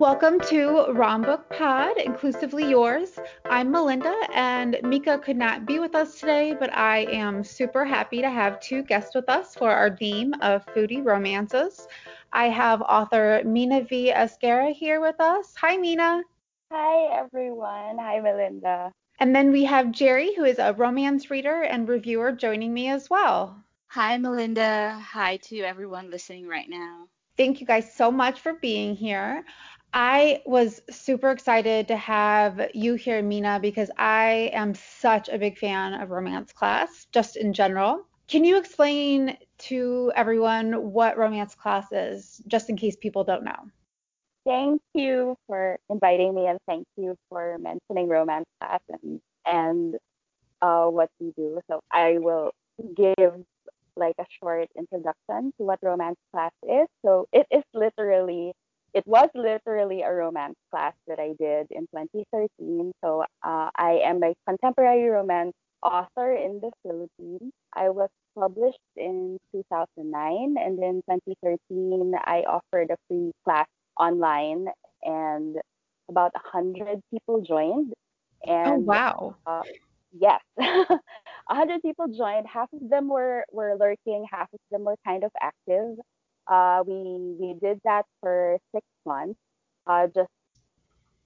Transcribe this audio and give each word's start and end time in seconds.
Welcome 0.00 0.40
to 0.48 0.86
Rom 0.94 1.20
Book 1.20 1.50
Pod, 1.50 1.98
inclusively 1.98 2.64
yours. 2.66 3.18
I'm 3.44 3.70
Melinda, 3.70 4.16
and 4.32 4.80
Mika 4.82 5.18
could 5.18 5.36
not 5.36 5.66
be 5.66 5.78
with 5.78 5.94
us 5.94 6.18
today, 6.18 6.56
but 6.58 6.74
I 6.74 7.00
am 7.10 7.44
super 7.44 7.84
happy 7.84 8.22
to 8.22 8.30
have 8.30 8.60
two 8.60 8.82
guests 8.82 9.14
with 9.14 9.28
us 9.28 9.54
for 9.54 9.70
our 9.70 9.94
theme 9.94 10.32
of 10.40 10.64
foodie 10.68 11.04
romances. 11.04 11.86
I 12.32 12.46
have 12.48 12.80
author 12.80 13.42
Mina 13.44 13.82
V. 13.82 14.10
Esguerra 14.10 14.72
here 14.72 15.02
with 15.02 15.20
us. 15.20 15.54
Hi, 15.56 15.76
Mina. 15.76 16.22
Hi, 16.72 17.18
everyone. 17.18 17.98
Hi, 17.98 18.20
Melinda. 18.20 18.90
And 19.18 19.36
then 19.36 19.52
we 19.52 19.64
have 19.64 19.92
Jerry, 19.92 20.34
who 20.34 20.44
is 20.44 20.58
a 20.58 20.72
romance 20.72 21.30
reader 21.30 21.60
and 21.64 21.86
reviewer, 21.86 22.32
joining 22.32 22.72
me 22.72 22.88
as 22.88 23.10
well. 23.10 23.62
Hi, 23.88 24.16
Melinda. 24.16 24.98
Hi 25.12 25.36
to 25.48 25.60
everyone 25.60 26.10
listening 26.10 26.48
right 26.48 26.70
now. 26.70 27.06
Thank 27.36 27.60
you 27.60 27.66
guys 27.66 27.94
so 27.94 28.10
much 28.10 28.40
for 28.40 28.54
being 28.54 28.96
here. 28.96 29.44
I 29.92 30.42
was 30.46 30.80
super 30.90 31.30
excited 31.30 31.88
to 31.88 31.96
have 31.96 32.70
you 32.74 32.94
here, 32.94 33.22
Mina, 33.22 33.58
because 33.60 33.90
I 33.98 34.50
am 34.52 34.74
such 34.74 35.28
a 35.28 35.38
big 35.38 35.58
fan 35.58 35.94
of 35.94 36.10
romance 36.10 36.52
class, 36.52 37.06
just 37.12 37.36
in 37.36 37.52
general. 37.52 38.06
Can 38.28 38.44
you 38.44 38.56
explain 38.56 39.36
to 39.58 40.12
everyone 40.14 40.92
what 40.92 41.18
romance 41.18 41.56
class 41.56 41.90
is, 41.90 42.40
just 42.46 42.70
in 42.70 42.76
case 42.76 42.94
people 42.94 43.24
don't 43.24 43.42
know? 43.42 43.58
Thank 44.46 44.80
you 44.94 45.36
for 45.48 45.78
inviting 45.90 46.34
me, 46.34 46.46
and 46.46 46.58
thank 46.66 46.86
you 46.96 47.16
for 47.28 47.58
mentioning 47.58 48.08
romance 48.08 48.46
class 48.60 48.80
and 48.88 49.20
and 49.44 49.96
uh, 50.62 50.86
what 50.86 51.10
we 51.18 51.32
do. 51.36 51.60
So 51.68 51.80
I 51.90 52.18
will 52.18 52.52
give 52.96 53.44
like 53.96 54.14
a 54.18 54.26
short 54.40 54.68
introduction 54.78 55.52
to 55.58 55.64
what 55.64 55.80
romance 55.82 56.18
class 56.32 56.52
is. 56.62 56.86
So 57.04 57.26
it 57.32 57.46
is 57.50 57.64
literally 57.74 58.52
it 58.94 59.06
was 59.06 59.28
literally 59.34 60.02
a 60.02 60.12
romance 60.12 60.56
class 60.70 60.94
that 61.06 61.18
I 61.18 61.34
did 61.38 61.66
in 61.70 61.86
2013. 61.94 62.92
So 63.04 63.22
uh, 63.42 63.70
I 63.76 64.00
am 64.04 64.22
a 64.22 64.34
contemporary 64.46 65.08
romance 65.08 65.54
author 65.82 66.32
in 66.32 66.60
the 66.60 66.70
Philippines. 66.82 67.52
I 67.74 67.88
was 67.90 68.08
published 68.38 68.78
in 68.96 69.38
2009, 69.52 70.56
and 70.58 70.78
in 70.78 71.02
2013, 71.08 72.12
I 72.24 72.42
offered 72.42 72.90
a 72.90 72.96
free 73.08 73.32
class 73.44 73.66
online, 73.98 74.66
and 75.02 75.56
about 76.08 76.32
100 76.34 77.00
people 77.10 77.42
joined. 77.42 77.92
Oh, 78.46 78.52
and, 78.52 78.72
oh, 78.72 78.76
wow. 78.76 79.36
Uh, 79.46 79.62
yes. 80.12 80.40
100 80.56 81.82
people 81.82 82.08
joined. 82.08 82.46
Half 82.46 82.72
of 82.72 82.88
them 82.88 83.08
were, 83.08 83.44
were 83.52 83.76
lurking, 83.78 84.26
half 84.30 84.48
of 84.52 84.60
them 84.70 84.84
were 84.84 84.96
kind 85.06 85.24
of 85.24 85.30
active. 85.40 85.96
Uh, 86.50 86.82
we 86.86 87.36
we 87.38 87.54
did 87.62 87.80
that 87.84 88.04
for 88.20 88.58
six 88.74 88.84
months, 89.06 89.38
uh, 89.86 90.08
just 90.08 90.28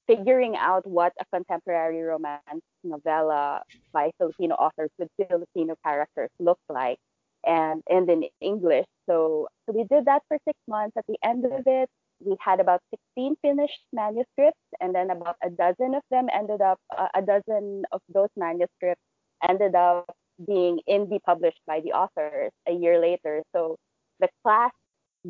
figuring 0.07 0.55
out 0.57 0.87
what 0.87 1.15
a 1.19 1.25
contemporary 1.33 2.03
romance 2.03 2.63
novella 2.85 3.63
by 3.93 4.11
Filipino 4.19 4.55
authors 4.57 4.91
with 4.99 5.09
Filipino 5.17 5.75
characters 5.83 6.29
look 6.39 6.59
like, 6.69 6.99
and 7.47 7.83
and 7.89 8.11
in 8.11 8.25
English. 8.43 8.87
So 9.09 9.49
so 9.65 9.73
we 9.73 9.85
did 9.85 10.05
that 10.05 10.23
for 10.29 10.37
six 10.47 10.59
months. 10.69 10.95
At 10.99 11.07
the 11.09 11.17
end 11.25 11.47
of 11.47 11.63
it, 11.67 11.89
we 12.21 12.37
had 12.39 12.61
about 12.61 12.83
16 13.17 13.37
finished 13.41 13.81
manuscripts, 13.95 14.61
and 14.81 14.95
then 14.95 15.11
about 15.11 15.37
a 15.43 15.49
dozen 15.49 15.95
of 15.95 16.03
them 16.11 16.27
ended 16.35 16.61
up 16.61 16.79
uh, 16.97 17.09
a 17.15 17.23
dozen 17.23 17.85
of 17.93 18.03
those 18.13 18.29
manuscripts 18.37 19.01
ended 19.49 19.75
up 19.75 20.05
being 20.47 20.81
indie 20.89 21.23
published 21.25 21.61
by 21.67 21.81
the 21.81 21.93
authors 21.93 22.53
a 22.69 22.73
year 22.73 23.01
later. 23.01 23.43
So 23.55 23.77
the 24.21 24.29
class 24.43 24.71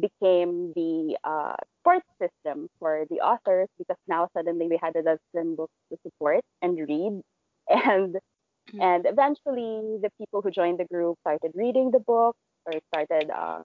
became 0.01 0.73
the 0.75 1.17
uh, 1.25 1.55
support 1.79 2.03
system 2.21 2.69
for 2.79 3.05
the 3.11 3.17
authors 3.17 3.69
because 3.79 3.97
now 4.09 4.29
suddenly 4.37 4.67
we 4.69 4.79
had 4.83 4.95
a 4.97 5.03
dozen 5.03 5.55
books 5.55 5.73
to 5.91 5.99
support 6.03 6.43
and 6.63 6.79
read. 6.79 7.21
And 7.67 8.15
mm-hmm. 8.15 8.81
and 8.81 9.07
eventually 9.07 9.97
the 10.03 10.11
people 10.19 10.43
who 10.43 10.51
joined 10.51 10.79
the 10.79 10.85
group 10.85 11.17
started 11.23 11.53
reading 11.55 11.91
the 11.91 11.99
book 12.01 12.37
or 12.67 12.73
started 12.93 13.31
uh, 13.31 13.63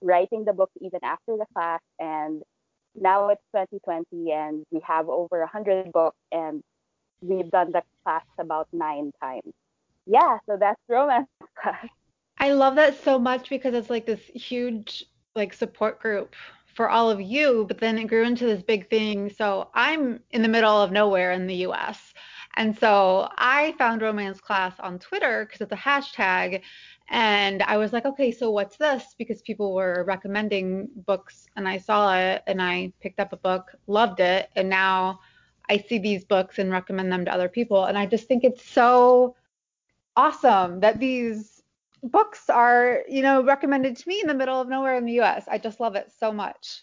writing 0.00 0.44
the 0.46 0.54
book 0.54 0.70
even 0.80 1.00
after 1.02 1.36
the 1.36 1.44
class 1.54 1.80
and 1.98 2.42
now 2.94 3.28
it's 3.28 3.42
2020 3.54 4.32
and 4.32 4.64
we 4.70 4.80
have 4.86 5.10
over 5.10 5.40
100 5.40 5.92
books 5.92 6.16
and 6.32 6.62
we've 7.20 7.50
done 7.50 7.72
the 7.72 7.82
class 8.04 8.24
about 8.38 8.68
nine 8.72 9.12
times. 9.22 9.52
Yeah 10.06 10.38
so 10.46 10.56
that's 10.58 10.80
romance. 10.88 11.28
Class 11.60 11.88
I 12.38 12.52
love 12.52 12.76
that 12.76 13.02
so 13.04 13.18
much 13.18 13.50
because 13.50 13.74
it's 13.74 13.90
like 13.90 14.06
this 14.06 14.24
huge 14.34 15.04
like 15.34 15.54
support 15.54 16.00
group 16.00 16.34
for 16.74 16.88
all 16.88 17.10
of 17.10 17.20
you, 17.20 17.64
but 17.68 17.78
then 17.78 17.98
it 17.98 18.04
grew 18.04 18.24
into 18.24 18.46
this 18.46 18.62
big 18.62 18.88
thing. 18.88 19.30
So 19.30 19.68
I'm 19.74 20.20
in 20.30 20.42
the 20.42 20.48
middle 20.48 20.80
of 20.80 20.90
nowhere 20.90 21.32
in 21.32 21.46
the 21.46 21.66
US. 21.66 22.14
And 22.56 22.78
so 22.78 23.28
I 23.38 23.74
found 23.78 24.02
romance 24.02 24.40
class 24.40 24.74
on 24.78 24.98
Twitter 24.98 25.44
because 25.44 25.60
it's 25.60 25.72
a 25.72 25.76
hashtag. 25.76 26.62
And 27.08 27.62
I 27.62 27.76
was 27.76 27.92
like, 27.92 28.06
okay, 28.06 28.30
so 28.30 28.50
what's 28.50 28.76
this? 28.76 29.14
Because 29.18 29.42
people 29.42 29.74
were 29.74 30.04
recommending 30.06 30.88
books 31.06 31.46
and 31.56 31.68
I 31.68 31.78
saw 31.78 32.16
it 32.16 32.42
and 32.46 32.60
I 32.60 32.92
picked 33.00 33.20
up 33.20 33.32
a 33.32 33.38
book, 33.38 33.72
loved 33.86 34.20
it. 34.20 34.48
And 34.56 34.68
now 34.68 35.20
I 35.68 35.78
see 35.78 35.98
these 35.98 36.24
books 36.24 36.58
and 36.58 36.70
recommend 36.70 37.12
them 37.12 37.24
to 37.26 37.32
other 37.32 37.48
people. 37.48 37.84
And 37.84 37.98
I 37.98 38.06
just 38.06 38.28
think 38.28 38.44
it's 38.44 38.64
so 38.64 39.36
awesome 40.16 40.80
that 40.80 41.00
these 41.00 41.51
books 42.02 42.50
are, 42.50 43.02
you 43.08 43.22
know, 43.22 43.42
recommended 43.42 43.96
to 43.96 44.08
me 44.08 44.20
in 44.20 44.26
the 44.26 44.34
middle 44.34 44.60
of 44.60 44.68
nowhere 44.68 44.96
in 44.96 45.04
the 45.04 45.20
US. 45.20 45.44
I 45.48 45.58
just 45.58 45.80
love 45.80 45.94
it 45.94 46.12
so 46.18 46.32
much. 46.32 46.82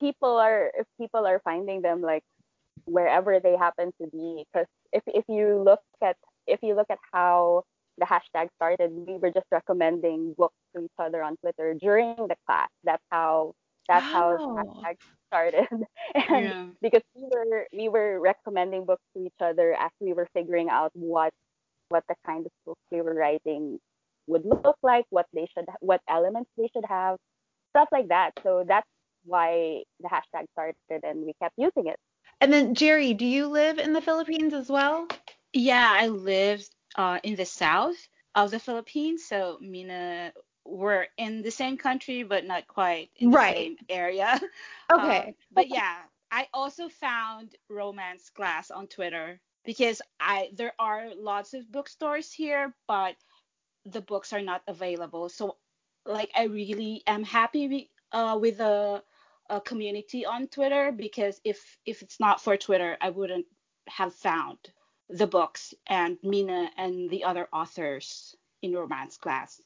People 0.00 0.36
are 0.36 0.70
if 0.76 0.86
people 1.00 1.26
are 1.26 1.40
finding 1.44 1.82
them 1.82 2.00
like 2.00 2.24
wherever 2.86 3.40
they 3.40 3.56
happen 3.56 3.92
to 4.00 4.08
be 4.08 4.44
because 4.52 4.66
if 4.92 5.02
if 5.06 5.24
you 5.28 5.62
look 5.62 5.80
at 6.02 6.16
if 6.46 6.60
you 6.62 6.74
look 6.74 6.88
at 6.90 6.98
how 7.12 7.62
the 7.98 8.04
hashtag 8.04 8.48
started, 8.56 8.90
we 8.90 9.16
were 9.18 9.30
just 9.30 9.46
recommending 9.52 10.34
books 10.36 10.56
to 10.74 10.84
each 10.84 10.98
other 10.98 11.22
on 11.22 11.36
Twitter 11.36 11.74
during 11.74 12.16
the 12.16 12.36
class. 12.46 12.68
That's 12.82 13.02
how 13.10 13.54
that's 13.88 14.04
oh. 14.06 14.12
how 14.12 14.30
the 14.36 14.42
oh. 14.42 14.82
hashtag 14.82 14.96
started. 15.28 15.68
and 16.14 16.44
yeah. 16.44 16.66
because 16.82 17.02
we 17.14 17.22
were 17.22 17.66
we 17.72 17.88
were 17.88 18.20
recommending 18.20 18.84
books 18.84 19.04
to 19.16 19.24
each 19.24 19.40
other 19.40 19.74
as 19.74 19.90
we 20.00 20.12
were 20.12 20.28
figuring 20.34 20.68
out 20.68 20.90
what 20.94 21.32
what 21.88 22.04
the 22.08 22.14
kind 22.26 22.46
of 22.46 22.52
books 22.66 22.80
we 22.90 23.00
were 23.00 23.14
writing 23.14 23.78
would 24.26 24.44
look 24.44 24.76
like, 24.82 25.04
what 25.10 25.26
they 25.32 25.46
should, 25.56 25.66
what 25.80 26.00
elements 26.08 26.50
they 26.56 26.68
should 26.72 26.84
have, 26.88 27.18
stuff 27.70 27.88
like 27.92 28.08
that. 28.08 28.32
So 28.42 28.64
that's 28.66 28.86
why 29.24 29.82
the 30.00 30.08
hashtag 30.08 30.46
started, 30.52 30.76
and 30.90 31.24
we 31.24 31.34
kept 31.40 31.54
using 31.56 31.86
it. 31.86 31.98
And 32.40 32.52
then 32.52 32.74
Jerry, 32.74 33.14
do 33.14 33.26
you 33.26 33.46
live 33.46 33.78
in 33.78 33.92
the 33.92 34.00
Philippines 34.00 34.54
as 34.54 34.68
well? 34.68 35.08
Yeah, 35.52 35.90
I 35.92 36.08
live 36.08 36.66
uh, 36.96 37.18
in 37.22 37.36
the 37.36 37.46
south 37.46 37.96
of 38.34 38.50
the 38.50 38.58
Philippines. 38.58 39.24
So 39.26 39.58
Mina, 39.60 40.32
we're 40.66 41.06
in 41.16 41.42
the 41.42 41.50
same 41.50 41.76
country, 41.76 42.22
but 42.22 42.44
not 42.44 42.66
quite 42.66 43.10
in 43.16 43.30
the 43.30 43.36
right. 43.36 43.56
same 43.56 43.76
area. 43.88 44.40
Okay. 44.92 45.28
Um, 45.28 45.34
but 45.50 45.68
yeah, 45.68 45.96
I 46.30 46.46
also 46.52 46.90
found 46.90 47.54
romance 47.70 48.28
class 48.28 48.70
on 48.70 48.86
Twitter 48.86 49.40
because 49.64 50.02
I 50.20 50.50
there 50.54 50.74
are 50.78 51.08
lots 51.16 51.54
of 51.54 51.72
bookstores 51.72 52.30
here, 52.30 52.74
but 52.86 53.16
the 53.84 54.00
books 54.00 54.32
are 54.32 54.42
not 54.42 54.62
available. 54.66 55.28
So 55.28 55.56
like 56.06 56.30
I 56.36 56.44
really 56.44 57.02
am 57.06 57.24
happy 57.24 57.68
with, 57.68 57.84
uh, 58.12 58.38
with 58.40 58.58
the 58.58 59.02
uh, 59.50 59.60
community 59.60 60.24
on 60.24 60.46
Twitter 60.48 60.92
because 60.92 61.40
if 61.44 61.78
if 61.84 62.02
it's 62.02 62.18
not 62.18 62.40
for 62.40 62.56
Twitter, 62.56 62.96
I 63.00 63.10
wouldn't 63.10 63.46
have 63.88 64.14
found 64.14 64.58
the 65.08 65.26
books 65.26 65.74
and 65.86 66.16
Mina 66.22 66.70
and 66.76 67.10
the 67.10 67.24
other 67.24 67.48
authors 67.52 68.34
in 68.62 68.72
romance 68.72 69.16
class. 69.18 69.60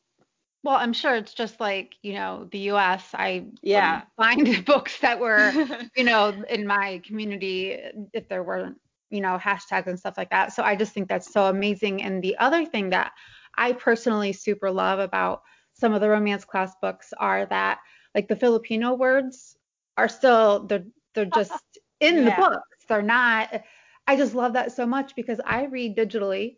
Well, 0.65 0.75
I'm 0.75 0.93
sure 0.93 1.15
it's 1.15 1.35
just 1.35 1.61
like, 1.61 1.95
you 2.03 2.15
know, 2.15 2.49
the 2.51 2.71
US. 2.71 3.15
I 3.15 3.47
yeah 3.63 4.03
find 4.17 4.65
books 4.67 4.99
that 5.01 5.21
were, 5.21 5.53
you 5.97 6.05
know, 6.05 6.35
in 6.49 6.67
my 6.67 7.01
community 7.07 7.79
if 8.13 8.29
there 8.29 8.43
weren't, 8.43 8.79
you 9.11 9.21
know, 9.21 9.39
hashtags 9.39 9.87
and 9.87 9.99
stuff 9.99 10.19
like 10.19 10.31
that. 10.31 10.53
So 10.53 10.65
I 10.65 10.75
just 10.75 10.93
think 10.93 11.09
that's 11.09 11.33
so 11.33 11.47
amazing. 11.47 12.03
And 12.03 12.23
the 12.23 12.37
other 12.39 12.67
thing 12.67 12.91
that 12.91 13.13
I 13.59 13.73
personally 13.73 14.33
super 14.33 14.71
love 14.71 14.99
about 14.99 15.43
some 15.73 15.93
of 15.93 16.01
the 16.01 16.09
romance 16.09 16.45
class 16.45 16.73
books 16.81 17.13
are 17.19 17.47
that 17.47 17.79
like 18.15 18.29
the 18.29 18.37
Filipino 18.37 18.95
words 18.95 19.57
are 19.97 20.09
still 20.09 20.67
they're 20.67 20.85
they're 21.15 21.27
just 21.27 21.53
in 22.01 22.17
yeah. 22.17 22.25
the 22.25 22.43
books. 22.43 22.85
They're 22.89 23.03
not 23.03 23.63
I 24.07 24.17
just 24.17 24.35
love 24.35 24.55
that 24.55 24.73
so 24.73 24.87
much 24.87 25.15
because 25.15 25.41
I 25.45 25.65
read 25.65 25.97
digitally 25.97 26.57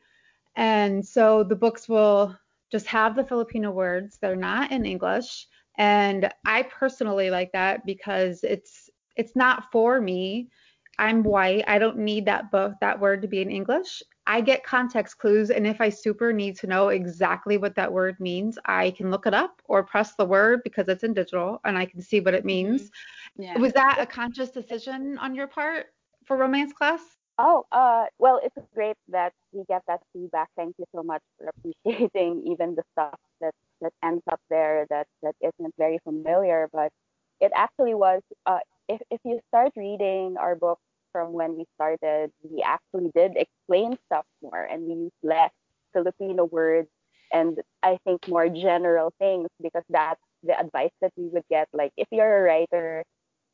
and 0.57 1.05
so 1.05 1.43
the 1.43 1.57
books 1.57 1.89
will 1.89 2.37
just 2.71 2.87
have 2.87 3.17
the 3.17 3.25
Filipino 3.25 3.71
words. 3.71 4.19
They're 4.21 4.37
not 4.37 4.71
in 4.71 4.87
English. 4.87 5.47
And 5.79 6.33
I 6.45 6.63
personally 6.65 7.31
like 7.31 7.53
that 7.53 7.85
because 7.87 8.45
it's 8.45 8.91
it's 9.17 9.35
not 9.35 9.73
for 9.73 10.01
me. 10.01 10.51
I'm 10.99 11.23
white. 11.23 11.65
I 11.67 11.79
don't 11.79 11.99
need 11.99 12.27
that 12.27 12.51
book 12.51 12.75
that 12.81 13.01
word 13.01 13.23
to 13.23 13.29
be 13.29 13.41
in 13.41 13.51
English. 13.51 14.03
I 14.31 14.41
get 14.41 14.63
context 14.63 15.19
clues, 15.19 15.51
and 15.51 15.67
if 15.67 15.81
I 15.81 15.89
super 15.89 16.33
need 16.33 16.57
to 16.59 16.69
know 16.69 16.91
exactly 16.91 17.57
what 17.57 17.75
that 17.75 17.93
word 17.93 18.21
means, 18.21 18.61
I 18.65 18.93
can 18.93 19.11
look 19.11 19.27
it 19.27 19.35
up 19.35 19.61
or 19.65 19.83
press 19.83 20.15
the 20.15 20.25
word 20.25 20.61
because 20.63 20.87
it's 20.87 21.03
in 21.03 21.15
digital 21.15 21.61
and 21.65 21.77
I 21.77 21.85
can 21.85 22.01
see 22.01 22.21
what 22.21 22.35
it 22.35 22.45
means. 22.45 22.93
Mm-hmm. 23.37 23.43
Yeah. 23.43 23.59
Was 23.59 23.73
that 23.73 23.97
a 23.99 24.07
conscious 24.07 24.51
decision 24.51 25.19
on 25.19 25.35
your 25.35 25.49
part 25.49 25.87
for 26.27 26.37
romance 26.37 26.73
class? 26.73 27.01
Oh, 27.39 27.65
uh, 27.73 28.05
well, 28.21 28.41
it's 28.45 28.55
great 28.73 28.95
that 29.09 29.33
we 29.51 29.65
get 29.69 29.83
that 29.89 30.01
feedback. 30.13 30.49
Thank 30.57 30.77
you 30.79 30.85
so 30.95 31.03
much 31.03 31.23
for 31.37 31.51
appreciating 31.51 32.45
even 32.47 32.77
the 32.77 32.85
stuff 32.93 33.19
that 33.41 33.55
that 33.81 33.93
ends 34.05 34.23
up 34.31 34.41
there 34.49 34.87
that 34.91 35.09
that 35.25 35.35
isn't 35.41 35.75
very 35.77 35.99
familiar. 36.05 36.69
But 36.73 36.93
it 37.41 37.51
actually 37.57 37.95
was. 37.95 38.23
Uh, 38.47 38.61
if 38.89 39.01
if 39.11 39.21
you 39.25 39.41
start 39.49 39.73
reading 39.75 40.37
our 40.39 40.55
book 40.55 40.79
from 41.13 41.33
when 41.33 41.57
we 41.57 41.65
started, 41.75 42.31
we 42.43 42.63
actually 42.63 43.11
did 43.15 43.33
explain 43.37 43.97
stuff 44.07 44.25
more, 44.43 44.63
and 44.63 44.83
we 44.85 44.95
used 44.95 45.23
less 45.23 45.51
Filipino 45.93 46.45
words 46.45 46.89
and 47.33 47.59
I 47.83 47.99
think 48.05 48.27
more 48.29 48.49
general 48.49 49.13
things 49.19 49.49
because 49.63 49.85
that's 49.89 50.21
the 50.43 50.59
advice 50.59 50.91
that 51.01 51.13
we 51.17 51.29
would 51.29 51.45
get. 51.51 51.69
Like 51.73 51.93
if 51.97 52.09
you're 52.11 52.39
a 52.39 52.43
writer 52.43 53.05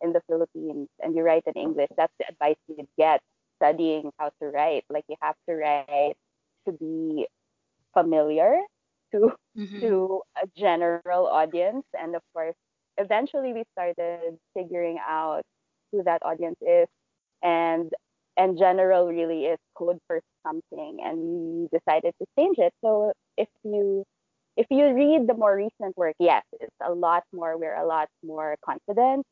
in 0.01 0.13
the 0.13 0.23
Philippines 0.29 0.89
and 1.01 1.15
you 1.15 1.23
write 1.23 1.45
in 1.47 1.61
English, 1.61 1.89
that's 1.97 2.13
the 2.19 2.27
advice 2.29 2.57
you'd 2.69 2.89
get 2.99 3.21
studying 3.57 4.11
how 4.19 4.31
to 4.41 4.49
write. 4.49 4.85
Like 4.89 5.05
you 5.09 5.17
have 5.21 5.35
to 5.49 5.55
write 5.55 6.15
to 6.67 6.73
be 6.73 7.27
familiar 7.93 8.57
to 9.13 9.33
mm-hmm. 9.57 9.81
to 9.81 10.23
a 10.43 10.47
general 10.57 11.27
audience. 11.27 11.85
And 11.99 12.15
of 12.15 12.23
course, 12.33 12.57
eventually 12.97 13.53
we 13.53 13.65
started 13.73 14.39
figuring 14.55 14.99
out 15.07 15.43
who 15.93 16.03
that 16.05 16.23
audience 16.25 16.59
is. 16.61 16.89
And 17.43 17.91
and 18.37 18.59
general 18.59 19.09
really 19.09 19.45
is 19.47 19.59
code 19.77 19.99
for 20.07 20.21
something 20.47 20.99
and 21.03 21.19
we 21.19 21.79
decided 21.79 22.13
to 22.21 22.27
change 22.39 22.57
it. 22.59 22.73
So 22.85 23.13
if 23.37 23.49
you 23.65 24.05
if 24.57 24.67
you 24.71 24.93
read 24.95 25.27
the 25.27 25.35
more 25.35 25.57
recent 25.57 25.97
work, 25.97 26.15
yes, 26.19 26.43
it's 26.61 26.75
a 26.85 26.93
lot 26.93 27.25
more 27.33 27.59
we're 27.59 27.77
a 27.77 27.87
lot 27.87 28.09
more 28.25 28.57
confident 28.65 29.25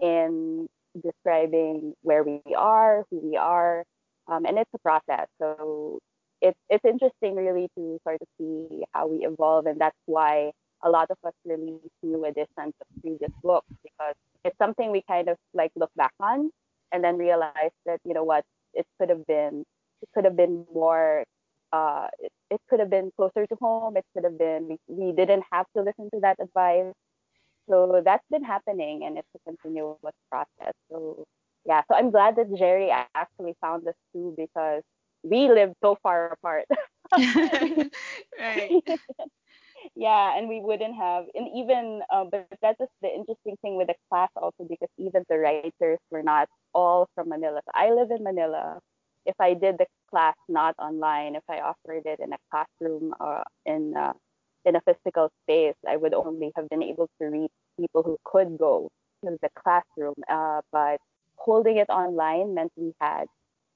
in 0.00 0.66
describing 1.02 1.94
where 2.02 2.22
we 2.22 2.40
are, 2.56 3.04
who 3.10 3.20
we 3.20 3.36
are, 3.36 3.84
um, 4.28 4.44
and 4.46 4.58
it's 4.58 4.70
a 4.74 4.78
process. 4.78 5.26
So 5.40 5.98
it's 6.40 6.58
it's 6.68 6.84
interesting 6.84 7.34
really 7.36 7.68
to 7.76 7.98
sort 8.06 8.20
of 8.20 8.28
see 8.38 8.84
how 8.92 9.06
we 9.08 9.24
evolve, 9.26 9.66
and 9.66 9.80
that's 9.80 9.96
why 10.06 10.52
a 10.82 10.90
lot 10.90 11.10
of 11.10 11.16
us 11.26 11.32
release 11.44 11.80
new 12.02 12.24
editions 12.24 12.74
of 12.80 13.02
previous 13.02 13.32
books 13.42 13.66
because 13.82 14.14
it's 14.44 14.56
something 14.58 14.90
we 14.92 15.02
kind 15.08 15.28
of 15.28 15.36
like 15.54 15.72
look 15.74 15.90
back 15.96 16.12
on 16.20 16.50
and 16.92 17.04
then 17.04 17.16
realized 17.18 17.74
that 17.86 18.00
you 18.04 18.14
know 18.14 18.24
what 18.24 18.44
it 18.74 18.86
could 18.98 19.10
have 19.10 19.26
been 19.26 19.64
it 20.02 20.08
could 20.14 20.24
have 20.24 20.36
been 20.36 20.64
more 20.74 21.24
uh, 21.72 22.08
it, 22.20 22.32
it 22.50 22.60
could 22.70 22.80
have 22.80 22.90
been 22.90 23.10
closer 23.16 23.46
to 23.46 23.56
home. 23.60 23.96
It 23.96 24.04
could 24.14 24.24
have 24.24 24.38
been 24.38 24.68
we, 24.68 24.78
we 24.86 25.12
didn't 25.12 25.44
have 25.52 25.66
to 25.76 25.82
listen 25.82 26.08
to 26.14 26.20
that 26.20 26.36
advice 26.40 26.92
so 27.68 28.02
that's 28.04 28.24
been 28.30 28.44
happening 28.44 29.04
and 29.04 29.18
it's 29.18 29.28
a 29.34 29.38
continuous 29.50 30.14
process. 30.30 30.72
So 30.90 31.24
yeah, 31.66 31.82
so 31.88 31.96
I'm 31.96 32.10
glad 32.10 32.36
that 32.36 32.54
Jerry 32.56 32.90
actually 33.14 33.54
found 33.60 33.86
us 33.88 33.94
too 34.12 34.34
because 34.36 34.82
we 35.22 35.48
live 35.48 35.72
so 35.82 35.96
far 36.02 36.32
apart. 36.32 36.66
right. 38.38 38.70
yeah, 39.94 40.36
and 40.36 40.48
we 40.48 40.60
wouldn't 40.60 40.96
have, 40.96 41.26
and 41.34 41.48
even, 41.54 42.00
uh, 42.12 42.24
but 42.30 42.46
that's 42.62 42.80
the 43.02 43.08
interesting 43.08 43.56
thing 43.62 43.76
with 43.76 43.88
the 43.88 43.94
class 44.10 44.30
also 44.36 44.64
because 44.68 44.88
even 44.98 45.24
the 45.28 45.38
writers 45.38 45.98
were 46.10 46.22
not 46.22 46.48
all 46.74 47.08
from 47.14 47.28
Manila. 47.28 47.60
So 47.64 47.70
I 47.74 47.90
live 47.92 48.10
in 48.10 48.22
Manila. 48.24 48.80
If 49.24 49.34
I 49.40 49.54
did 49.54 49.78
the 49.78 49.86
class 50.10 50.34
not 50.48 50.74
online, 50.78 51.34
if 51.36 51.42
I 51.48 51.60
offered 51.60 52.06
it 52.06 52.20
in 52.20 52.32
a 52.32 52.38
classroom 52.50 53.14
or 53.20 53.38
uh, 53.40 53.44
in 53.64 53.96
uh, 53.96 54.12
in 54.64 54.76
a 54.76 54.80
physical 54.80 55.30
space, 55.44 55.74
I 55.88 55.96
would 55.96 56.14
only 56.14 56.52
have 56.56 56.68
been 56.68 56.82
able 56.82 57.08
to 57.20 57.26
reach 57.26 57.52
people 57.78 58.02
who 58.02 58.18
could 58.24 58.58
go 58.58 58.90
to 59.24 59.38
the 59.42 59.48
classroom. 59.62 60.14
Uh, 60.28 60.60
but 60.72 60.98
holding 61.36 61.76
it 61.78 61.88
online 61.88 62.54
meant 62.54 62.72
we 62.76 62.92
had 63.00 63.26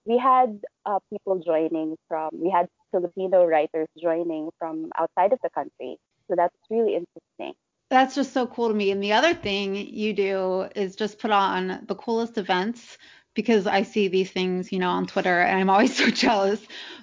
we 0.05 0.19
had 0.19 0.61
uh, 0.87 0.99
people 1.13 1.39
joining 1.39 1.97
from 2.09 2.31
we 2.33 2.51
had 2.51 2.69
Filipino 2.91 3.45
writers 3.45 3.89
joining 4.01 4.51
from 4.59 4.91
outside 4.99 5.33
of 5.33 5.39
the 5.43 5.51
country. 5.51 5.99
So 6.29 6.37
that's 6.37 6.55
really 6.71 6.95
interesting. 6.95 7.55
That's 7.91 8.15
just 8.15 8.33
so 8.33 8.47
cool 8.47 8.69
to 8.69 8.75
me. 8.75 8.93
And 8.93 9.03
the 9.03 9.13
other 9.13 9.35
thing 9.35 9.75
you 9.75 10.13
do 10.13 10.69
is 10.77 10.95
just 10.95 11.19
put 11.19 11.33
on 11.33 11.85
the 11.89 11.97
coolest 11.97 12.39
events 12.39 12.97
because 13.35 13.67
I 13.67 13.83
see 13.83 14.09
these 14.09 14.31
things, 14.31 14.73
you 14.73 14.79
know, 14.79 14.91
on 14.91 15.07
Twitter 15.07 15.41
and 15.41 15.59
I'm 15.59 15.71
always 15.71 15.97
so 15.99 16.11
jealous. 16.11 16.61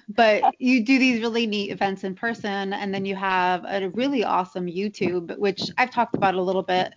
But 0.08 0.54
you 0.58 0.84
do 0.84 0.98
these 0.98 1.20
really 1.20 1.46
neat 1.46 1.70
events 1.70 2.04
in 2.04 2.14
person 2.14 2.72
and 2.72 2.94
then 2.94 3.04
you 3.04 3.16
have 3.16 3.64
a 3.66 3.88
really 3.90 4.24
awesome 4.24 4.66
YouTube, 4.66 5.36
which 5.38 5.62
I've 5.76 5.90
talked 5.90 6.14
about 6.14 6.34
a 6.34 6.42
little 6.42 6.62
bit 6.62 6.94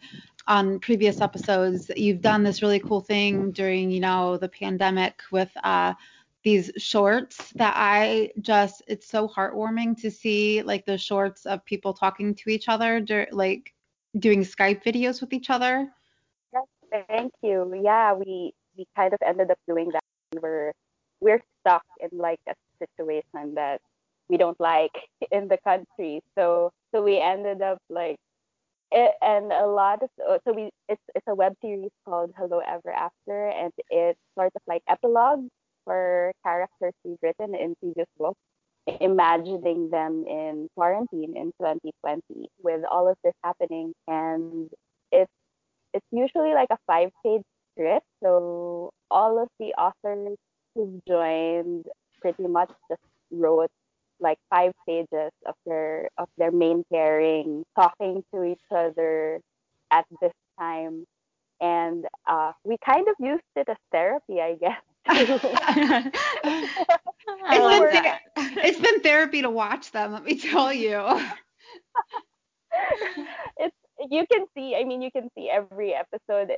on 0.47 0.79
previous 0.79 1.21
episodes. 1.21 1.91
You've 1.95 2.21
done 2.21 2.43
this 2.43 2.61
really 2.61 2.79
cool 2.79 3.01
thing 3.01 3.51
during, 3.51 3.91
you 3.91 3.99
know, 3.99 4.37
the 4.37 4.49
pandemic 4.49 5.21
with 5.31 5.51
uh 5.63 5.93
these 6.43 6.71
shorts 6.77 7.51
that 7.53 7.73
I 7.75 8.31
just 8.41 8.81
it's 8.87 9.07
so 9.07 9.27
heartwarming 9.27 9.99
to 10.01 10.09
see 10.09 10.61
like 10.63 10.85
the 10.85 10.97
shorts 10.97 11.45
of 11.45 11.63
people 11.65 11.93
talking 11.93 12.33
to 12.35 12.49
each 12.49 12.67
other 12.67 13.05
like 13.31 13.73
doing 14.17 14.41
Skype 14.41 14.83
videos 14.83 15.21
with 15.21 15.33
each 15.33 15.49
other. 15.49 15.87
Yes, 16.53 17.05
thank 17.07 17.33
you. 17.41 17.81
Yeah, 17.83 18.13
we 18.13 18.53
we 18.77 18.85
kind 18.95 19.13
of 19.13 19.19
ended 19.25 19.51
up 19.51 19.59
doing 19.67 19.89
that. 19.91 20.03
We 20.33 20.39
were 20.39 20.73
we're 21.19 21.41
stuck 21.59 21.83
in 21.99 22.17
like 22.17 22.39
a 22.47 22.53
situation 22.79 23.55
that 23.55 23.79
we 24.27 24.37
don't 24.37 24.59
like 24.59 24.91
in 25.31 25.47
the 25.47 25.57
country. 25.57 26.21
So 26.35 26.71
so 26.93 27.03
we 27.03 27.19
ended 27.19 27.61
up 27.61 27.77
like 27.89 28.17
it, 28.91 29.11
and 29.21 29.51
a 29.53 29.65
lot 29.67 30.03
of 30.03 30.09
uh, 30.27 30.39
so 30.45 30.53
we 30.53 30.69
it's 30.89 31.01
it's 31.15 31.27
a 31.27 31.35
web 31.35 31.53
series 31.61 31.91
called 32.03 32.33
Hello 32.37 32.59
Ever 32.59 32.91
After 32.91 33.47
and 33.47 33.71
it's 33.89 34.19
sort 34.35 34.51
of 34.55 34.61
like 34.67 34.81
epilogue 34.89 35.47
for 35.85 36.31
characters 36.43 36.93
we've 37.03 37.17
written 37.21 37.55
in 37.55 37.75
previous 37.81 38.07
books 38.17 38.39
imagining 38.99 39.89
them 39.89 40.25
in 40.27 40.67
quarantine 40.75 41.33
in 41.35 41.51
2020 41.61 42.49
with 42.63 42.81
all 42.89 43.07
of 43.07 43.15
this 43.23 43.33
happening 43.43 43.93
and 44.07 44.69
it's 45.11 45.31
it's 45.93 46.05
usually 46.11 46.53
like 46.53 46.69
a 46.71 46.77
five 46.87 47.09
page 47.23 47.43
script. 47.73 48.05
So 48.23 48.91
all 49.09 49.41
of 49.41 49.49
the 49.59 49.73
authors 49.77 50.37
who've 50.75 51.01
joined 51.07 51.85
pretty 52.21 52.47
much 52.47 52.69
just 52.89 53.01
wrote 53.31 53.69
like 54.19 54.37
five 54.49 54.71
pages 54.87 55.31
of 55.45 55.55
their 55.65 56.09
of 56.17 56.27
their 56.37 56.51
main 56.51 56.83
pairing 56.91 57.63
talking 57.75 58.23
to 58.33 58.43
each 58.43 58.61
other 58.73 59.39
at 59.89 60.05
this 60.21 60.31
time 60.59 61.05
and 61.59 62.05
uh, 62.27 62.51
we 62.63 62.77
kind 62.85 63.07
of 63.07 63.15
used 63.19 63.41
it 63.55 63.67
as 63.67 63.77
therapy 63.91 64.39
i 64.39 64.55
guess 64.61 64.81
it's, 65.05 65.43
been, 67.91 68.17
it's 68.63 68.79
been 68.79 69.01
therapy 69.01 69.41
to 69.41 69.49
watch 69.49 69.91
them 69.91 70.13
let 70.13 70.23
me 70.23 70.37
tell 70.37 70.71
you. 70.71 71.01
It's 73.57 73.75
you 74.09 74.25
can 74.31 74.45
see 74.55 74.75
i 74.75 74.83
mean 74.83 75.01
you 75.01 75.11
can 75.11 75.29
see 75.37 75.49
every 75.49 75.93
episode 75.93 76.51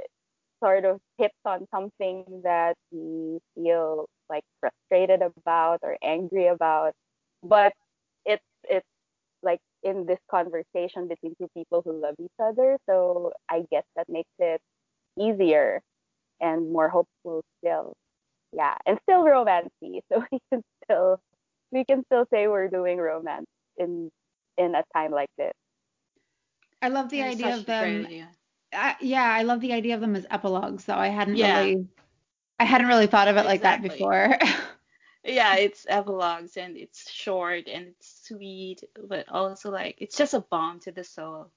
sort 0.63 0.85
of 0.85 0.99
hits 1.17 1.35
on 1.45 1.65
something 1.73 2.23
that 2.43 2.75
we 2.91 3.39
feel 3.55 4.05
like 4.29 4.43
frustrated 4.59 5.21
about 5.21 5.79
or 5.81 5.97
angry 6.03 6.47
about 6.47 6.93
but 7.43 7.73
it's 8.25 8.43
it's 8.69 8.87
like 9.41 9.59
in 9.83 10.05
this 10.05 10.19
conversation 10.31 11.07
between 11.07 11.33
two 11.39 11.49
people 11.55 11.81
who 11.83 12.01
love 12.01 12.15
each 12.19 12.39
other 12.41 12.77
so 12.87 13.31
i 13.49 13.63
guess 13.71 13.83
that 13.95 14.07
makes 14.07 14.31
it 14.39 14.61
easier 15.19 15.81
and 16.39 16.71
more 16.71 16.87
hopeful 16.87 17.43
still 17.59 17.93
yeah 18.55 18.75
and 18.85 18.99
still 19.03 19.23
romancy 19.23 20.01
so 20.11 20.23
we 20.31 20.39
can 20.51 20.63
still 20.83 21.19
we 21.71 21.85
can 21.85 22.03
still 22.05 22.25
say 22.31 22.47
we're 22.47 22.67
doing 22.67 22.97
romance 22.97 23.47
in 23.77 24.11
in 24.57 24.75
a 24.75 24.83
time 24.95 25.11
like 25.11 25.29
this 25.37 25.53
i 26.81 26.87
love 26.89 27.09
the 27.09 27.21
idea 27.21 27.55
of 27.55 27.65
them 27.65 28.07
I, 28.73 28.95
yeah, 29.01 29.23
I 29.23 29.43
love 29.43 29.61
the 29.61 29.73
idea 29.73 29.95
of 29.95 30.01
them 30.01 30.15
as 30.15 30.25
epilogues, 30.29 30.85
So 30.85 30.95
I 30.95 31.07
hadn't 31.07 31.35
yeah. 31.35 31.59
really, 31.59 31.87
I 32.59 32.65
hadn't 32.65 32.87
really 32.87 33.07
thought 33.07 33.27
of 33.27 33.37
it 33.37 33.45
like 33.45 33.61
that 33.61 33.81
before. 33.81 34.37
yeah, 35.23 35.55
it's 35.55 35.85
epilogues 35.87 36.57
and 36.57 36.77
it's 36.77 37.09
short 37.09 37.67
and 37.67 37.87
it's 37.87 38.27
sweet, 38.27 38.83
but 39.07 39.29
also 39.29 39.71
like 39.71 39.95
it's 39.99 40.17
just 40.17 40.33
a 40.33 40.41
balm 40.41 40.79
to 40.81 40.91
the 40.91 41.03
soul 41.03 41.51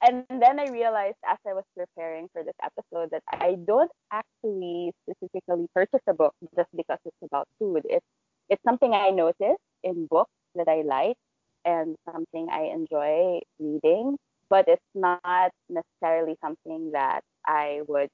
And 0.01 0.25
then 0.29 0.59
I 0.59 0.67
realized 0.69 1.17
as 1.27 1.37
I 1.47 1.53
was 1.53 1.63
preparing 1.75 2.27
for 2.33 2.43
this 2.43 2.55
episode 2.63 3.09
that 3.11 3.23
I 3.31 3.57
don't 3.67 3.91
actually 4.11 4.93
specifically 5.03 5.67
purchase 5.75 6.01
a 6.07 6.13
book 6.13 6.33
just 6.55 6.69
because 6.75 6.99
it's 7.05 7.17
about 7.23 7.47
food. 7.59 7.83
It's 7.89 8.05
it's 8.49 8.63
something 8.63 8.93
I 8.93 9.09
notice 9.11 9.57
in 9.83 10.07
books 10.07 10.31
that 10.55 10.67
I 10.67 10.81
like 10.81 11.17
and 11.65 11.95
something 12.11 12.47
I 12.51 12.71
enjoy 12.73 13.39
reading, 13.59 14.17
but 14.49 14.65
it's 14.67 14.81
not 14.95 15.51
necessarily 15.69 16.35
something 16.41 16.91
that 16.93 17.21
I 17.45 17.81
would 17.87 18.09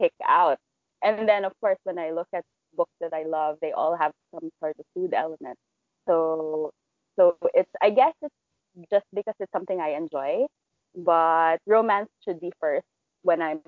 pick 0.00 0.12
out. 0.26 0.58
And 1.02 1.28
then, 1.28 1.44
of 1.44 1.52
course, 1.60 1.78
when 1.84 1.98
I 1.98 2.10
look 2.10 2.28
at 2.34 2.44
books 2.76 2.92
that 3.00 3.12
I 3.12 3.24
love, 3.24 3.58
they 3.60 3.72
all 3.72 3.96
have 3.96 4.12
some 4.32 4.50
sort 4.60 4.76
of 4.78 4.84
food 4.94 5.14
element. 5.14 5.58
So, 6.08 6.70
so 7.18 7.36
it's 7.54 7.70
I 7.82 7.90
guess 7.90 8.14
it's 8.22 8.34
just 8.90 9.06
because 9.14 9.34
it's 9.40 9.52
something 9.52 9.80
I 9.80 9.90
enjoy, 9.90 10.46
but 10.96 11.58
romance 11.66 12.08
should 12.24 12.40
be 12.40 12.52
first 12.60 12.86
when 13.22 13.42
I'm 13.42 13.60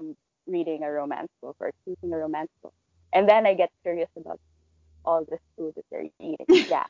reading 0.46 0.82
a 0.82 0.90
romance 0.90 1.28
book 1.42 1.56
or 1.60 1.70
choosing 1.84 2.12
a 2.12 2.18
romance 2.18 2.50
book, 2.62 2.74
and 3.12 3.28
then 3.28 3.46
I 3.46 3.54
get 3.54 3.70
curious 3.82 4.08
about 4.16 4.40
all 5.04 5.24
this 5.24 5.40
food 5.56 5.74
that 5.76 5.84
they're 5.90 6.06
eating. 6.20 6.46
Yeah. 6.48 6.84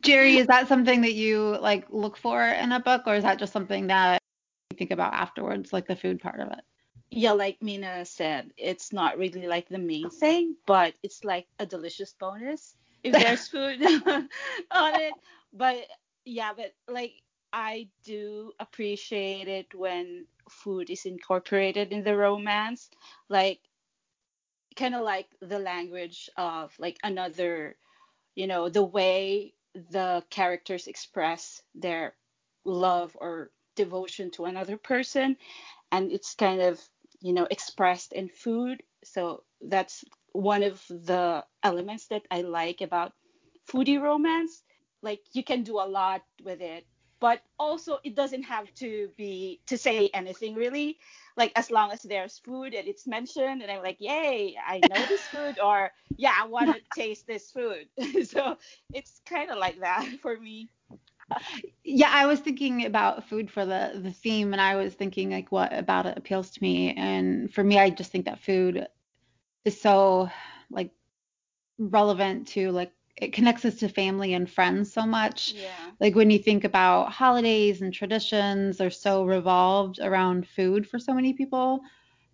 Jerry, 0.00 0.38
is 0.38 0.46
that 0.48 0.68
something 0.68 1.02
that 1.02 1.14
you 1.14 1.56
like 1.60 1.86
look 1.90 2.16
for 2.16 2.42
in 2.42 2.72
a 2.72 2.80
book, 2.80 3.02
or 3.06 3.14
is 3.14 3.24
that 3.24 3.38
just 3.38 3.52
something 3.52 3.86
that 3.88 4.20
you 4.70 4.76
think 4.76 4.90
about 4.90 5.14
afterwards, 5.14 5.72
like 5.72 5.86
the 5.86 5.96
food 5.96 6.20
part 6.20 6.40
of 6.40 6.48
it? 6.48 6.60
Yeah, 7.10 7.32
like 7.32 7.62
Mina 7.62 8.04
said, 8.04 8.52
it's 8.56 8.92
not 8.92 9.18
really 9.18 9.46
like 9.46 9.68
the 9.68 9.78
main 9.78 10.08
thing, 10.10 10.56
but 10.66 10.94
it's 11.02 11.24
like 11.24 11.46
a 11.58 11.66
delicious 11.66 12.14
bonus 12.18 12.74
if 13.02 13.12
there's 13.12 13.48
food 13.54 13.82
on 14.70 15.00
it. 15.00 15.14
But 15.52 15.86
yeah, 16.24 16.52
but 16.56 16.74
like 16.88 17.12
I 17.52 17.88
do 18.04 18.52
appreciate 18.58 19.46
it 19.46 19.74
when 19.74 20.26
food 20.48 20.90
is 20.90 21.04
incorporated 21.04 21.92
in 21.92 22.02
the 22.02 22.16
romance. 22.16 22.88
Like 23.28 23.60
kind 24.76 24.94
of 24.94 25.02
like 25.02 25.28
the 25.40 25.58
language 25.58 26.30
of 26.36 26.72
like 26.78 26.98
another 27.02 27.76
you 28.34 28.46
know 28.46 28.68
the 28.68 28.82
way 28.82 29.54
the 29.90 30.22
characters 30.30 30.86
express 30.86 31.62
their 31.74 32.14
love 32.64 33.16
or 33.20 33.50
devotion 33.76 34.30
to 34.30 34.44
another 34.44 34.76
person 34.76 35.36
and 35.90 36.12
it's 36.12 36.34
kind 36.34 36.60
of 36.60 36.80
you 37.20 37.32
know 37.32 37.46
expressed 37.50 38.12
in 38.12 38.28
food. 38.28 38.82
So 39.04 39.44
that's 39.60 40.04
one 40.32 40.62
of 40.62 40.82
the 40.88 41.44
elements 41.62 42.06
that 42.08 42.22
i 42.30 42.40
like 42.42 42.80
about 42.80 43.12
foodie 43.70 44.00
romance. 44.00 44.62
Like 45.02 45.20
you 45.32 45.42
can 45.42 45.62
do 45.62 45.78
a 45.78 45.88
lot 45.88 46.22
with 46.44 46.60
it 46.60 46.86
but 47.22 47.40
also 47.56 47.98
it 48.02 48.16
doesn't 48.16 48.42
have 48.42 48.66
to 48.74 49.08
be 49.16 49.60
to 49.66 49.78
say 49.78 50.10
anything 50.12 50.56
really 50.56 50.98
like 51.36 51.52
as 51.56 51.70
long 51.70 51.90
as 51.90 52.02
there's 52.02 52.38
food 52.38 52.74
and 52.74 52.86
it's 52.88 53.06
mentioned 53.06 53.62
and 53.62 53.70
i'm 53.70 53.82
like 53.82 53.96
yay 54.00 54.56
i 54.66 54.78
know 54.78 55.04
this 55.06 55.20
food 55.32 55.58
or 55.62 55.90
yeah 56.16 56.34
i 56.40 56.46
want 56.46 56.68
to 56.68 56.80
taste 56.94 57.26
this 57.26 57.50
food. 57.50 57.88
So 58.24 58.56
it's 58.92 59.20
kind 59.26 59.50
of 59.50 59.58
like 59.58 59.80
that 59.80 60.06
for 60.20 60.38
me. 60.38 60.68
Yeah 61.84 62.10
i 62.12 62.26
was 62.26 62.40
thinking 62.40 62.84
about 62.84 63.28
food 63.28 63.50
for 63.50 63.64
the 63.64 64.00
the 64.02 64.12
theme 64.12 64.52
and 64.52 64.60
i 64.60 64.76
was 64.76 64.94
thinking 64.94 65.30
like 65.30 65.50
what 65.50 65.72
about 65.72 66.06
it 66.06 66.18
appeals 66.18 66.50
to 66.50 66.62
me 66.62 66.92
and 66.94 67.52
for 67.52 67.64
me 67.64 67.78
i 67.78 67.90
just 67.90 68.12
think 68.12 68.26
that 68.26 68.40
food 68.40 68.86
is 69.64 69.80
so 69.80 70.28
like 70.70 70.90
relevant 71.78 72.48
to 72.48 72.70
like 72.70 72.92
it 73.16 73.32
connects 73.32 73.64
us 73.64 73.76
to 73.76 73.88
family 73.88 74.34
and 74.34 74.50
friends 74.50 74.92
so 74.92 75.06
much. 75.06 75.54
Yeah. 75.54 75.90
Like 76.00 76.14
when 76.14 76.30
you 76.30 76.38
think 76.38 76.64
about 76.64 77.12
holidays 77.12 77.82
and 77.82 77.92
traditions, 77.92 78.78
they're 78.78 78.90
so 78.90 79.24
revolved 79.24 79.98
around 80.00 80.46
food 80.46 80.86
for 80.86 80.98
so 80.98 81.12
many 81.14 81.32
people. 81.32 81.80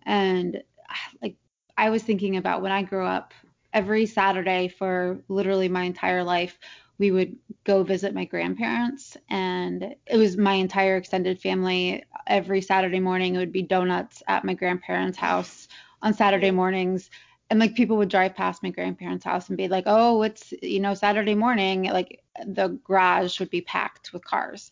And 0.06 0.62
like 1.22 1.36
I 1.76 1.90
was 1.90 2.02
thinking 2.02 2.36
about 2.36 2.62
when 2.62 2.72
I 2.72 2.82
grew 2.82 3.04
up, 3.04 3.32
every 3.72 4.06
Saturday 4.06 4.68
for 4.68 5.18
literally 5.28 5.68
my 5.68 5.82
entire 5.82 6.24
life, 6.24 6.58
we 6.98 7.10
would 7.10 7.36
go 7.64 7.82
visit 7.84 8.14
my 8.14 8.24
grandparents 8.24 9.16
and 9.30 9.94
it 10.06 10.16
was 10.16 10.36
my 10.36 10.54
entire 10.54 10.96
extended 10.96 11.40
family. 11.40 12.04
Every 12.26 12.60
Saturday 12.60 13.00
morning 13.00 13.34
it 13.34 13.38
would 13.38 13.52
be 13.52 13.62
donuts 13.62 14.22
at 14.26 14.44
my 14.44 14.54
grandparents' 14.54 15.18
house 15.18 15.68
on 16.02 16.14
Saturday 16.14 16.50
mornings 16.50 17.10
and 17.50 17.58
like 17.58 17.74
people 17.74 17.96
would 17.96 18.10
drive 18.10 18.34
past 18.34 18.62
my 18.62 18.70
grandparents' 18.70 19.24
house 19.24 19.48
and 19.48 19.56
be 19.56 19.68
like, 19.68 19.84
"Oh, 19.86 20.22
it's 20.22 20.52
you 20.62 20.80
know 20.80 20.94
Saturday 20.94 21.34
morning." 21.34 21.84
Like 21.84 22.22
the 22.44 22.78
garage 22.84 23.40
would 23.40 23.50
be 23.50 23.62
packed 23.62 24.12
with 24.12 24.24
cars, 24.24 24.70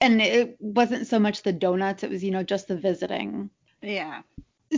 and 0.00 0.22
it 0.22 0.56
wasn't 0.60 1.06
so 1.06 1.18
much 1.18 1.42
the 1.42 1.52
donuts; 1.52 2.02
it 2.02 2.10
was 2.10 2.22
you 2.22 2.30
know 2.30 2.42
just 2.42 2.68
the 2.68 2.76
visiting. 2.76 3.50
Yeah. 3.82 4.22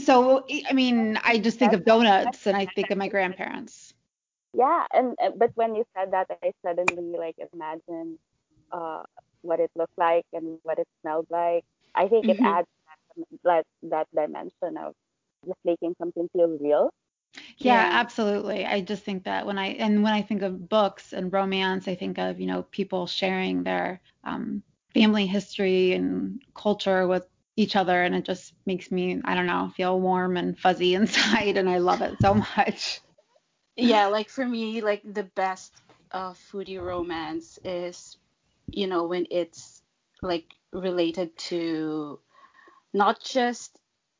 So 0.00 0.46
I 0.68 0.72
mean, 0.72 1.18
I 1.22 1.38
just 1.38 1.58
think 1.58 1.72
of 1.72 1.84
donuts 1.84 2.46
and 2.46 2.56
I 2.56 2.66
think 2.66 2.90
of 2.90 2.98
my 2.98 3.08
grandparents. 3.08 3.94
Yeah, 4.52 4.84
and 4.92 5.16
but 5.36 5.50
when 5.54 5.74
you 5.74 5.84
said 5.96 6.12
that, 6.12 6.28
I 6.42 6.52
suddenly 6.64 7.18
like 7.18 7.36
imagine 7.52 8.18
uh, 8.72 9.02
what 9.42 9.60
it 9.60 9.70
looked 9.76 9.96
like 9.98 10.24
and 10.32 10.58
what 10.62 10.78
it 10.78 10.88
smelled 11.02 11.26
like. 11.30 11.64
I 11.94 12.08
think 12.08 12.26
mm-hmm. 12.26 12.44
it 12.44 12.48
adds 12.48 12.68
that, 13.16 13.26
that 13.44 13.66
that 13.82 14.06
dimension 14.14 14.76
of 14.76 14.94
just 15.46 15.60
making 15.64 15.94
something 15.98 16.28
feel 16.32 16.48
real. 16.60 16.90
Yeah, 17.58 17.86
yeah, 17.86 17.88
absolutely. 17.90 18.64
I 18.64 18.80
just 18.80 19.04
think 19.04 19.24
that 19.24 19.46
when 19.46 19.58
I 19.58 19.68
and 19.68 20.02
when 20.02 20.12
I 20.12 20.22
think 20.22 20.42
of 20.42 20.68
books 20.68 21.12
and 21.12 21.32
romance, 21.32 21.88
I 21.88 21.94
think 21.94 22.18
of 22.18 22.40
you 22.40 22.46
know 22.46 22.62
people 22.64 23.06
sharing 23.06 23.62
their 23.64 24.00
um, 24.24 24.62
family 24.94 25.26
history 25.26 25.92
and 25.92 26.40
culture 26.54 27.06
with 27.06 27.26
each 27.56 27.76
other, 27.76 28.02
and 28.02 28.14
it 28.14 28.24
just 28.24 28.54
makes 28.66 28.90
me 28.90 29.20
I 29.24 29.34
don't 29.34 29.46
know 29.46 29.70
feel 29.76 30.00
warm 30.00 30.36
and 30.36 30.58
fuzzy 30.58 30.94
inside, 31.00 31.56
and 31.56 31.68
I 31.68 31.78
love 31.78 32.02
it 32.02 32.20
so 32.20 32.34
much. 32.34 33.00
Yeah, 33.76 34.06
like 34.08 34.28
for 34.28 34.46
me, 34.46 34.80
like 34.82 35.02
the 35.04 35.24
best 35.24 35.72
uh, 36.10 36.32
foodie 36.32 36.82
romance 36.82 37.58
is 37.64 38.18
you 38.72 38.86
know 38.86 39.04
when 39.06 39.26
it's 39.30 39.82
like 40.22 40.54
related 40.72 41.36
to 41.38 42.20
not 42.92 43.20
just 43.22 43.75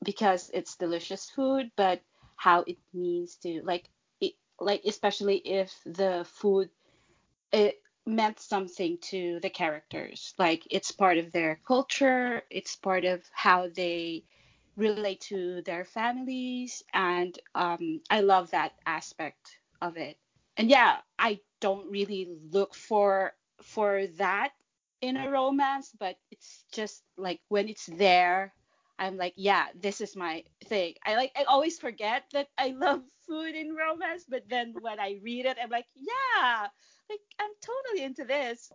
because 0.07 0.51
it's 0.55 0.77
delicious 0.77 1.31
food, 1.31 1.73
but 1.77 2.03
how 2.37 2.63
it 2.67 2.79
means 2.95 3.37
to 3.37 3.63
like 3.65 3.91
it, 4.21 4.35
like 4.61 4.83
especially 4.87 5.39
if 5.39 5.75
the 5.87 6.27
food 6.27 6.71
it 7.53 7.83
meant 8.07 8.41
something 8.41 8.99
to 9.03 9.41
the 9.43 9.51
characters, 9.51 10.35
like 10.39 10.67
it's 10.71 10.93
part 10.93 11.19
of 11.19 11.33
their 11.33 11.61
culture, 11.67 12.43
it's 12.51 12.77
part 12.77 13.05
of 13.05 13.23
how 13.33 13.69
they 13.69 14.25
relate 14.77 15.21
to 15.23 15.63
their 15.63 15.85
families, 15.85 16.83
and 16.95 17.39
um, 17.55 18.01
I 18.11 18.21
love 18.21 18.51
that 18.53 18.73
aspect 18.87 19.59
of 19.83 19.97
it. 19.97 20.19
And 20.57 20.71
yeah, 20.71 20.99
I 21.19 21.41
don't 21.61 21.91
really 21.91 22.31
look 22.53 22.75
for 22.75 23.35
for 23.63 24.07
that 24.19 24.53
in 25.03 25.17
a 25.17 25.31
romance, 25.31 25.93
but 25.99 26.17
it's 26.31 26.65
just 26.73 27.03
like 27.19 27.41
when 27.49 27.69
it's 27.69 27.87
there, 27.87 28.55
I'm 28.99 29.17
like, 29.17 29.35
yeah, 29.37 29.67
this 29.75 30.01
is 30.01 30.17
my 30.17 30.45
thing. 30.65 30.95
I 31.05 31.17
like 31.17 31.33
I 31.37 31.45
always 31.45 31.79
forget 31.79 32.25
that 32.33 32.49
I 32.59 32.69
love 32.69 33.03
food 33.27 33.55
in 33.55 33.75
romance, 33.75 34.25
but 34.29 34.49
then 34.49 34.75
when 34.81 34.99
I 35.01 35.19
read 35.23 35.47
it, 35.47 35.57
I'm 35.63 35.71
like, 35.71 35.87
yeah, 35.95 36.67
like 37.11 37.21
I'm 37.39 37.51
totally 37.61 38.05
into 38.05 38.25
this. 38.25 38.73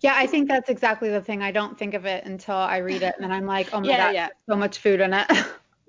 yeah, 0.00 0.14
I 0.16 0.26
think 0.26 0.48
that's 0.48 0.70
exactly 0.70 1.10
the 1.10 1.20
thing. 1.20 1.42
I 1.42 1.50
don't 1.50 1.78
think 1.78 1.94
of 1.94 2.06
it 2.06 2.24
until 2.24 2.56
I 2.56 2.78
read 2.78 3.02
it, 3.02 3.14
and 3.16 3.24
then 3.24 3.32
I'm 3.32 3.46
like, 3.46 3.70
oh 3.72 3.80
my 3.80 3.86
yeah, 3.88 3.96
god, 3.96 4.14
yeah. 4.14 4.28
so 4.48 4.56
much 4.56 4.78
food 4.78 5.00
in 5.00 5.12
it. 5.14 5.30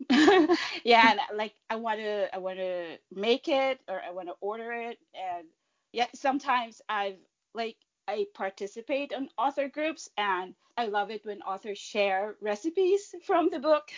yeah, 0.84 1.12
and 1.12 1.20
like 1.38 1.54
I 1.70 1.76
want 1.76 2.00
to 2.00 2.34
I 2.34 2.40
want 2.40 2.58
to 2.60 2.98
make 3.14 3.48
it 3.48 3.80
or 3.88 4.02
I 4.02 4.12
want 4.12 4.28
to 4.28 4.36
order 4.42 4.72
it, 4.72 4.98
and 5.14 5.48
yeah, 5.92 6.08
sometimes 6.16 6.82
I've 6.90 7.18
like 7.54 7.78
I 8.12 8.26
participate 8.34 9.14
in 9.14 9.30
author 9.38 9.70
groups 9.70 10.10
and 10.18 10.54
I 10.78 10.88
love 10.88 11.12
it 11.12 11.22
when 11.24 11.42
authors 11.44 11.78
share 11.78 12.36
recipes 12.42 13.16
from 13.26 13.50
the 13.50 13.60
book. 13.60 13.90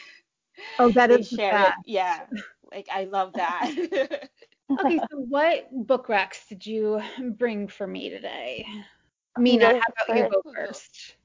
Oh, 0.78 0.90
that 0.90 1.10
is 1.10 1.32
they 1.32 1.38
share 1.38 1.54
that. 1.54 1.78
it. 1.80 1.92
Yeah. 1.92 2.20
Like 2.72 2.88
I 2.92 3.06
love 3.06 3.34
that. 3.34 3.72
okay, 4.86 5.00
so 5.10 5.18
what 5.18 5.68
book 5.72 6.08
recs 6.08 6.48
did 6.48 6.66
you 6.66 7.02
bring 7.40 7.68
for 7.68 7.88
me 7.88 8.10
today? 8.10 8.68
Mina, 9.40 9.66
how 9.66 9.74
about 9.74 10.08
first. 10.08 10.20
you 10.20 10.30
go 10.30 10.52
first? 10.54 11.16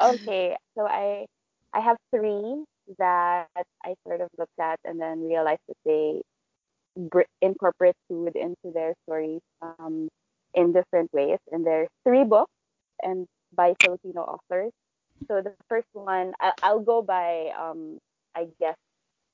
Okay, 0.00 0.56
so 0.76 0.86
I 0.86 1.26
I 1.74 1.80
have 1.80 1.96
three 2.14 2.62
that 2.98 3.48
I 3.84 3.94
sort 4.06 4.20
of 4.20 4.28
looked 4.38 4.60
at 4.60 4.78
and 4.84 5.00
then 5.00 5.26
realized 5.26 5.62
that 5.66 5.76
they 5.84 6.22
incorporate 7.42 7.96
food 8.08 8.36
into 8.36 8.72
their 8.72 8.94
stories 9.04 9.40
um, 9.62 10.08
in 10.56 10.72
different 10.72 11.12
ways. 11.12 11.38
And 11.52 11.64
there's 11.64 11.88
three 12.02 12.24
books 12.24 12.50
and 13.02 13.28
by 13.54 13.74
Filipino 13.80 14.22
authors. 14.22 14.72
So 15.28 15.40
the 15.40 15.52
first 15.68 15.86
one, 15.92 16.32
I, 16.40 16.72
will 16.72 16.80
go 16.80 17.02
by, 17.02 17.52
um, 17.58 17.98
I 18.34 18.48
guess, 18.58 18.76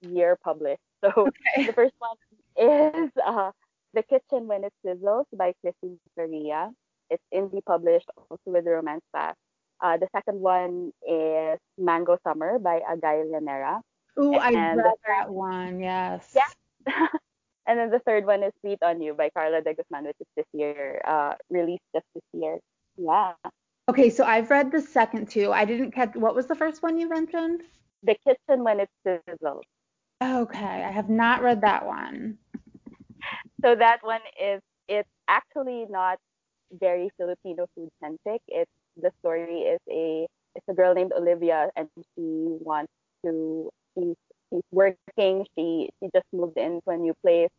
year 0.03 0.37
published. 0.45 0.83
So 1.03 1.11
okay. 1.17 1.67
the 1.67 1.73
first 1.73 1.95
one 1.99 2.17
is 2.57 3.11
uh, 3.25 3.51
The 3.95 4.03
Kitchen 4.03 4.47
When 4.47 4.65
It 4.65 4.73
Sizzles 4.85 5.25
by 5.33 5.55
Chrissie 5.63 5.99
Peria. 6.19 6.71
It's 7.11 7.23
indie 7.33 7.65
published, 7.65 8.09
also 8.17 8.39
with 8.47 8.67
Romance 8.67 9.03
Class. 9.13 9.35
Uh, 9.81 9.97
the 9.97 10.09
second 10.15 10.39
one 10.39 10.93
is 11.07 11.59
Mango 11.77 12.17
Summer 12.25 12.59
by 12.59 12.81
Agay 12.89 13.27
Llanera. 13.27 13.81
Ooh, 14.21 14.35
I 14.35 14.51
read 14.53 14.79
that 15.09 15.31
one, 15.31 15.81
yes. 15.81 16.35
Yeah. 16.35 17.07
and 17.67 17.79
then 17.79 17.91
the 17.91 18.01
third 18.01 18.27
one 18.27 18.43
is 18.43 18.53
Sweet 18.61 18.79
on 18.83 19.01
You 19.01 19.15
by 19.15 19.31
Carla 19.31 19.63
de 19.63 19.75
Guzman, 19.75 20.05
which 20.05 20.17
is 20.21 20.27
this 20.37 20.47
year, 20.53 21.01
uh, 21.07 21.35
released 21.51 21.85
just 21.95 22.07
this 22.15 22.25
year. 22.33 22.59
Yeah. 22.97 23.33
Okay, 23.89 24.11
so 24.11 24.25
I've 24.25 24.51
read 24.51 24.71
the 24.71 24.81
second 24.81 25.29
two. 25.29 25.53
I 25.53 25.65
didn't 25.65 25.93
catch 25.93 26.15
what 26.15 26.35
was 26.35 26.47
the 26.47 26.55
first 26.55 26.83
one 26.83 26.99
you 26.99 27.09
mentioned? 27.09 27.63
The 28.03 28.17
Kitchen 28.25 28.65
When 28.65 28.81
It 28.81 28.91
Sizzles. 29.07 29.63
Okay, 30.23 30.85
I 30.85 30.91
have 30.91 31.09
not 31.09 31.43
read 31.43 31.63
that 31.63 31.85
one. 31.85 32.39
So 33.65 33.75
that 33.75 33.99
one 34.03 34.21
is 34.41 34.61
it's 34.89 35.09
actually 35.29 35.87
not 35.89 36.19
very 36.73 37.11
Filipino 37.17 37.67
food 37.75 37.89
centric. 38.03 38.41
It's 38.49 38.71
the 39.01 39.11
story 39.21 39.61
is 39.63 39.81
a 39.91 40.27
it's 40.55 40.67
a 40.69 40.75
girl 40.75 40.95
named 40.95 41.13
Olivia 41.13 41.71
and 41.77 41.89
she 41.97 42.57
wants 42.61 42.93
to 43.25 43.71
she's 43.97 44.17
she's 44.53 44.63
working. 44.71 45.47
She 45.57 45.89
she 46.01 46.11
just 46.15 46.27
moved 46.33 46.59
into 46.59 46.91
a 46.91 46.97
new 46.97 47.15
place. 47.23 47.51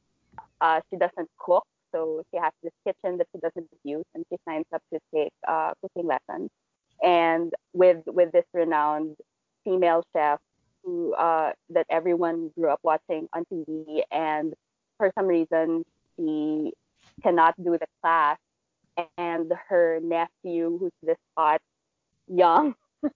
Uh, 0.61 0.81
she 0.89 0.97
doesn't 0.97 1.29
cook, 1.39 1.65
so 1.91 2.23
she 2.31 2.39
has 2.39 2.51
this 2.61 2.71
kitchen 2.85 3.17
that 3.17 3.27
she 3.33 3.39
doesn't 3.39 3.67
use, 3.83 4.05
and 4.13 4.25
she 4.29 4.37
signs 4.47 4.65
up 4.73 4.81
to 4.93 4.99
take 5.13 5.33
uh, 5.47 5.71
cooking 5.81 6.07
lessons. 6.07 6.49
And 7.01 7.51
with 7.73 8.03
with 8.07 8.31
this 8.31 8.45
renowned 8.53 9.15
female 9.63 10.03
chef 10.13 10.39
who 10.83 11.13
uh, 11.13 11.51
that 11.69 11.85
everyone 11.89 12.51
grew 12.57 12.69
up 12.69 12.79
watching 12.83 13.27
on 13.33 13.45
TV, 13.51 14.01
and 14.11 14.53
for 14.97 15.11
some 15.17 15.27
reason 15.27 15.83
she 16.15 16.73
cannot 17.21 17.55
do 17.63 17.71
the 17.71 17.87
class, 18.01 18.37
and 19.17 19.51
her 19.69 19.99
nephew, 20.01 20.77
who's 20.77 20.91
this 21.01 21.17
hot 21.37 21.61
young 22.27 22.75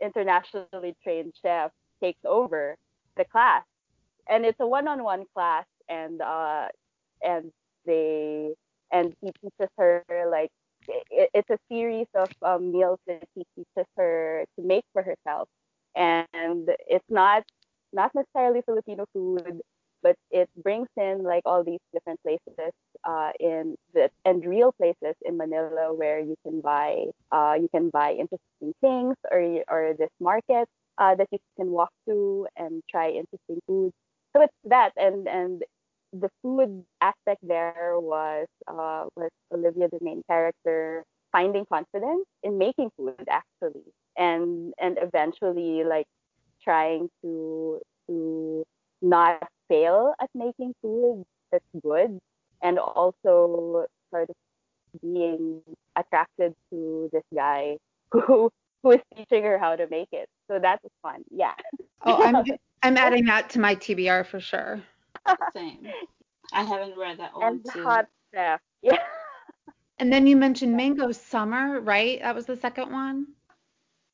internationally 0.00 0.94
trained 1.02 1.32
chef, 1.42 1.70
takes 2.00 2.20
over 2.24 2.76
the 3.16 3.24
class, 3.24 3.64
and 4.28 4.44
it's 4.44 4.60
a 4.60 4.66
one-on-one 4.66 5.24
class, 5.34 5.64
and 5.88 6.20
uh, 6.22 6.68
and 7.22 7.52
they 7.86 8.54
and 8.92 9.14
he 9.20 9.30
teaches 9.42 9.70
her 9.78 10.04
like 10.30 10.50
it, 10.88 11.30
it's 11.34 11.50
a 11.50 11.58
series 11.70 12.06
of 12.14 12.28
um, 12.42 12.72
meals 12.72 12.98
that 13.06 13.24
he 13.34 13.44
teaches 13.56 13.86
her 13.96 14.44
to 14.58 14.64
make 14.66 14.84
for 14.92 15.02
herself. 15.02 15.48
And 15.96 16.68
it's 16.86 17.04
not 17.08 17.44
not 17.92 18.12
necessarily 18.14 18.62
filipino 18.66 19.06
food 19.12 19.60
but 20.02 20.16
it 20.30 20.48
brings 20.62 20.88
in 20.96 21.22
like 21.22 21.42
all 21.46 21.64
these 21.64 21.80
different 21.92 22.20
places 22.22 22.72
uh, 23.04 23.30
in 23.40 23.76
the 23.94 24.10
and 24.24 24.44
real 24.44 24.72
places 24.72 25.14
in 25.24 25.36
Manila 25.36 25.94
where 25.94 26.20
you 26.20 26.36
can 26.44 26.60
buy 26.60 27.04
uh, 27.32 27.54
you 27.60 27.68
can 27.68 27.90
buy 27.90 28.12
interesting 28.12 28.72
things 28.80 29.16
or 29.30 29.40
or 29.68 29.94
this 29.98 30.10
market 30.20 30.68
uh, 30.98 31.14
that 31.14 31.28
you 31.30 31.38
can 31.56 31.70
walk 31.70 31.90
to 32.08 32.46
and 32.56 32.82
try 32.90 33.08
interesting 33.08 33.60
foods. 33.66 33.94
So 34.34 34.42
it's 34.42 34.54
that 34.64 34.92
and 34.96 35.28
and 35.28 35.62
the 36.12 36.30
food 36.42 36.84
aspect 37.00 37.40
there 37.42 37.94
was 37.98 38.46
uh, 38.68 39.04
was 39.16 39.30
Olivia, 39.52 39.88
the 39.88 39.98
main 40.00 40.22
character, 40.28 41.04
finding 41.32 41.64
confidence 41.66 42.26
in 42.42 42.58
making 42.58 42.90
food 42.96 43.14
actually, 43.28 43.82
and 44.16 44.72
and 44.80 44.98
eventually 45.00 45.84
like 45.84 46.06
trying 46.62 47.08
to 47.22 47.80
to 48.08 48.64
not 49.02 49.42
fail 49.68 50.14
at 50.20 50.30
making 50.34 50.74
food 50.82 51.24
that's 51.52 51.64
good, 51.82 52.18
and 52.62 52.78
also 52.78 53.86
sort 54.10 54.30
of 54.30 54.36
being 55.02 55.60
attracted 55.96 56.54
to 56.70 57.10
this 57.12 57.24
guy 57.34 57.76
who 58.12 58.50
who 58.86 58.92
is 58.92 59.00
teaching 59.16 59.42
her 59.42 59.58
how 59.58 59.74
to 59.74 59.86
make 59.88 60.08
it. 60.12 60.28
So 60.48 60.58
that's 60.60 60.84
fun. 61.02 61.24
Yeah. 61.30 61.54
Oh, 62.02 62.22
I'm 62.22 62.36
I'm 62.82 62.96
adding 62.96 63.24
that 63.26 63.50
to 63.50 63.58
my 63.58 63.74
TBR 63.74 64.26
for 64.26 64.38
sure. 64.38 64.80
Same. 65.52 65.88
I 66.52 66.62
haven't 66.62 66.96
read 66.96 67.18
that 67.18 67.34
one 67.34 67.44
and 67.44 67.66
too. 67.72 67.84
hot 67.84 68.06
stuff. 68.32 68.60
Yeah. 68.82 68.98
And 69.98 70.12
then 70.12 70.26
you 70.26 70.36
mentioned 70.36 70.76
Mango 70.76 71.10
Summer, 71.10 71.80
right? 71.80 72.20
That 72.20 72.34
was 72.34 72.44
the 72.44 72.56
second 72.56 72.92
one. 72.92 73.28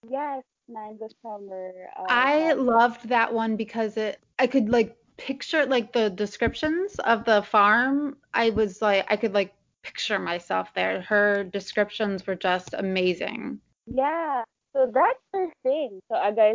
Yes, 0.08 0.44
Mango 0.68 1.08
Summer. 1.20 1.72
Uh, 1.98 2.04
I 2.08 2.52
loved 2.52 3.08
that 3.08 3.34
one 3.34 3.56
because 3.56 3.96
it 3.96 4.20
I 4.38 4.46
could 4.46 4.70
like 4.70 4.96
picture 5.18 5.66
like 5.66 5.92
the 5.92 6.08
descriptions 6.08 6.94
of 7.00 7.24
the 7.24 7.42
farm. 7.42 8.16
I 8.32 8.50
was 8.50 8.80
like 8.80 9.04
I 9.10 9.16
could 9.16 9.34
like 9.34 9.52
picture 9.82 10.18
myself 10.18 10.72
there. 10.74 11.02
Her 11.02 11.44
descriptions 11.44 12.26
were 12.26 12.36
just 12.36 12.72
amazing. 12.72 13.60
Yeah. 13.86 14.44
So 14.74 14.90
that's 14.92 15.20
her 15.32 15.48
thing. 15.62 16.00
So 16.08 16.16
Agay 16.16 16.54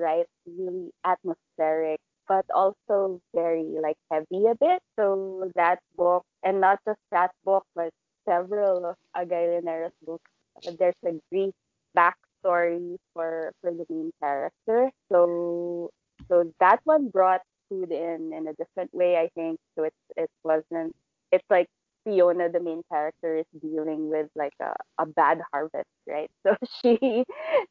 writes 0.00 0.30
really 0.46 0.90
atmospheric 1.04 2.00
but 2.28 2.44
also 2.54 3.20
very 3.34 3.64
like 3.82 3.96
heavy 4.10 4.46
a 4.46 4.54
bit. 4.60 4.82
So 4.98 5.50
that 5.56 5.78
book, 5.96 6.24
and 6.44 6.60
not 6.60 6.78
just 6.86 7.00
that 7.10 7.30
book, 7.44 7.64
but 7.74 7.90
several 8.28 8.84
of 8.84 8.96
Agay 9.16 9.62
books, 10.04 10.30
there's 10.78 10.94
a 11.06 11.12
grief 11.30 11.54
backstory 11.96 12.96
for 13.14 13.52
for 13.60 13.72
the 13.72 13.86
main 13.88 14.10
character. 14.20 14.90
So 15.10 15.90
so 16.28 16.52
that 16.60 16.80
one 16.84 17.08
brought 17.08 17.40
food 17.68 17.90
in 17.92 18.32
in 18.34 18.46
a 18.48 18.52
different 18.54 18.92
way, 18.92 19.16
I 19.16 19.28
think. 19.34 19.58
So 19.76 19.84
it 19.84 19.94
it 20.16 20.30
wasn't. 20.44 20.94
It's 21.32 21.44
like 21.50 21.68
Fiona, 22.04 22.50
the 22.50 22.60
main 22.60 22.82
character, 22.90 23.36
is 23.36 23.46
dealing 23.60 24.08
with 24.10 24.28
like 24.36 24.54
a, 24.60 24.74
a 24.98 25.06
bad 25.06 25.40
harvest, 25.52 25.88
right? 26.06 26.30
So 26.46 26.56
she 26.82 27.24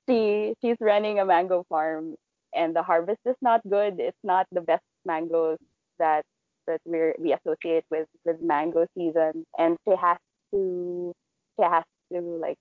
she 0.08 0.54
she's 0.62 0.78
running 0.80 1.20
a 1.20 1.26
mango 1.26 1.64
farm 1.70 2.16
and 2.54 2.76
the 2.76 2.84
harvest 2.84 3.20
is 3.26 3.36
not 3.42 3.62
good. 3.70 4.00
It's 4.00 4.18
not 4.24 4.48
the 4.52 4.62
best 4.62 4.84
mangoes 5.06 5.58
that 6.00 6.24
that 6.68 6.82
we 6.86 7.14
we 7.20 7.34
associate 7.34 7.86
with 7.92 8.08
with 8.26 8.42
mango 8.42 8.86
season, 8.98 9.46
and 9.58 9.78
she 9.88 9.96
has 9.96 10.18
to 10.54 11.14
she 11.60 11.64
has 11.66 11.84
to 12.14 12.20
like 12.22 12.58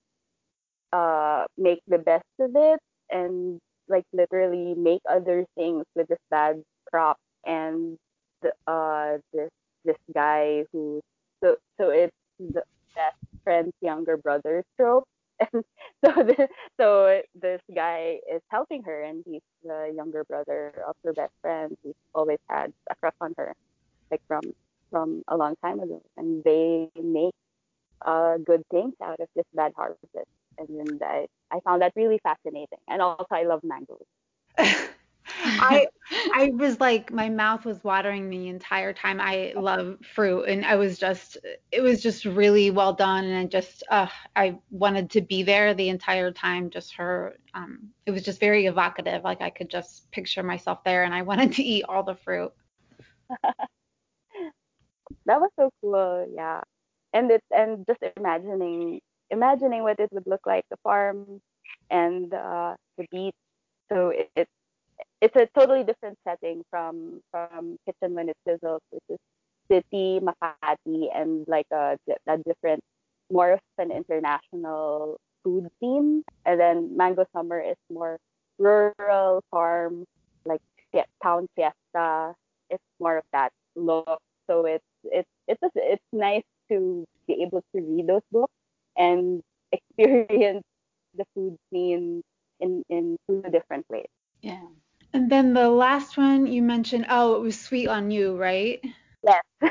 uh 0.93 1.45
make 1.59 1.81
the 1.89 1.99
best 1.99 2.25
of 2.41 2.51
it 2.55 2.81
and 3.11 3.59
like 3.89 4.05
literally 4.13 4.75
make 4.75 5.01
other 5.11 5.45
things 5.57 5.85
with 5.95 6.09
this 6.09 6.19
bad 6.31 6.63
crop 6.91 7.17
and 7.45 7.97
the 8.43 8.53
uh 8.67 9.19
this 9.33 9.51
this 9.85 9.97
guy 10.15 10.65
who 10.73 11.01
so 11.43 11.57
so 11.79 11.91
it's 11.91 12.17
the 12.39 12.63
best 12.95 13.17
friend's 13.45 13.75
younger 13.81 14.17
brother 14.17 14.65
trope. 14.77 15.09
And 15.53 15.65
so 16.05 16.23
this, 16.23 16.49
so 16.81 17.21
this 17.35 17.61
guy 17.75 18.21
is 18.33 18.41
helping 18.49 18.83
her 18.85 19.03
and 19.03 19.23
he's 19.27 19.43
the 19.63 19.93
younger 19.95 20.25
brother 20.25 20.73
of 20.89 20.97
her 21.05 21.13
best 21.13 21.33
friend. 21.43 21.77
Who's 21.83 21.95
always 22.15 22.39
had 22.49 22.73
a 22.91 22.95
crush 22.95 23.13
on 23.21 23.35
her 23.37 23.55
like 24.11 24.23
from 24.29 24.43
from 24.91 25.23
a 25.29 25.37
long 25.37 25.57
time 25.63 25.81
ago. 25.81 26.03
And 26.17 26.43
they 26.45 26.89
make 27.01 27.35
uh, 28.05 28.39
good 28.39 28.63
things 28.71 28.95
out 29.03 29.21
of 29.21 29.29
this 29.35 29.45
bad 29.55 29.73
harvest. 29.77 30.01
And 30.59 31.03
I, 31.03 31.27
I 31.51 31.61
found 31.61 31.83
that 31.83 31.93
really 31.97 32.21
fascinating. 32.23 32.79
And 32.89 33.03
also 33.03 33.27
i 33.31 33.45
love 33.45 33.61
mangoes 33.63 34.07
I 35.29 35.87
I 36.35 36.51
was 36.55 36.81
like 36.81 37.13
my 37.13 37.29
mouth 37.29 37.65
was 37.65 37.83
watering 37.85 38.31
the 38.31 38.49
entire 38.49 38.93
time. 38.93 39.21
I 39.21 39.53
love 39.57 39.99
fruit 40.15 40.45
and 40.45 40.65
I 40.65 40.77
was 40.77 40.99
just 40.99 41.39
it 41.73 41.81
was 41.81 42.03
just 42.03 42.25
really 42.25 42.71
well 42.71 42.93
done 42.93 43.25
and 43.25 43.37
I 43.37 43.45
just 43.47 43.83
uh 43.91 44.09
I 44.37 44.59
wanted 44.71 45.11
to 45.11 45.21
be 45.21 45.43
there 45.43 45.75
the 45.75 45.89
entire 45.89 46.31
time 46.33 46.71
just 46.71 46.95
her 46.95 47.37
um 47.55 47.89
it 48.07 48.11
was 48.13 48.23
just 48.23 48.41
very 48.41 48.67
evocative 48.67 49.25
like 49.25 49.41
I 49.43 49.51
could 49.51 49.71
just 49.71 50.11
picture 50.13 50.43
myself 50.43 50.85
there 50.85 51.05
and 51.05 51.15
I 51.15 51.23
wanted 51.23 51.53
to 51.55 51.63
eat 51.63 51.85
all 51.89 52.03
the 52.03 52.15
fruit. 52.15 52.53
that 55.27 55.41
was 55.41 55.51
so 55.59 55.71
cool, 55.83 56.27
yeah. 56.35 56.61
And 57.13 57.31
it's 57.31 57.47
and 57.51 57.85
just 57.87 58.03
imagining 58.17 59.01
imagining 59.31 59.83
what 59.83 59.99
it 60.01 60.11
would 60.13 60.27
look 60.27 60.47
like 60.47 60.65
the 60.71 60.77
farm 60.83 61.41
and 61.91 62.33
uh 62.33 62.75
the 62.99 63.07
beach 63.11 63.35
so 63.91 64.11
it, 64.11 64.31
it 64.37 64.49
it's 65.21 65.37
a 65.37 65.49
totally 65.59 65.85
different 65.85 66.19
setting 66.27 66.63
from 66.71 67.21
from 67.31 67.77
Kitchen 67.87 68.15
When 68.15 68.29
It 68.29 68.37
Sizzles, 68.47 68.81
which 68.91 69.05
is 69.09 69.19
city, 69.71 70.21
Makati, 70.21 71.09
and 71.15 71.45
like 71.49 71.67
a, 71.73 71.97
a 72.29 72.39
different, 72.39 72.81
more 73.33 73.53
of 73.55 73.61
an 73.79 73.91
international 73.91 75.19
food 75.45 75.69
scene. 75.81 76.23
And 76.45 76.61
then 76.61 76.97
Mango 76.97 77.25
Summer 77.35 77.61
is 77.61 77.77
more 77.91 78.19
rural 78.59 79.43
farm, 79.51 80.05
like 80.45 80.61
town 81.23 81.47
fiesta. 81.57 82.35
It's 82.71 82.83
more 83.01 83.19
of 83.19 83.25
that 83.33 83.53
look 83.77 84.19
So 84.49 84.67
it's 84.67 84.85
it's 85.05 85.29
it's 85.49 85.61
it's 85.75 86.05
nice 86.13 86.45
to 86.71 87.05
be 87.27 87.43
able 87.43 87.63
to 87.75 87.81
read 87.83 88.07
those 88.07 88.23
books 88.33 88.53
and 88.97 89.43
experience 89.73 90.65
the 91.17 91.25
food 91.35 91.57
scene 91.73 92.23
in 92.61 92.83
in 92.89 93.17
two 93.29 93.43
different 93.51 93.87
ways. 93.91 94.09
Then 95.37 95.53
the 95.53 95.69
last 95.69 96.17
one 96.17 96.47
you 96.47 96.63
mentioned, 96.63 97.05
oh, 97.11 97.35
it 97.35 97.43
was 97.43 97.61
Sweet 97.61 97.89
on 97.89 98.11
You, 98.11 98.39
right? 98.39 98.83
Yes. 99.23 99.43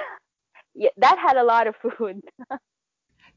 yeah, 0.75 0.89
that 0.97 1.17
had 1.17 1.37
a 1.37 1.43
lot 1.43 1.65
of 1.65 1.75
food. 1.75 2.21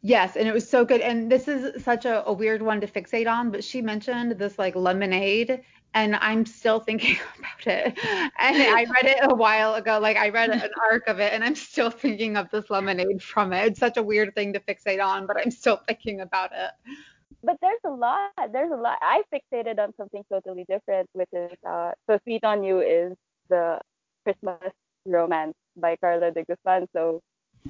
Yes, 0.01 0.37
and 0.37 0.47
it 0.47 0.55
was 0.55 0.69
so 0.69 0.85
good. 0.85 1.01
And 1.01 1.33
this 1.33 1.49
is 1.49 1.83
such 1.83 2.05
a, 2.05 2.25
a, 2.25 2.33
weird 2.33 2.63
one 2.63 2.81
to 2.83 2.87
fixate 2.87 3.29
on, 3.29 3.51
but 3.51 3.65
she 3.65 3.83
mentioned 3.83 4.31
this 4.39 4.57
like 4.57 4.77
lemonade, 4.77 5.63
and 5.93 6.15
I'm 6.15 6.47
still 6.47 6.79
thinking 6.79 7.17
about 7.39 7.67
it. 7.67 7.99
And 8.39 8.63
I 8.63 8.85
read 8.85 9.07
it 9.07 9.19
a 9.23 9.35
while 9.35 9.75
ago. 9.75 9.99
Like 9.99 10.17
I 10.17 10.29
read 10.29 10.51
an 10.51 10.71
arc 10.89 11.09
of 11.09 11.19
it, 11.19 11.33
and 11.33 11.43
I'm 11.43 11.57
still 11.57 11.91
thinking 11.91 12.37
of 12.37 12.49
this 12.51 12.71
lemonade 12.71 13.21
from 13.21 13.53
it. 13.53 13.67
It's 13.67 13.81
such 13.81 13.97
a 13.97 14.03
weird 14.03 14.37
thing 14.37 14.53
to 14.53 14.61
fixate 14.61 15.05
on, 15.05 15.27
but 15.27 15.37
I'm 15.37 15.51
still 15.51 15.81
thinking 15.89 16.21
about 16.21 16.53
it. 16.53 16.71
But 17.43 17.57
there's 17.63 17.81
a 17.85 17.91
lot. 17.91 18.33
There's 18.53 18.73
a 18.73 18.77
lot. 18.77 18.99
I 19.01 19.23
fixated 19.33 19.79
on 19.79 19.93
something 19.97 20.25
totally 20.31 20.65
different, 20.69 21.09
which 21.13 21.29
is 21.33 21.53
uh, 21.67 21.93
so 22.09 22.19
sweet 22.25 22.45
on 22.45 22.65
you 22.65 22.81
is 22.81 23.15
the 23.49 23.79
Christmas 24.25 24.73
romance 25.07 25.55
by 25.77 25.97
Carla 25.97 26.33
de 26.33 26.45
Guzman. 26.45 26.89
So 26.93 27.21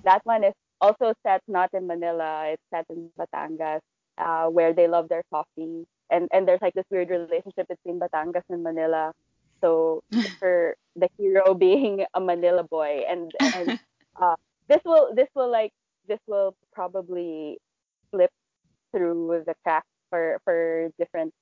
that 0.04 0.24
one 0.24 0.44
is 0.44 0.54
also 0.80 1.12
set 1.26 1.42
not 1.48 1.70
in 1.74 1.86
Manila. 1.86 2.48
It's 2.52 2.62
set 2.72 2.86
in 2.90 3.10
Batangas, 3.18 3.80
uh, 4.16 4.46
where 4.46 4.72
they 4.72 4.88
love 4.88 5.08
their 5.08 5.22
coffee, 5.30 5.86
and 6.10 6.28
and 6.32 6.48
there's 6.48 6.62
like 6.62 6.74
this 6.74 6.86
weird 6.90 7.10
relationship 7.10 7.68
between 7.68 8.00
Batangas 8.00 8.44
and 8.48 8.62
Manila. 8.62 9.12
So 9.60 10.02
for 10.38 10.76
the 10.96 11.08
hero 11.18 11.54
being 11.66 12.04
a 12.14 12.20
Manila 12.20 12.62
boy, 12.64 13.02
and 13.08 13.32
and 13.54 13.78
uh, 14.20 14.36
this 14.68 14.80
will 14.84 15.14
this 15.14 15.28
will 15.34 15.50
like 15.50 15.72
this 16.06 16.20
will 16.26 16.54
probably 16.72 17.58
slip 18.10 18.30
through 18.92 19.44
the 19.46 19.54
cracks 19.64 19.86
for 20.10 20.40
for 20.44 20.90
different 20.98 21.32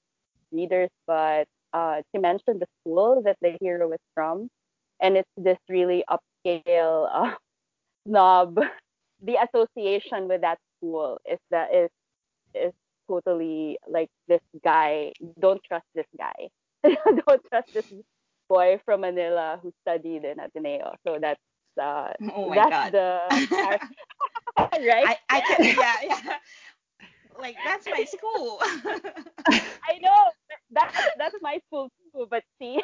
readers, 0.52 0.90
but 1.06 1.46
uh, 1.72 2.02
she 2.12 2.18
mentioned 2.18 2.61
the 2.61 2.66
school 2.80 3.22
that 3.24 3.37
the 3.42 3.56
hero 3.61 3.92
is 3.92 4.00
from, 4.14 4.48
and 5.00 5.16
it's 5.16 5.30
this 5.37 5.59
really 5.68 6.04
upscale 6.11 7.09
uh, 7.12 7.35
snob 8.06 8.59
the 9.22 9.37
association 9.37 10.28
with 10.28 10.42
that 10.42 10.59
school 10.76 11.18
is 11.30 11.38
that 11.50 11.74
is 11.74 11.90
is 12.54 12.72
totally 13.09 13.78
like 13.88 14.09
this 14.28 14.40
guy. 14.64 15.12
Don't 15.40 15.61
trust 15.64 15.87
this 15.94 16.06
guy. 16.18 16.48
don't 16.85 17.42
trust 17.48 17.68
this 17.72 17.85
boy 18.48 18.80
from 18.85 19.00
Manila 19.02 19.59
who 19.62 19.72
studied 19.82 20.24
in 20.24 20.38
Ateneo. 20.38 20.94
So 21.06 21.18
that's 21.20 21.40
uh, 21.80 22.12
oh 22.35 22.54
that's 22.54 22.70
God. 22.70 22.92
the 22.92 23.20
right. 24.59 25.04
I, 25.04 25.16
I 25.28 25.40
can 25.40 25.64
yeah 25.64 25.94
yeah. 26.02 26.37
Like 27.38 27.57
that's 27.64 27.87
my 27.87 28.05
school. 28.05 28.59
I 29.49 29.99
know 30.01 30.31
that's 30.70 30.96
that's 31.18 31.37
my 31.42 31.61
school 31.66 31.90
too, 32.12 32.27
but 32.31 32.42
see. 32.59 32.81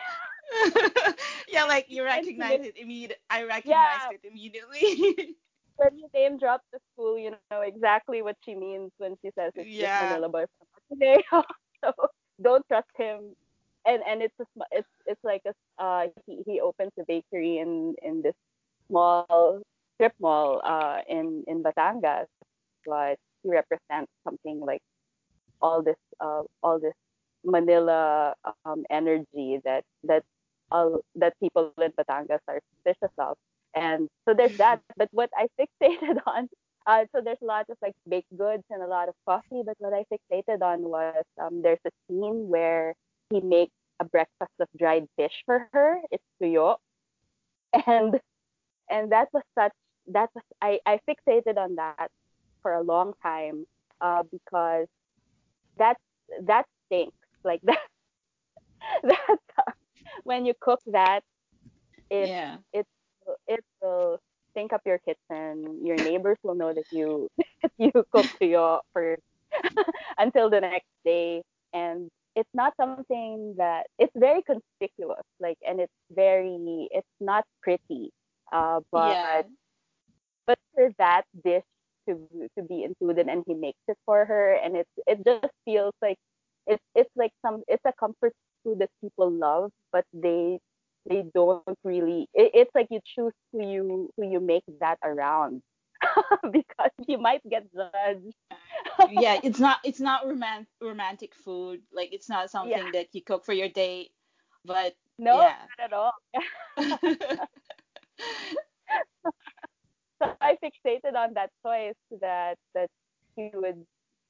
yeah, 1.48 1.64
like 1.64 1.86
you 1.88 2.04
recognize 2.04 2.60
it 2.60 2.76
immediately. 2.76 3.16
I 3.30 3.44
recognized 3.44 4.10
yeah. 4.10 4.16
it 4.22 4.24
immediately 4.24 5.36
when 5.76 5.98
you 5.98 6.08
name 6.14 6.38
drop 6.38 6.62
the 6.72 6.78
school, 6.92 7.18
you 7.18 7.30
know 7.30 7.60
exactly 7.60 8.22
what 8.22 8.36
she 8.44 8.54
means 8.54 8.90
when 8.98 9.16
she 9.22 9.30
says 9.38 9.52
it's 9.56 9.68
yeah. 9.68 10.00
just 10.00 10.10
Manila 10.10 10.28
boy 10.28 10.44
from 10.58 10.98
today. 10.98 11.22
so 11.84 11.92
don't 12.42 12.66
trust 12.68 12.90
him. 12.96 13.34
And 13.86 14.02
and 14.08 14.22
it's 14.22 14.34
a, 14.40 14.44
it's 14.70 14.88
it's 15.06 15.24
like 15.24 15.42
a 15.46 15.82
uh 15.82 16.06
he 16.26 16.42
he 16.46 16.60
opens 16.60 16.92
a 17.00 17.04
bakery 17.06 17.58
in 17.58 17.94
in 18.02 18.22
this 18.22 18.34
small 18.88 19.60
strip 19.94 20.14
mall 20.20 20.60
uh 20.64 20.98
in 21.08 21.42
in 21.48 21.62
Batangas, 21.62 22.26
but 22.86 23.18
he 23.42 23.50
represents 23.50 24.10
something 24.24 24.60
like 24.60 24.80
all 25.60 25.82
this 25.82 25.96
uh 26.20 26.42
all 26.62 26.78
this 26.80 26.94
Manila 27.44 28.34
um 28.64 28.84
energy 28.90 29.60
that 29.64 29.84
that 30.04 30.22
all 30.70 31.00
that 31.16 31.34
people 31.40 31.72
in 31.80 31.92
Batangas 31.92 32.40
are 32.48 32.60
suspicious 32.74 33.14
of 33.18 33.36
and 33.74 34.08
so 34.28 34.34
there's 34.34 34.56
that. 34.58 34.80
But 34.96 35.08
what 35.12 35.30
I 35.36 35.48
fixated 35.58 36.18
on, 36.26 36.48
uh, 36.86 37.04
so 37.14 37.22
there's 37.24 37.38
a 37.42 37.46
lot 37.46 37.66
of 37.70 37.76
like 37.82 37.94
baked 38.08 38.36
goods 38.36 38.64
and 38.70 38.82
a 38.82 38.86
lot 38.86 39.08
of 39.08 39.14
coffee. 39.26 39.62
But 39.64 39.76
what 39.78 39.92
I 39.92 40.04
fixated 40.12 40.62
on 40.62 40.82
was 40.82 41.24
um, 41.40 41.62
there's 41.62 41.80
a 41.86 41.90
scene 42.08 42.48
where 42.48 42.94
he 43.30 43.40
makes 43.40 43.72
a 44.00 44.04
breakfast 44.04 44.52
of 44.60 44.68
dried 44.78 45.06
fish 45.16 45.42
for 45.46 45.68
her. 45.72 45.98
It's 46.10 46.24
tuyo, 46.42 46.76
and 47.86 48.18
and 48.90 49.12
that 49.12 49.28
was 49.32 49.42
such 49.58 49.72
that 50.08 50.30
was 50.34 50.44
I 50.60 50.80
I 50.86 50.98
fixated 51.08 51.56
on 51.56 51.76
that 51.76 52.08
for 52.62 52.72
a 52.74 52.82
long 52.82 53.12
time 53.22 53.66
uh, 54.00 54.22
because 54.30 54.86
that 55.78 55.96
that 56.42 56.66
stinks 56.86 57.16
like 57.44 57.60
that 57.64 57.78
that 59.02 59.38
uh, 59.58 59.72
when 60.24 60.46
you 60.46 60.54
cook 60.60 60.80
that 60.86 61.22
it 62.10 62.28
yeah. 62.28 62.56
it's 62.72 62.88
it 63.46 63.64
will 63.80 64.18
stink 64.52 64.72
up 64.72 64.82
your 64.84 64.98
kitchen. 64.98 65.80
Your 65.84 65.96
neighbors 65.96 66.38
will 66.42 66.54
know 66.54 66.72
that 66.72 66.84
you 66.92 67.28
that 67.62 67.72
you 67.78 67.92
cook 68.12 68.26
tuyo 68.40 68.80
for 68.92 69.16
until 70.18 70.48
the 70.48 70.60
next 70.60 70.92
day, 71.04 71.42
and 71.72 72.10
it's 72.36 72.48
not 72.54 72.72
something 72.76 73.54
that 73.58 73.86
it's 73.98 74.12
very 74.16 74.42
conspicuous. 74.42 75.24
Like, 75.40 75.58
and 75.66 75.80
it's 75.80 75.92
very 76.10 76.88
it's 76.90 77.16
not 77.20 77.44
pretty. 77.62 78.12
Uh, 78.52 78.80
but 78.92 79.12
yeah. 79.12 79.42
but 80.46 80.58
for 80.74 80.90
that 80.98 81.24
dish 81.44 81.64
to 82.08 82.28
to 82.58 82.64
be 82.64 82.84
included, 82.84 83.28
and 83.28 83.44
he 83.46 83.54
makes 83.54 83.78
it 83.88 83.96
for 84.06 84.24
her, 84.24 84.54
and 84.54 84.76
it's 84.76 84.90
it 85.06 85.24
just 85.24 85.52
feels 85.64 85.94
like 86.02 86.18
it's 86.66 86.82
it's 86.94 87.10
like 87.16 87.32
some 87.44 87.62
it's 87.68 87.84
a 87.86 87.92
comfort 87.98 88.32
food 88.64 88.80
that 88.80 88.90
people 89.02 89.30
love, 89.30 89.70
but 89.92 90.04
they 90.12 90.58
they 91.08 91.24
don't 91.34 91.78
really 91.84 92.28
it, 92.34 92.50
it's 92.54 92.70
like 92.74 92.86
you 92.90 93.00
choose 93.04 93.32
who 93.52 93.66
you 93.66 94.10
who 94.16 94.30
you 94.30 94.40
make 94.40 94.64
that 94.80 94.98
around 95.02 95.62
because 96.52 96.90
you 97.06 97.18
might 97.18 97.40
get 97.48 97.64
judged 97.74 98.34
yeah 99.10 99.38
it's 99.44 99.58
not 99.58 99.78
it's 99.84 100.00
not 100.00 100.26
romantic 100.26 100.68
romantic 100.80 101.34
food 101.34 101.80
like 101.92 102.12
it's 102.12 102.28
not 102.28 102.50
something 102.50 102.72
yeah. 102.72 102.90
that 102.92 103.08
you 103.12 103.22
cook 103.22 103.44
for 103.44 103.52
your 103.52 103.68
date 103.68 104.12
but 104.64 104.94
no 105.18 105.40
yeah. 105.40 105.56
not 105.78 105.84
at 105.84 105.92
all 105.92 106.14
so 110.22 110.32
i 110.40 110.56
fixated 110.62 111.14
on 111.16 111.34
that 111.34 111.50
choice 111.64 111.94
that 112.20 112.56
that 112.74 112.88
he 113.36 113.50
would 113.54 113.84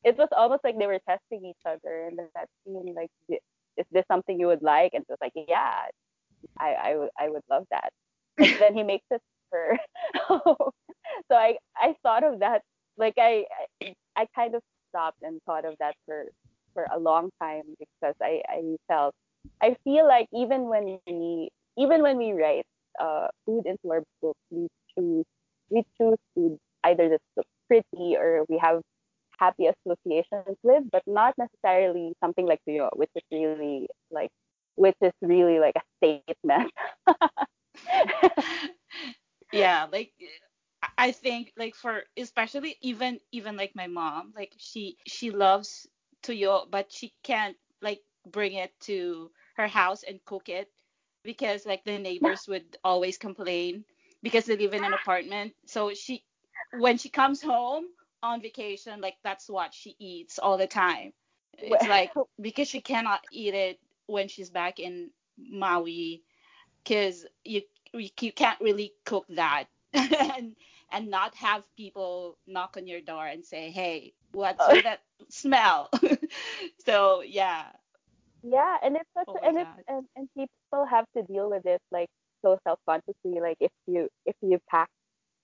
it 0.05 0.17
was 0.19 0.29
almost 0.37 0.65
like 0.65 0.79
they 0.79 0.87
were 0.87 1.01
testing 1.09 1.45
each 1.45 1.65
other 1.67 2.09
and 2.09 2.19
that 2.35 2.49
scene 2.65 2.95
like 2.95 3.11
is 3.77 3.87
this 3.91 4.05
something 4.11 4.39
you 4.39 4.47
would 4.47 4.63
like 4.63 4.93
and 4.95 5.03
it 5.03 5.11
was 5.11 5.19
like 5.21 5.33
yeah 5.49 5.83
I, 6.59 6.75
I, 6.83 6.91
w- 6.93 7.11
I 7.19 7.29
would 7.29 7.43
love 7.51 7.65
that. 7.71 7.93
Then 8.39 8.75
he 8.75 8.83
makes 8.83 9.05
it 9.11 9.21
for. 9.51 9.79
so 10.29 11.35
I, 11.35 11.57
I 11.77 11.95
thought 12.03 12.25
of 12.25 12.41
that. 12.41 12.63
Like 12.97 13.15
I, 13.19 13.45
I, 14.17 14.27
kind 14.35 14.55
of 14.55 14.63
stopped 14.91 15.19
and 15.23 15.41
thought 15.47 15.65
of 15.65 15.75
that 15.81 15.95
for, 16.07 16.25
for 16.75 16.87
a 16.95 16.99
long 16.99 17.31
time 17.41 17.63
because 17.79 18.15
I, 18.21 18.43
I 18.49 18.77
felt, 18.89 19.15
I 19.63 19.77
feel 19.85 20.07
like 20.07 20.27
even 20.33 20.63
when 20.63 20.99
we, 21.07 21.49
even 21.79 22.03
when 22.03 22.19
we 22.19 22.33
write 22.33 22.67
uh, 23.01 23.29
food 23.47 23.65
into 23.67 23.91
our 23.91 24.03
book, 24.21 24.37
we 24.51 24.69
choose, 24.95 25.25
we 25.73 25.85
choose 25.99 26.19
food 26.35 26.59
either 26.85 27.09
that's 27.09 27.25
looks 27.37 27.49
pretty 27.69 28.17
or 28.17 28.45
we 28.49 28.59
have 28.59 28.83
happy 29.39 29.67
associations 29.67 30.57
with, 30.63 30.85
but 30.91 31.03
not 31.07 31.35
necessarily 31.39 32.13
something 32.23 32.47
like 32.47 32.61
tuyo, 32.69 32.89
which 32.95 33.11
is 33.15 33.23
really 33.33 33.89
like 34.11 34.31
which 34.77 34.97
is 35.03 35.13
really 35.21 35.59
like 35.59 35.75
a 35.77 35.83
statement. 35.99 36.73
yeah, 39.53 39.87
like 39.93 40.13
I 40.99 41.13
think 41.13 41.53
like 41.57 41.75
for 41.75 42.03
especially 42.17 42.77
even 42.83 43.19
even 43.33 43.57
like 43.57 43.73
my 43.75 43.87
mom, 43.87 44.33
like 44.37 44.53
she 44.59 44.97
she 45.07 45.31
loves 45.31 45.87
tuyo, 46.23 46.71
but 46.71 46.93
she 46.93 47.13
can't 47.23 47.57
like 47.81 48.01
bring 48.31 48.55
it 48.55 48.73
to 48.83 49.31
her 49.57 49.67
house 49.67 50.05
and 50.05 50.25
cook 50.25 50.49
it 50.49 50.69
because 51.25 51.67
like 51.67 51.85
the 51.85 51.99
neighbors 51.99 52.47
would 52.49 52.77
always 52.85 53.19
complain 53.19 53.85
because 54.23 54.45
they 54.47 54.57
live 54.57 54.75
in 54.75 54.85
an 54.85 54.93
apartment. 54.93 55.55
So 55.67 55.93
she 55.95 56.25
when 56.79 56.99
she 56.99 57.09
comes 57.09 57.43
home 57.43 57.85
on 58.23 58.41
vacation, 58.41 59.01
like 59.01 59.17
that's 59.25 59.49
what 59.49 59.75
she 59.75 59.97
eats 59.99 60.39
all 60.39 60.59
the 60.59 60.67
time. 60.67 61.13
It's 61.59 61.87
like 61.87 62.13
because 62.41 62.69
she 62.69 62.81
cannot 62.81 63.21
eat 63.31 63.55
it 63.55 63.81
when 64.07 64.29
she's 64.29 64.51
back 64.51 64.79
in 64.79 65.11
Maui 65.39 66.23
because 66.83 67.27
you, 67.45 67.63
you 67.93 68.33
can't 68.33 68.61
really 68.61 68.93
cook 69.05 69.27
that 69.31 69.65
and 69.93 70.55
and 70.91 71.09
not 71.09 71.35
have 71.35 71.65
people 71.77 72.37
knock 72.47 72.77
on 72.77 72.87
your 72.87 73.01
door 73.01 73.27
and 73.27 73.45
say 73.45 73.71
hey 73.71 74.13
what's 74.33 74.59
oh. 74.61 74.81
that 74.83 75.01
smell 75.29 75.89
so 76.87 77.23
yeah 77.23 77.65
yeah 78.43 78.77
and 78.83 78.97
it's 78.97 79.09
such 79.15 79.25
oh 79.29 79.39
and 79.43 79.59
it's 79.59 79.71
and, 79.89 80.05
and 80.17 80.29
people 80.35 80.87
have 80.91 81.07
to 81.17 81.23
deal 81.23 81.49
with 81.51 81.65
it 81.67 81.81
like 81.91 82.09
so 82.45 82.59
self-consciously 82.65 83.41
like 83.41 83.57
if 83.61 83.73
you 83.87 84.09
if 84.27 84.37
you 84.43 84.59
pack 84.71 84.89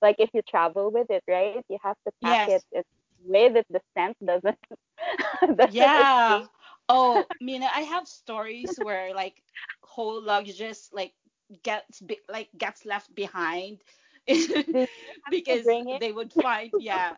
like 0.02 0.16
if 0.18 0.30
you 0.34 0.42
travel 0.48 0.90
with 0.90 1.10
it, 1.10 1.22
right? 1.28 1.64
You 1.68 1.78
have 1.82 1.96
to 2.06 2.12
pack 2.22 2.38
yes. 2.38 2.46
it 2.46 2.62
in 2.72 2.82
a 2.82 3.32
way 3.32 3.48
that 3.48 3.66
the 3.70 3.80
scent 3.96 4.16
doesn't. 4.24 4.58
doesn't 5.56 5.68
yeah. 5.74 5.96
escape. 5.96 6.50
Oh, 6.88 7.26
Mina, 7.40 7.68
I 7.74 7.80
have 7.82 8.06
stories 8.06 8.78
where 8.80 9.14
like 9.14 9.42
whole 9.82 10.22
luggages 10.22 10.88
like 10.92 11.12
gets 11.62 12.00
be- 12.00 12.20
like 12.28 12.48
gets 12.56 12.84
left 12.84 13.14
behind 13.14 13.80
because 15.30 15.76
they 15.90 16.12
would 16.12 16.32
find 16.32 16.72
yeah. 16.76 17.16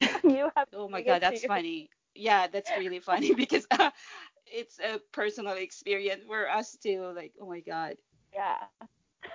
you 0.24 0.50
have. 0.56 0.68
Oh 0.74 0.88
my 0.88 1.02
god, 1.02 1.22
that's 1.22 1.44
funny. 1.44 1.90
Yeah, 2.14 2.46
that's 2.48 2.74
really 2.76 3.00
funny 3.00 3.34
because 3.34 3.66
uh, 3.70 3.90
it's 4.46 4.78
a 4.80 5.00
personal 5.12 5.54
experience 5.54 6.24
for 6.26 6.48
us 6.50 6.76
too. 6.76 7.12
Like, 7.14 7.32
oh 7.40 7.48
my 7.48 7.60
god. 7.60 7.96
Yeah. 8.32 8.68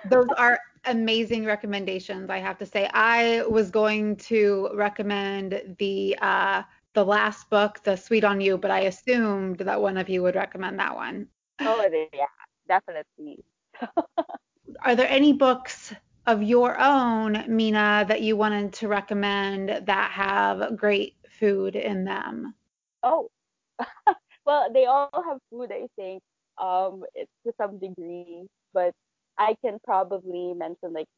Those 0.08 0.28
are 0.36 0.58
amazing 0.86 1.44
recommendations, 1.44 2.30
I 2.30 2.38
have 2.38 2.58
to 2.58 2.66
say. 2.66 2.88
I 2.92 3.42
was 3.42 3.70
going 3.70 4.16
to 4.16 4.70
recommend 4.74 5.76
the 5.78 6.16
uh 6.20 6.62
the 6.94 7.04
last 7.04 7.48
book, 7.50 7.82
The 7.84 7.96
Sweet 7.96 8.24
on 8.24 8.40
You, 8.40 8.58
but 8.58 8.70
I 8.70 8.80
assumed 8.80 9.58
that 9.58 9.80
one 9.80 9.96
of 9.96 10.08
you 10.08 10.22
would 10.22 10.34
recommend 10.34 10.78
that 10.80 10.94
one. 10.94 11.28
Oh, 11.60 11.88
yeah, 12.12 12.26
definitely. 12.66 13.44
are 14.84 14.96
there 14.96 15.08
any 15.08 15.32
books 15.32 15.94
of 16.26 16.42
your 16.42 16.78
own, 16.80 17.44
Mina, 17.48 18.04
that 18.08 18.22
you 18.22 18.36
wanted 18.36 18.72
to 18.74 18.88
recommend 18.88 19.86
that 19.86 20.10
have 20.10 20.76
great 20.76 21.14
food 21.38 21.76
in 21.76 22.04
them? 22.04 22.54
Oh, 23.02 23.30
well, 24.46 24.72
they 24.72 24.86
all 24.86 25.10
have 25.26 25.38
food, 25.50 25.72
I 25.72 25.86
think, 25.96 26.22
um, 26.58 27.04
it's 27.14 27.30
to 27.46 27.52
some 27.56 27.78
degree, 27.78 28.46
but 28.72 28.92
I 29.40 29.56
can 29.64 29.78
probably 29.84 30.54
mention 30.54 30.92
like 30.92 31.08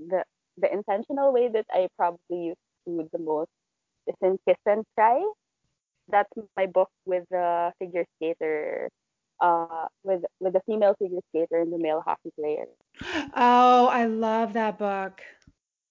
the 0.00 0.24
the 0.58 0.72
intentional 0.72 1.32
way 1.32 1.48
that 1.52 1.66
I 1.70 1.88
probably 1.96 2.46
use 2.56 2.56
food 2.84 3.08
the 3.12 3.18
most 3.20 3.50
is 4.08 4.16
in 4.22 4.38
Kiss 4.48 4.56
and 4.66 4.84
Cry. 4.96 5.22
That's 6.08 6.30
my 6.56 6.66
book 6.66 6.90
with 7.04 7.24
the 7.30 7.72
figure 7.78 8.06
skater, 8.16 8.88
uh, 9.40 9.86
with 10.04 10.22
with 10.40 10.54
the 10.54 10.62
female 10.66 10.94
figure 10.98 11.20
skater 11.30 11.60
and 11.60 11.72
the 11.72 11.78
male 11.78 12.02
hockey 12.04 12.32
player. 12.38 12.66
Oh, 13.36 13.86
I 13.88 14.06
love 14.06 14.54
that 14.54 14.78
book. 14.78 15.20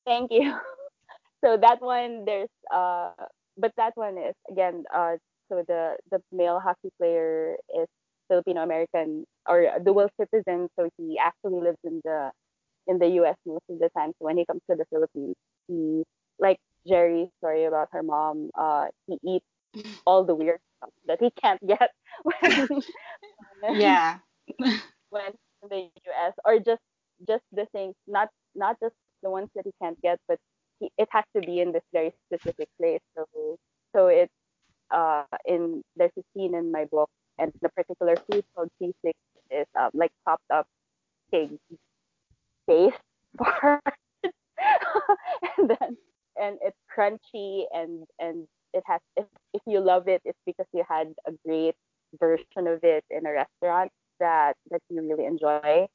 Thank 0.05 0.31
you. 0.31 0.53
so 1.45 1.57
that 1.57 1.81
one, 1.81 2.25
there's 2.25 2.49
uh, 2.73 3.11
but 3.57 3.71
that 3.77 3.93
one 3.95 4.17
is 4.17 4.35
again 4.49 4.83
uh, 4.93 5.15
so 5.49 5.63
the 5.67 5.97
the 6.11 6.21
male 6.31 6.59
hockey 6.59 6.89
player 6.97 7.55
is 7.79 7.87
Filipino 8.29 8.61
American 8.63 9.25
or 9.47 9.67
dual 9.83 10.09
citizen, 10.19 10.67
so 10.77 10.89
he 10.97 11.17
actually 11.19 11.61
lives 11.61 11.79
in 11.83 12.01
the 12.03 12.31
in 12.87 12.99
the 12.99 13.07
U.S. 13.21 13.35
most 13.45 13.63
of 13.69 13.79
the 13.79 13.89
time. 13.97 14.11
So 14.19 14.25
when 14.25 14.37
he 14.37 14.45
comes 14.45 14.61
to 14.69 14.75
the 14.75 14.85
Philippines, 14.91 15.35
he 15.67 16.03
like 16.39 16.57
Jerry's 16.87 17.29
story 17.39 17.65
about 17.65 17.89
her 17.91 18.03
mom. 18.03 18.49
Uh, 18.57 18.87
he 19.07 19.17
eats 19.23 19.45
all 20.05 20.23
the 20.25 20.35
weird 20.35 20.59
stuff 20.77 20.91
that 21.07 21.19
he 21.21 21.29
can't 21.41 21.59
get 21.67 21.91
when 22.23 22.81
yeah 23.69 24.19
when 25.09 25.31
in 25.63 25.69
the 25.69 25.77
U.S. 25.77 26.33
or 26.45 26.59
just 26.59 26.81
just 27.27 27.43
the 27.51 27.65
things 27.71 27.95
not 28.07 28.29
not 28.55 28.75
just 28.81 28.95
the 29.23 29.29
ones 29.29 29.49
that 29.55 29.65
he 29.65 29.71
can't 29.81 29.99
get, 30.01 30.19
but 30.27 30.37
he, 30.79 30.89
it 30.97 31.07
has 31.11 31.23
to 31.35 31.41
be 31.41 31.59
in 31.59 31.71
this 31.71 31.83
very 31.93 32.11
specific 32.27 32.67
place. 32.79 33.01
So 33.17 33.57
so 33.95 34.07
it's 34.07 34.33
uh 34.93 35.23
in 35.45 35.81
there's 35.95 36.11
a 36.17 36.23
scene 36.33 36.55
in 36.55 36.71
my 36.71 36.85
book 36.85 37.09
and 37.39 37.51
the 37.61 37.69
particular 37.69 38.15
food 38.31 38.43
called 38.55 38.69
sisig 38.81 39.13
is 39.51 39.67
um, 39.79 39.91
like 39.93 40.11
chopped 40.27 40.49
up 40.53 40.67
pig 41.31 41.51
face 42.67 42.93
part 43.37 43.81
and 45.57 45.69
then 45.69 45.97
and 46.39 46.57
it's 46.61 46.77
crunchy 46.95 47.63
and 47.73 48.05
and 48.19 48.47
it 48.73 48.83
has 48.87 48.99
if, 49.17 49.25
if 49.53 49.61
you 49.67 49.79
love 49.79 50.07
it 50.07 50.21
it's 50.25 50.39
because 50.45 50.65
you 50.73 50.83
had 50.89 51.13
a 51.27 51.31
great 51.47 51.75
version 52.19 52.67
of 52.67 52.79
it 52.83 53.03
in 53.09 53.25
a 53.25 53.31
restaurant 53.31 53.91
that 54.19 54.55
that 54.71 54.81
you 54.89 55.01
really 55.01 55.25
enjoy. 55.25 55.87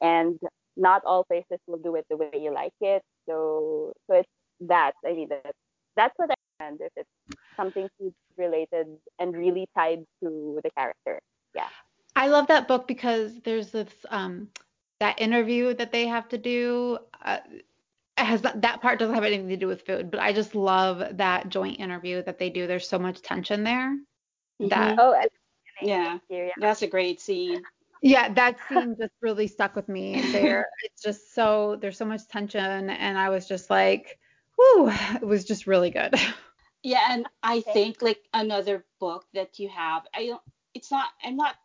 And 0.00 0.38
not 0.76 1.02
all 1.06 1.24
places 1.24 1.58
will 1.66 1.78
do 1.78 1.96
it 1.96 2.06
the 2.10 2.16
way 2.16 2.30
you 2.34 2.52
like 2.52 2.74
it. 2.80 3.02
So 3.28 3.92
so 4.08 4.16
it's 4.16 4.28
that. 4.62 4.92
I 5.06 5.12
mean 5.14 5.28
that 5.30 5.54
that's 5.96 6.14
what 6.16 6.30
i 6.60 6.64
recommend 6.64 6.80
if 6.80 6.92
it's 6.96 7.38
something 7.56 7.88
food 7.98 8.14
related 8.36 8.86
and 9.18 9.36
really 9.36 9.66
tied 9.74 10.04
to 10.22 10.60
the 10.62 10.70
character 10.70 11.20
yeah 11.54 11.68
I 12.16 12.28
love 12.28 12.46
that 12.46 12.66
book 12.66 12.88
because 12.88 13.38
there's 13.44 13.70
this 13.70 13.92
um 14.08 14.48
that 14.98 15.20
interview 15.20 15.74
that 15.74 15.92
they 15.92 16.06
have 16.06 16.28
to 16.30 16.38
do. 16.38 16.98
Uh, 17.22 17.38
has 18.16 18.40
that 18.40 18.80
part 18.80 18.98
doesn't 18.98 19.14
have 19.14 19.24
anything 19.24 19.48
to 19.48 19.58
do 19.58 19.66
with 19.66 19.84
food, 19.84 20.10
but 20.10 20.20
I 20.20 20.32
just 20.32 20.54
love 20.54 21.18
that 21.18 21.50
joint 21.50 21.78
interview 21.78 22.22
that 22.22 22.38
they 22.38 22.48
do. 22.48 22.66
There's 22.66 22.88
so 22.88 22.98
much 22.98 23.20
tension 23.20 23.62
there. 23.62 23.94
Mm-hmm. 24.60 24.68
That 24.68 24.96
oh 24.98 25.22
yeah, 25.82 26.18
that's 26.58 26.80
a 26.80 26.86
great 26.86 27.20
scene. 27.20 27.62
Yeah, 28.00 28.32
that 28.32 28.56
scene 28.68 28.96
just 28.98 29.12
really 29.20 29.46
stuck 29.46 29.76
with 29.76 29.88
me. 29.88 30.22
There, 30.32 30.66
it's 30.84 31.02
just 31.02 31.34
so 31.34 31.76
there's 31.78 31.98
so 31.98 32.06
much 32.06 32.26
tension, 32.26 32.88
and 32.88 33.18
I 33.18 33.28
was 33.28 33.46
just 33.46 33.68
like, 33.68 34.18
whew, 34.56 34.90
it 34.90 35.26
was 35.26 35.44
just 35.44 35.66
really 35.66 35.90
good. 35.90 36.14
Yeah, 36.86 37.04
and 37.10 37.26
I 37.42 37.62
think 37.62 38.00
like 38.00 38.20
another 38.32 38.84
book 39.00 39.24
that 39.34 39.58
you 39.58 39.68
have, 39.70 40.06
I 40.14 40.26
don't, 40.26 40.42
it's 40.72 40.92
not, 40.92 41.08
I'm 41.20 41.36
not, 41.36 41.56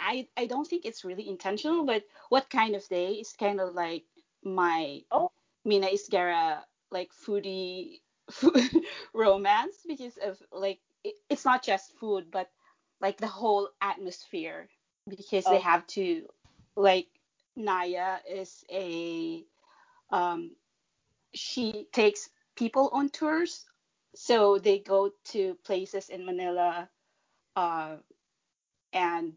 I, 0.00 0.26
I 0.36 0.46
don't 0.46 0.66
think 0.66 0.84
it's 0.84 1.04
really 1.04 1.28
intentional, 1.28 1.86
but 1.86 2.02
what 2.28 2.50
kind 2.50 2.74
of 2.74 2.84
day 2.88 3.12
is 3.12 3.32
kind 3.38 3.60
of 3.60 3.72
like 3.72 4.02
my 4.42 5.02
oh. 5.12 5.30
Mina 5.64 5.86
Esguerra 5.86 6.58
like 6.90 7.12
foodie 7.12 8.00
food 8.32 8.68
romance 9.14 9.76
because 9.86 10.18
of 10.20 10.42
like 10.50 10.80
it, 11.04 11.14
it's 11.30 11.44
not 11.44 11.62
just 11.62 11.92
food, 12.00 12.32
but 12.32 12.50
like 13.00 13.18
the 13.18 13.28
whole 13.28 13.68
atmosphere 13.80 14.68
because 15.08 15.44
oh. 15.46 15.52
they 15.52 15.60
have 15.60 15.86
to 15.86 16.26
like 16.74 17.06
Naya 17.54 18.16
is 18.28 18.64
a 18.72 19.44
um 20.10 20.50
she 21.32 21.86
takes 21.92 22.28
people 22.56 22.90
on 22.92 23.08
tours 23.08 23.66
so 24.14 24.58
they 24.58 24.78
go 24.78 25.10
to 25.26 25.54
places 25.64 26.08
in 26.08 26.24
Manila 26.26 26.88
uh, 27.56 27.96
and 28.92 29.34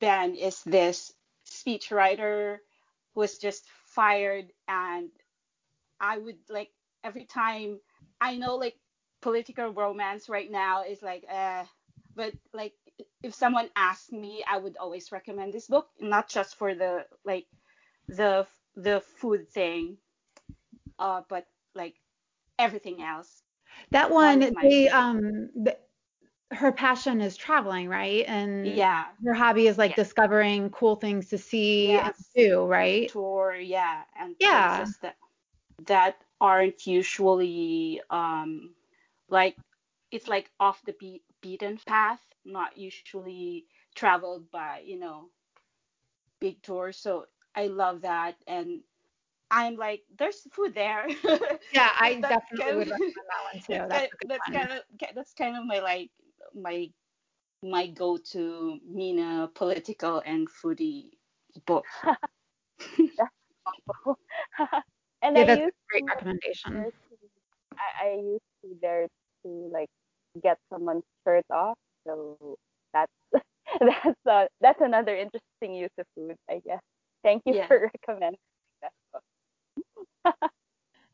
Ben 0.00 0.34
is 0.36 0.62
this 0.64 1.12
speechwriter 1.46 2.58
who 3.14 3.20
was 3.20 3.38
just 3.38 3.64
fired 3.86 4.52
and 4.68 5.10
I 6.00 6.18
would 6.18 6.38
like 6.48 6.70
every 7.04 7.24
time 7.24 7.80
I 8.20 8.36
know 8.36 8.56
like 8.56 8.76
political 9.22 9.70
romance 9.72 10.28
right 10.28 10.50
now 10.50 10.84
is 10.84 11.02
like 11.02 11.24
uh 11.32 11.64
but 12.14 12.34
like 12.52 12.74
if 13.22 13.34
someone 13.34 13.70
asked 13.76 14.12
me 14.12 14.44
I 14.48 14.58
would 14.58 14.76
always 14.76 15.12
recommend 15.12 15.52
this 15.52 15.66
book 15.68 15.88
not 16.00 16.28
just 16.28 16.56
for 16.56 16.74
the 16.74 17.06
like 17.24 17.46
the 18.08 18.46
the 18.76 19.00
food 19.20 19.48
thing 19.50 19.98
uh 20.98 21.22
but 21.28 21.46
like 21.74 21.96
everything 22.58 23.02
else 23.02 23.37
that 23.90 24.10
one, 24.10 24.40
one 24.40 24.54
they 24.62 24.88
um 24.88 25.50
the, 25.54 25.76
her 26.50 26.72
passion 26.72 27.20
is 27.20 27.36
traveling, 27.36 27.88
right? 27.88 28.24
And 28.26 28.66
yeah, 28.66 29.06
her 29.24 29.34
hobby 29.34 29.66
is 29.66 29.78
like 29.78 29.96
discovering 29.96 30.70
cool 30.70 30.96
things 30.96 31.28
to 31.28 31.38
see 31.38 31.88
yes. 31.88 32.06
and 32.06 32.48
do, 32.48 32.64
right? 32.66 33.08
Tour, 33.10 33.54
yeah, 33.54 34.02
and 34.18 34.34
yeah, 34.40 34.86
that 35.02 35.16
that 35.86 36.16
aren't 36.40 36.86
usually 36.86 38.00
um 38.10 38.74
like 39.28 39.56
it's 40.10 40.28
like 40.28 40.50
off 40.58 40.80
the 40.86 40.94
beat, 40.98 41.22
beaten 41.42 41.78
path, 41.86 42.20
not 42.44 42.78
usually 42.78 43.66
traveled 43.94 44.50
by 44.50 44.82
you 44.84 44.98
know 44.98 45.28
big 46.40 46.62
tours. 46.62 46.96
So 46.96 47.26
I 47.54 47.66
love 47.66 48.02
that, 48.02 48.36
and 48.46 48.80
I'm 49.50 49.76
like, 49.76 50.02
there's 50.18 50.46
food 50.52 50.74
there. 50.74 51.06
Yeah, 51.72 51.90
I 51.98 52.14
definitely 52.20 52.58
kind 52.58 52.70
of, 52.70 52.76
would 52.76 52.90
recommend 52.90 53.14
that 53.14 53.42
one 53.52 53.62
too. 53.62 53.88
That's, 53.88 54.12
that's 54.26 54.50
kind 54.50 54.72
of 54.72 54.82
that's 55.14 55.34
kind 55.34 55.56
of 55.56 55.66
my 55.66 55.80
like 55.80 56.10
my 56.54 56.88
my 57.62 57.88
go-to 57.88 58.78
Mina 58.88 59.50
political 59.54 60.22
and 60.24 60.48
foodie 60.48 61.10
book. 61.66 61.84
and 65.22 65.36
yeah, 65.36 65.42
I 65.42 65.44
that's 65.44 65.60
used 65.60 65.74
a 65.74 65.88
great 65.90 66.04
recommendation. 66.06 66.86
I, 67.74 68.06
I 68.06 68.14
used 68.14 68.42
to 68.62 68.76
there 68.80 69.08
to 69.44 69.48
like 69.72 69.90
get 70.42 70.58
someone's 70.72 71.04
shirt 71.24 71.44
off, 71.50 71.76
so 72.06 72.56
that's 72.92 73.12
that's 73.80 74.26
uh, 74.28 74.46
that's 74.60 74.80
another 74.80 75.16
interesting 75.16 75.74
use 75.74 75.90
of 75.98 76.06
food, 76.14 76.36
I 76.48 76.60
guess. 76.64 76.80
Thank 77.22 77.42
you 77.46 77.54
yeah. 77.56 77.66
for 77.66 77.90
recommending 78.08 78.40
that 78.82 78.92
book. 79.12 79.22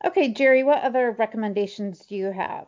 Okay, 0.05 0.33
Jerry, 0.33 0.63
what 0.63 0.83
other 0.83 1.11
recommendations 1.11 2.05
do 2.05 2.15
you 2.15 2.31
have? 2.31 2.67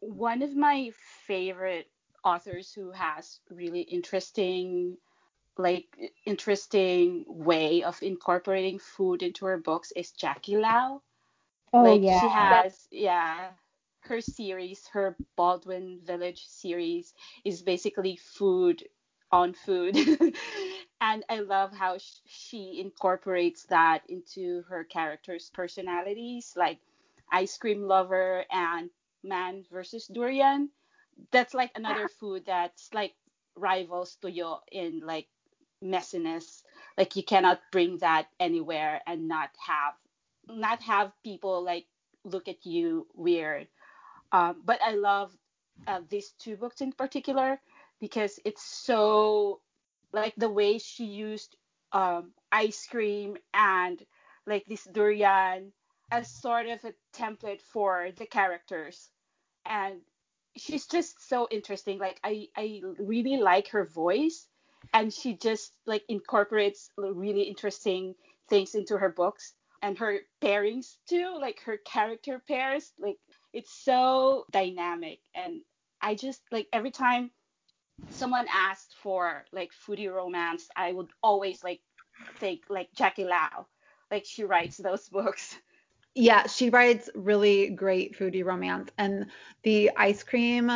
One 0.00 0.42
of 0.42 0.56
my 0.56 0.90
favorite 1.26 1.88
authors 2.24 2.72
who 2.72 2.90
has 2.92 3.40
really 3.50 3.80
interesting 3.80 4.96
like 5.58 5.86
interesting 6.24 7.24
way 7.26 7.82
of 7.82 8.02
incorporating 8.02 8.78
food 8.78 9.22
into 9.22 9.44
her 9.44 9.58
books 9.58 9.92
is 9.94 10.10
Jackie 10.12 10.56
Lau. 10.56 11.02
Oh 11.72 11.82
like 11.82 12.02
yeah. 12.02 12.20
She 12.20 12.28
has 12.28 12.86
yeah. 12.90 13.50
Her 14.02 14.22
series, 14.22 14.88
her 14.94 15.14
Baldwin 15.36 16.00
Village 16.02 16.46
series, 16.46 17.12
is 17.44 17.60
basically 17.60 18.16
food 18.16 18.82
on 19.32 19.54
food. 19.54 19.96
and 21.00 21.24
I 21.28 21.40
love 21.40 21.72
how 21.72 21.98
sh- 21.98 22.20
she 22.26 22.80
incorporates 22.80 23.64
that 23.64 24.02
into 24.08 24.62
her 24.68 24.84
characters' 24.84 25.50
personalities, 25.52 26.52
like 26.56 26.78
ice 27.30 27.56
cream 27.58 27.82
lover 27.82 28.44
and 28.50 28.90
man 29.22 29.64
versus 29.70 30.06
durian. 30.06 30.70
That's 31.32 31.54
like 31.54 31.70
another 31.74 32.08
food 32.20 32.44
that's 32.46 32.92
like 32.94 33.14
rivals 33.56 34.16
tuyo 34.22 34.60
in 34.70 35.00
like 35.04 35.28
messiness. 35.82 36.62
Like 36.96 37.16
you 37.16 37.22
cannot 37.22 37.60
bring 37.72 37.98
that 37.98 38.28
anywhere 38.40 39.00
and 39.06 39.28
not 39.28 39.50
have 39.66 39.94
not 40.48 40.82
have 40.82 41.12
people 41.24 41.62
like 41.64 41.86
look 42.24 42.48
at 42.48 42.66
you 42.66 43.06
weird. 43.14 43.68
Um, 44.32 44.62
but 44.64 44.80
I 44.82 44.92
love 44.92 45.32
uh, 45.86 46.00
these 46.08 46.32
two 46.38 46.56
books 46.56 46.80
in 46.80 46.92
particular 46.92 47.60
because 48.00 48.40
it's 48.44 48.64
so 48.64 49.60
like 50.12 50.34
the 50.36 50.48
way 50.48 50.78
she 50.78 51.04
used 51.04 51.56
um, 51.92 52.32
ice 52.50 52.86
cream 52.86 53.36
and 53.54 54.04
like 54.46 54.64
this 54.66 54.84
durian 54.92 55.72
as 56.10 56.28
sort 56.28 56.66
of 56.66 56.84
a 56.84 56.92
template 57.14 57.62
for 57.62 58.08
the 58.16 58.26
characters. 58.26 59.10
And 59.66 60.00
she's 60.56 60.86
just 60.86 61.28
so 61.28 61.46
interesting. 61.50 61.98
Like 61.98 62.18
i 62.24 62.48
i 62.56 62.80
really 62.98 63.36
like 63.36 63.68
her 63.68 63.84
voice 63.84 64.46
and 64.94 65.12
she 65.12 65.34
just 65.34 65.76
like 65.86 66.02
incorporates 66.08 66.90
really 66.96 67.42
interesting 67.42 68.14
things 68.48 68.74
into 68.74 68.96
her 68.96 69.10
books 69.10 69.54
and 69.82 69.96
her 69.98 70.18
pairings 70.42 70.96
too 71.08 71.36
like 71.40 71.60
her 71.62 71.76
character 71.78 72.42
pairs. 72.48 72.92
Like 72.98 73.18
it's 73.52 73.72
so 73.72 74.46
dynamic 74.50 75.18
and 75.34 75.60
i 76.00 76.14
just 76.14 76.40
like 76.52 76.68
every 76.72 76.90
time 76.90 77.30
someone 78.08 78.46
asked 78.52 78.94
for 79.02 79.44
like 79.52 79.70
foodie 79.72 80.12
romance, 80.12 80.68
I 80.76 80.92
would 80.92 81.10
always 81.22 81.62
like 81.62 81.80
think 82.38 82.62
like 82.68 82.92
Jackie 82.94 83.24
Lau. 83.24 83.66
Like 84.10 84.24
she 84.24 84.44
writes 84.44 84.76
those 84.76 85.08
books. 85.10 85.56
Yeah, 86.14 86.46
she 86.46 86.70
writes 86.70 87.08
really 87.14 87.70
great 87.70 88.18
foodie 88.18 88.44
romance. 88.44 88.90
And 88.98 89.26
the 89.62 89.90
ice 89.96 90.22
cream 90.22 90.70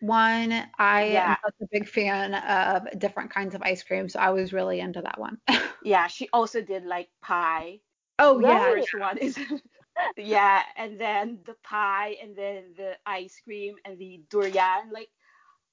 one, 0.00 0.52
I 0.78 1.02
yeah. 1.02 1.24
am 1.24 1.36
such 1.44 1.54
a 1.62 1.66
big 1.70 1.88
fan 1.88 2.34
of 2.34 2.98
different 2.98 3.30
kinds 3.32 3.54
of 3.54 3.62
ice 3.62 3.82
cream, 3.82 4.08
so 4.08 4.18
I 4.20 4.30
was 4.30 4.52
really 4.52 4.80
into 4.80 5.02
that 5.02 5.18
one. 5.18 5.38
yeah, 5.82 6.06
she 6.06 6.28
also 6.32 6.60
did 6.62 6.84
like 6.84 7.08
pie. 7.22 7.80
Oh 8.18 8.40
the 8.40 8.48
yeah. 8.48 8.58
First 8.58 8.94
one 8.94 9.18
is 9.18 9.38
yeah, 10.16 10.62
and 10.76 10.98
then 10.98 11.40
the 11.46 11.54
pie, 11.62 12.16
and 12.22 12.36
then 12.36 12.74
the 12.76 12.96
ice 13.06 13.40
cream, 13.44 13.76
and 13.84 13.98
the 13.98 14.20
durian. 14.30 14.90
Like 14.92 15.08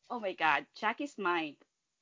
oh 0.10 0.20
my 0.20 0.34
god, 0.34 0.66
Jackie's 0.80 1.18
mind 1.18 1.56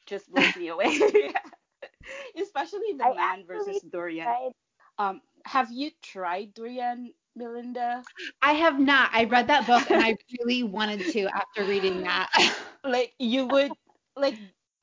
just 0.06 0.32
blows 0.34 0.56
me 0.56 0.70
away. 0.70 1.00
Especially 2.42 2.94
the 2.98 3.06
I 3.06 3.16
man 3.16 3.46
versus 3.46 3.82
durian. 3.82 4.26
Tried. 4.26 4.52
Um, 5.00 5.22
have 5.46 5.72
you 5.72 5.92
tried 6.02 6.54
durian, 6.54 7.14
Melinda? 7.36 8.04
I 8.42 8.54
have 8.54 8.80
not. 8.80 9.10
I 9.14 9.26
read 9.26 9.48
that 9.48 9.66
book 9.66 9.90
and 9.90 10.04
I 10.04 10.18
really 10.40 10.64
wanted 10.64 11.12
to 11.12 11.28
after 11.28 11.64
reading 11.64 12.02
that. 12.04 12.30
like 12.84 13.14
you 13.20 13.48
would 13.48 13.72
like 14.16 14.38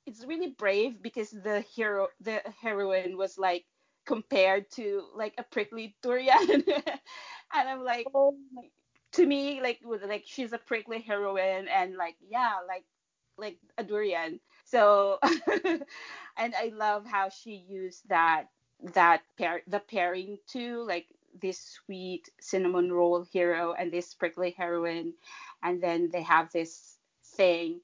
it's 0.06 0.24
really 0.24 0.48
brave 0.58 1.02
because 1.02 1.30
the 1.30 1.60
hero 1.60 2.08
the 2.20 2.40
heroine 2.60 3.16
was 3.16 3.38
like 3.38 3.64
compared 4.06 4.70
to 4.72 5.04
like 5.14 5.34
a 5.38 5.42
prickly 5.42 5.94
durian 6.02 6.50
and 6.50 7.68
i'm 7.68 7.84
like 7.84 8.06
oh. 8.14 8.34
to 9.12 9.26
me 9.26 9.60
like 9.62 9.78
with 9.84 10.02
like 10.02 10.24
she's 10.26 10.52
a 10.52 10.58
prickly 10.58 11.00
heroine 11.00 11.68
and 11.68 11.96
like 11.96 12.16
yeah 12.28 12.54
like 12.66 12.84
like 13.40 13.58
a 13.78 13.84
durian. 13.84 14.40
So 14.64 15.18
and 16.36 16.54
I 16.54 16.72
love 16.74 17.06
how 17.06 17.28
she 17.28 17.64
used 17.68 18.08
that 18.08 18.46
that 18.94 19.22
pair 19.38 19.62
the 19.66 19.80
pairing 19.80 20.38
too, 20.46 20.84
like 20.86 21.06
this 21.40 21.60
sweet 21.60 22.28
cinnamon 22.40 22.92
roll 22.92 23.24
hero 23.24 23.72
and 23.72 23.92
this 23.92 24.14
prickly 24.14 24.54
heroine, 24.56 25.14
and 25.62 25.82
then 25.82 26.10
they 26.12 26.22
have 26.22 26.50
this 26.52 26.96
thing. 27.36 27.80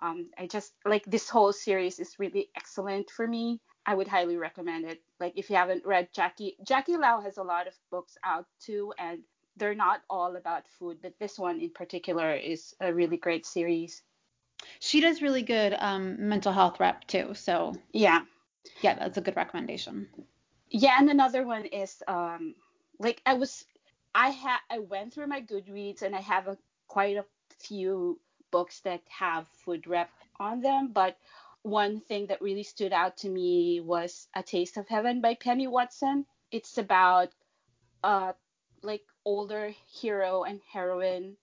Um, 0.00 0.30
I 0.38 0.46
just 0.46 0.72
like 0.84 1.04
this 1.06 1.28
whole 1.28 1.52
series 1.52 1.98
is 1.98 2.18
really 2.18 2.50
excellent 2.56 3.10
for 3.10 3.26
me. 3.26 3.60
I 3.86 3.94
would 3.94 4.08
highly 4.08 4.36
recommend 4.36 4.84
it. 4.84 5.00
Like 5.18 5.32
if 5.36 5.50
you 5.50 5.56
haven't 5.56 5.86
read 5.86 6.08
Jackie 6.12 6.56
Jackie 6.62 6.96
Lau 6.96 7.20
has 7.20 7.38
a 7.38 7.42
lot 7.42 7.66
of 7.66 7.74
books 7.90 8.16
out 8.24 8.46
too, 8.60 8.92
and 8.98 9.20
they're 9.56 9.74
not 9.74 10.02
all 10.08 10.36
about 10.36 10.68
food, 10.78 10.98
but 11.02 11.18
this 11.18 11.38
one 11.38 11.60
in 11.60 11.70
particular 11.70 12.34
is 12.34 12.74
a 12.80 12.92
really 12.94 13.16
great 13.16 13.44
series. 13.44 14.02
She 14.80 15.00
does 15.00 15.22
really 15.22 15.42
good 15.42 15.74
um, 15.78 16.28
mental 16.28 16.52
health 16.52 16.80
rep 16.80 17.06
too. 17.06 17.34
So 17.34 17.74
yeah, 17.92 18.22
yeah, 18.82 18.94
that's 18.94 19.18
a 19.18 19.20
good 19.20 19.36
recommendation. 19.36 20.08
Yeah, 20.70 20.96
and 20.98 21.10
another 21.10 21.44
one 21.46 21.66
is 21.66 22.02
um, 22.08 22.54
like 22.98 23.22
I 23.26 23.34
was, 23.34 23.64
I 24.14 24.30
had, 24.30 24.58
I 24.70 24.78
went 24.80 25.12
through 25.14 25.26
my 25.26 25.40
Goodreads 25.40 26.02
and 26.02 26.14
I 26.14 26.20
have 26.20 26.48
a 26.48 26.58
quite 26.88 27.16
a 27.16 27.24
few 27.58 28.18
books 28.50 28.80
that 28.80 29.02
have 29.08 29.46
food 29.48 29.86
rep 29.86 30.10
on 30.38 30.60
them, 30.60 30.90
but 30.92 31.16
one 31.62 32.00
thing 32.00 32.26
that 32.26 32.40
really 32.40 32.62
stood 32.62 32.92
out 32.92 33.16
to 33.18 33.28
me 33.28 33.80
was 33.80 34.28
A 34.34 34.42
Taste 34.42 34.76
of 34.76 34.88
Heaven 34.88 35.20
by 35.20 35.34
Penny 35.34 35.66
Watson. 35.66 36.26
It's 36.50 36.78
about 36.78 37.30
uh 38.04 38.32
like 38.82 39.02
older 39.24 39.72
hero 40.00 40.44
and 40.44 40.60
heroine 40.72 41.36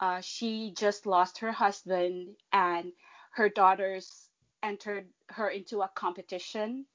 uh, 0.00 0.20
she 0.20 0.72
just 0.76 1.06
lost 1.06 1.38
her 1.38 1.52
husband 1.52 2.36
and 2.52 2.92
her 3.32 3.48
daughters 3.48 4.28
entered 4.62 5.06
her 5.28 5.48
into 5.48 5.82
a 5.82 5.90
competition 5.94 6.86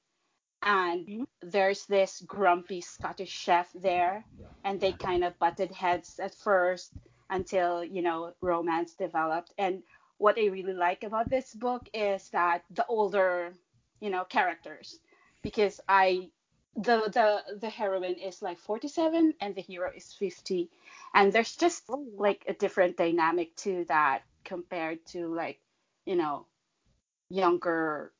and 0.62 1.06
mm-hmm. 1.06 1.22
there's 1.42 1.86
this 1.86 2.22
grumpy 2.26 2.80
Scottish 2.80 3.30
chef 3.30 3.68
there 3.74 4.24
and 4.64 4.80
they 4.80 4.92
kind 4.92 5.24
of 5.24 5.38
butted 5.38 5.72
heads 5.72 6.20
at 6.20 6.34
first 6.34 6.92
until 7.30 7.82
you 7.82 8.02
know 8.02 8.32
romance 8.40 8.94
developed 8.94 9.52
and 9.58 9.82
what 10.18 10.38
I 10.38 10.46
really 10.46 10.74
like 10.74 11.02
about 11.02 11.28
this 11.28 11.52
book 11.54 11.88
is 11.92 12.28
that 12.30 12.62
the 12.70 12.86
older 12.86 13.54
you 14.00 14.10
know 14.10 14.24
characters 14.24 14.98
because 15.42 15.80
I 15.88 16.30
the 16.76 17.10
the 17.12 17.58
the 17.60 17.68
heroine 17.68 18.14
is 18.14 18.42
like 18.42 18.58
47 18.58 19.34
and 19.40 19.54
the 19.54 19.60
hero 19.60 19.90
is 19.94 20.12
50 20.12 20.70
and 21.14 21.32
there's 21.32 21.56
just 21.56 21.84
oh, 21.88 22.06
like 22.16 22.44
a 22.48 22.54
different 22.54 22.96
dynamic 22.96 23.54
to 23.56 23.84
that 23.88 24.22
compared 24.44 25.04
to 25.06 25.34
like 25.34 25.60
you 26.06 26.16
know 26.16 26.46
younger 27.28 28.12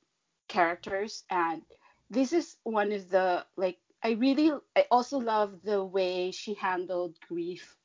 characters. 0.48 1.24
And 1.30 1.62
this 2.10 2.32
is 2.32 2.56
one 2.64 2.92
of 2.92 3.08
the 3.10 3.44
like 3.56 3.78
i 4.02 4.10
really 4.12 4.52
i 4.76 4.84
also 4.90 5.18
love 5.18 5.62
the 5.62 5.82
way 5.82 6.30
she 6.30 6.54
handled 6.54 7.16
grief 7.28 7.76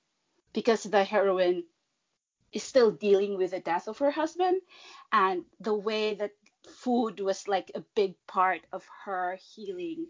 because 0.53 0.83
the 0.83 1.03
heroine 1.03 1.63
is 2.51 2.63
still 2.63 2.91
dealing 2.91 3.37
with 3.37 3.51
the 3.51 3.59
death 3.59 3.87
of 3.87 3.99
her 3.99 4.11
husband. 4.11 4.61
And 5.11 5.45
the 5.59 5.73
way 5.75 6.15
that 6.15 6.31
food 6.67 7.19
was 7.19 7.47
like 7.47 7.71
a 7.75 7.83
big 7.95 8.15
part 8.27 8.61
of 8.73 8.85
her 9.05 9.37
healing 9.55 10.07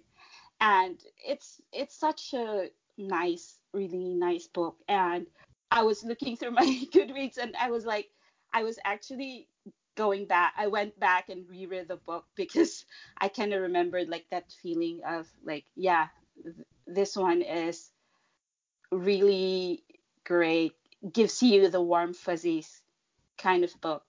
and 0.61 0.99
it's 1.25 1.61
it's 1.71 1.95
such 1.99 2.33
a 2.33 2.69
nice 2.97 3.59
really 3.73 4.13
nice 4.15 4.47
book. 4.47 4.77
And 4.87 5.27
i 5.71 5.83
was 5.83 6.03
looking 6.03 6.35
through 6.37 6.51
my 6.51 6.65
goodreads 6.93 7.37
and 7.37 7.55
i 7.59 7.69
was 7.69 7.85
like 7.85 8.07
i 8.53 8.63
was 8.63 8.79
actually 8.85 9.47
going 9.95 10.25
back 10.25 10.53
i 10.57 10.67
went 10.67 10.97
back 10.99 11.29
and 11.29 11.49
reread 11.49 11.87
the 11.87 11.97
book 11.97 12.25
because 12.35 12.85
i 13.17 13.27
kind 13.27 13.53
of 13.53 13.61
remembered 13.61 14.09
like 14.09 14.25
that 14.31 14.45
feeling 14.61 15.01
of 15.07 15.27
like 15.43 15.65
yeah 15.75 16.07
th- 16.43 16.55
this 16.85 17.15
one 17.15 17.41
is 17.41 17.91
really 18.91 19.83
great 20.23 20.73
gives 21.11 21.43
you 21.43 21.69
the 21.69 21.81
warm 21.81 22.13
fuzzies 22.13 22.81
kind 23.37 23.63
of 23.63 23.81
book. 23.81 24.01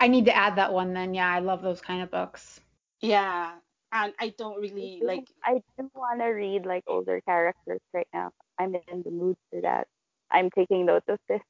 I 0.00 0.08
need 0.08 0.24
to 0.24 0.36
add 0.36 0.56
that 0.56 0.72
one 0.72 0.94
then. 0.94 1.14
Yeah 1.14 1.32
i 1.32 1.38
love 1.40 1.62
those 1.62 1.80
kind 1.80 2.02
of 2.02 2.10
books. 2.10 2.60
Yeah 3.00 3.52
and 3.92 4.12
I 4.18 4.34
don't 4.38 4.60
really 4.60 4.96
I 4.96 5.00
do, 5.00 5.06
like. 5.06 5.28
I 5.44 5.62
do 5.78 5.90
want 5.94 6.20
to 6.20 6.26
read 6.26 6.66
like 6.66 6.84
older 6.86 7.20
characters 7.20 7.80
right 7.92 8.08
now. 8.12 8.30
I'm 8.58 8.74
in 8.74 9.02
the 9.02 9.10
mood 9.10 9.36
for 9.50 9.60
that. 9.60 9.86
I'm 10.30 10.50
taking 10.50 10.86
note 10.86 11.04
of 11.08 11.18
this. 11.28 11.40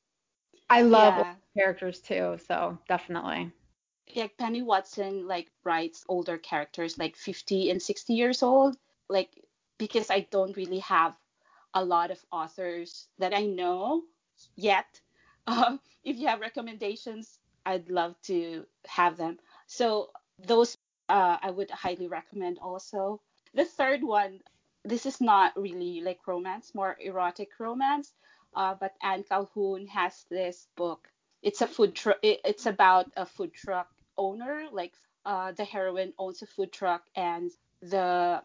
I 0.68 0.82
love 0.82 1.14
yeah. 1.16 1.34
characters 1.56 2.00
too, 2.00 2.38
so 2.46 2.78
definitely. 2.88 3.52
Yeah, 4.08 4.26
Penny 4.38 4.62
Watson 4.62 5.26
like 5.26 5.50
writes 5.64 6.04
older 6.08 6.36
characters 6.38 6.98
like 6.98 7.16
50 7.16 7.70
and 7.70 7.80
60 7.80 8.14
years 8.14 8.42
old, 8.42 8.76
like 9.08 9.30
because 9.78 10.10
I 10.10 10.26
don't 10.30 10.56
really 10.56 10.80
have 10.80 11.14
a 11.74 11.84
lot 11.84 12.10
of 12.10 12.24
authors 12.30 13.08
that 13.18 13.34
I 13.34 13.46
know 13.46 14.02
yet. 14.56 15.00
Uh, 15.44 15.76
if 16.04 16.18
you 16.18 16.28
have 16.28 16.40
recommendations, 16.40 17.40
I'd 17.66 17.90
love 17.90 18.14
to 18.26 18.64
have 18.86 19.16
them. 19.16 19.38
So 19.66 20.10
those 20.38 20.78
uh, 21.08 21.38
I 21.42 21.50
would 21.50 21.70
highly 21.70 22.08
recommend 22.08 22.58
also. 22.58 23.20
The 23.54 23.64
third 23.64 24.02
one, 24.02 24.40
this 24.84 25.06
is 25.06 25.20
not 25.20 25.52
really 25.56 26.00
like 26.00 26.26
romance, 26.26 26.74
more 26.74 26.96
erotic 27.00 27.50
romance. 27.58 28.12
Uh, 28.54 28.74
but 28.74 28.94
Anne 29.02 29.24
Calhoun 29.24 29.86
has 29.88 30.24
this 30.30 30.68
book. 30.76 31.08
It's 31.42 31.62
a 31.62 31.66
food 31.66 31.94
truck. 31.94 32.18
It's 32.22 32.66
about 32.66 33.10
a 33.16 33.26
food 33.26 33.54
truck 33.54 33.88
owner. 34.16 34.66
Like 34.70 34.94
uh, 35.24 35.52
the 35.52 35.64
heroine 35.64 36.12
owns 36.18 36.42
a 36.42 36.46
food 36.46 36.72
truck, 36.72 37.02
and 37.16 37.50
the 37.80 38.42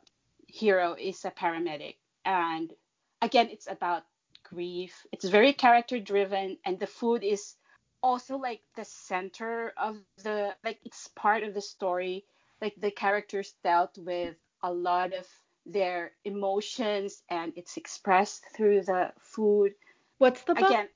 hero 0.48 0.96
is 0.98 1.26
a 1.26 1.32
paramedic. 1.32 1.96
And 2.26 2.74
again, 3.22 3.50
it's 3.52 3.68
about 3.68 4.04
grief. 4.44 5.06
It's 5.12 5.26
very 5.26 5.54
character 5.54 6.00
driven, 6.00 6.58
and 6.66 6.80
the 6.80 6.88
food 6.88 7.24
is 7.24 7.56
also 8.02 8.38
like 8.38 8.62
the 8.76 8.86
center 8.86 9.74
of 9.78 9.98
the 10.24 10.56
like 10.64 10.80
it's 10.86 11.08
part 11.10 11.44
of 11.44 11.54
the 11.54 11.62
story. 11.62 12.26
Like 12.62 12.76
the 12.78 12.92
characters 12.92 13.54
dealt 13.64 13.98
with 13.98 14.36
a 14.64 14.72
lot 14.72 15.14
of 15.14 15.28
their 15.66 16.12
emotions, 16.24 17.22
and 17.30 17.54
it's 17.56 17.78
expressed 17.78 18.46
through 18.56 18.84
the 18.84 19.12
food. 19.20 19.74
What's 20.18 20.42
the 20.44 20.56
book? 20.56 20.70
Again, 20.70 20.88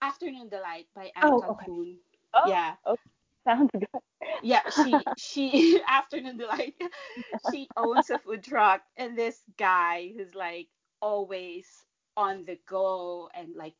Afternoon 0.00 0.48
Delight 0.48 0.86
by 0.94 1.10
Anne 1.16 1.24
oh. 1.24 1.42
Okay. 1.50 1.96
Oh, 2.34 2.48
yeah. 2.48 2.74
Okay. 2.86 3.02
Sounds 3.44 3.70
good. 3.72 3.86
yeah, 4.42 4.62
she 4.70 4.94
she 5.16 5.80
Afternoon 5.88 6.36
Delight. 6.36 6.74
she 7.50 7.68
owns 7.76 8.10
a 8.10 8.18
food 8.18 8.44
truck, 8.44 8.82
and 8.96 9.16
this 9.16 9.42
guy 9.58 10.12
who's 10.16 10.34
like 10.34 10.68
always 11.00 11.66
on 12.16 12.44
the 12.44 12.58
go 12.68 13.28
and 13.34 13.54
like 13.56 13.74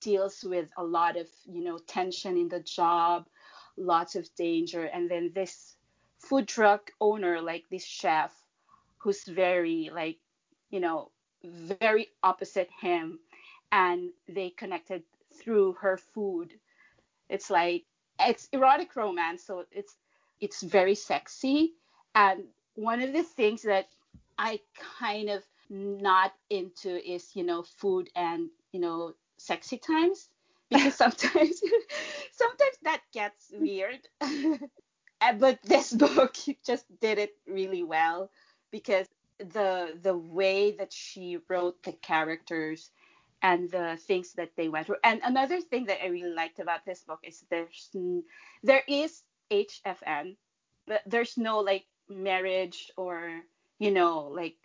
deals 0.00 0.44
with 0.44 0.70
a 0.76 0.84
lot 0.84 1.16
of 1.16 1.26
you 1.46 1.62
know 1.62 1.78
tension 1.78 2.36
in 2.36 2.48
the 2.48 2.60
job, 2.60 3.26
lots 3.76 4.16
of 4.16 4.28
danger, 4.36 4.84
and 4.84 5.10
then 5.10 5.32
this 5.34 5.76
food 6.18 6.48
truck 6.48 6.92
owner, 7.00 7.40
like 7.40 7.64
this 7.70 7.84
chef, 7.84 8.32
who's 8.98 9.24
very 9.24 9.90
like 9.92 10.18
you 10.70 10.80
know 10.80 11.10
very 11.44 12.08
opposite 12.22 12.68
him 12.80 13.18
and 13.72 14.10
they 14.28 14.50
connected 14.50 15.02
through 15.32 15.74
her 15.74 15.96
food. 15.96 16.52
It's 17.28 17.50
like 17.50 17.84
it's 18.20 18.48
erotic 18.52 18.96
romance 18.96 19.44
so 19.44 19.64
it's 19.70 19.96
it's 20.40 20.62
very 20.62 20.94
sexy. 20.94 21.74
And 22.14 22.44
one 22.74 23.00
of 23.02 23.12
the 23.12 23.22
things 23.22 23.62
that 23.62 23.88
i 24.38 24.60
kind 25.00 25.28
of 25.28 25.42
not 25.68 26.32
into 26.48 26.90
is 27.10 27.34
you 27.34 27.42
know 27.42 27.62
food 27.62 28.08
and 28.14 28.48
you 28.72 28.80
know 28.80 29.12
sexy 29.36 29.76
times 29.76 30.28
because 30.70 30.94
sometimes 31.02 31.60
sometimes 32.32 32.76
that 32.82 33.00
gets 33.12 33.52
weird 33.52 34.00
but 35.38 35.58
this 35.62 35.92
book 36.04 36.36
just 36.64 36.84
did 37.00 37.18
it 37.18 37.34
really 37.46 37.82
well 37.82 38.30
because 38.70 39.06
the 39.38 39.98
the 40.02 40.16
way 40.16 40.72
that 40.72 40.92
she 40.92 41.38
wrote 41.48 41.82
the 41.82 41.92
characters 41.92 42.90
and 43.42 43.70
the 43.70 43.96
things 44.06 44.32
that 44.32 44.50
they 44.56 44.68
went 44.68 44.86
through. 44.86 44.96
And 45.04 45.20
another 45.24 45.60
thing 45.60 45.86
that 45.86 46.02
I 46.02 46.08
really 46.08 46.34
liked 46.34 46.58
about 46.58 46.84
this 46.84 47.02
book 47.02 47.20
is 47.22 47.44
there's 47.50 47.90
there 48.62 48.82
is 48.88 49.22
HFN, 49.50 50.36
but 50.86 51.02
there's 51.06 51.36
no 51.36 51.60
like 51.60 51.86
marriage 52.08 52.90
or 52.96 53.40
you 53.78 53.90
know 53.90 54.28
like 54.34 54.56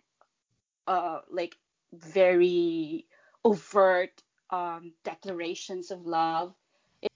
uh 0.86 1.20
like 1.30 1.56
very 1.92 3.06
overt 3.44 4.22
um 4.50 4.92
declarations 5.04 5.90
of 5.90 6.06
love. 6.06 6.54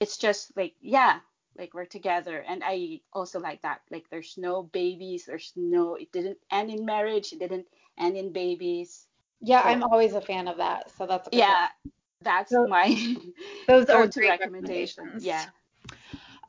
It's 0.01 0.17
just 0.17 0.57
like 0.57 0.75
yeah, 0.81 1.21
like 1.59 1.75
we're 1.75 1.85
together 1.85 2.45
and 2.49 2.63
i 2.65 3.01
also 3.13 3.41
like 3.41 3.61
that 3.63 3.81
like 3.91 4.05
there's 4.11 4.35
no 4.39 4.63
babies 4.63 5.25
there's 5.27 5.53
no 5.57 5.97
it 5.97 6.11
didn't 6.13 6.39
end 6.51 6.71
in 6.71 6.85
marriage 6.85 7.33
it 7.33 7.39
didn't 7.39 7.67
end 7.99 8.17
in 8.17 8.33
babies 8.33 9.07
yeah 9.41 9.63
so, 9.63 9.69
i'm 9.69 9.83
always 9.83 10.15
a 10.15 10.21
fan 10.21 10.49
of 10.49 10.57
that 10.57 10.91
so 10.97 11.07
that's 11.07 11.29
yeah 11.33 11.69
one. 11.83 11.93
that's 12.23 12.51
so, 12.51 12.67
my 12.67 12.89
those 13.69 13.87
are 13.87 14.07
two 14.07 14.21
recommendations. 14.21 14.99
recommendations 14.99 15.25
yeah 15.25 15.45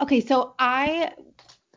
okay 0.01 0.21
so 0.21 0.53
i 0.59 1.11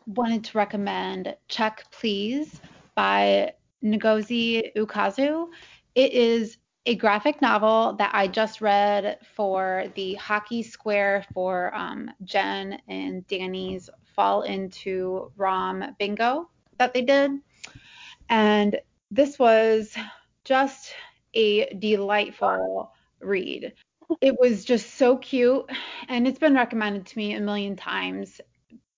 wanted 0.05 0.43
to 0.43 0.57
recommend 0.57 1.35
check 1.47 1.85
please 1.91 2.61
by 2.95 3.51
ngozi 3.83 4.71
ukazu 4.75 5.47
it 5.95 6.11
is 6.11 6.57
a 6.85 6.95
graphic 6.95 7.41
novel 7.41 7.93
that 7.93 8.11
I 8.13 8.27
just 8.27 8.61
read 8.61 9.17
for 9.35 9.85
the 9.95 10.15
hockey 10.15 10.63
square 10.63 11.25
for 11.33 11.73
um, 11.73 12.11
Jen 12.23 12.79
and 12.87 13.25
Danny's 13.27 13.89
Fall 14.15 14.43
into 14.43 15.31
Rom 15.37 15.95
bingo 15.97 16.49
that 16.77 16.93
they 16.93 17.01
did. 17.01 17.31
And 18.29 18.79
this 19.09 19.39
was 19.39 19.95
just 20.43 20.93
a 21.33 21.73
delightful 21.73 22.91
read. 23.21 23.73
It 24.21 24.35
was 24.39 24.65
just 24.65 24.95
so 24.95 25.17
cute 25.17 25.65
and 26.09 26.27
it's 26.27 26.37
been 26.37 26.53
recommended 26.53 27.07
to 27.07 27.17
me 27.17 27.33
a 27.33 27.39
million 27.39 27.75
times. 27.75 28.39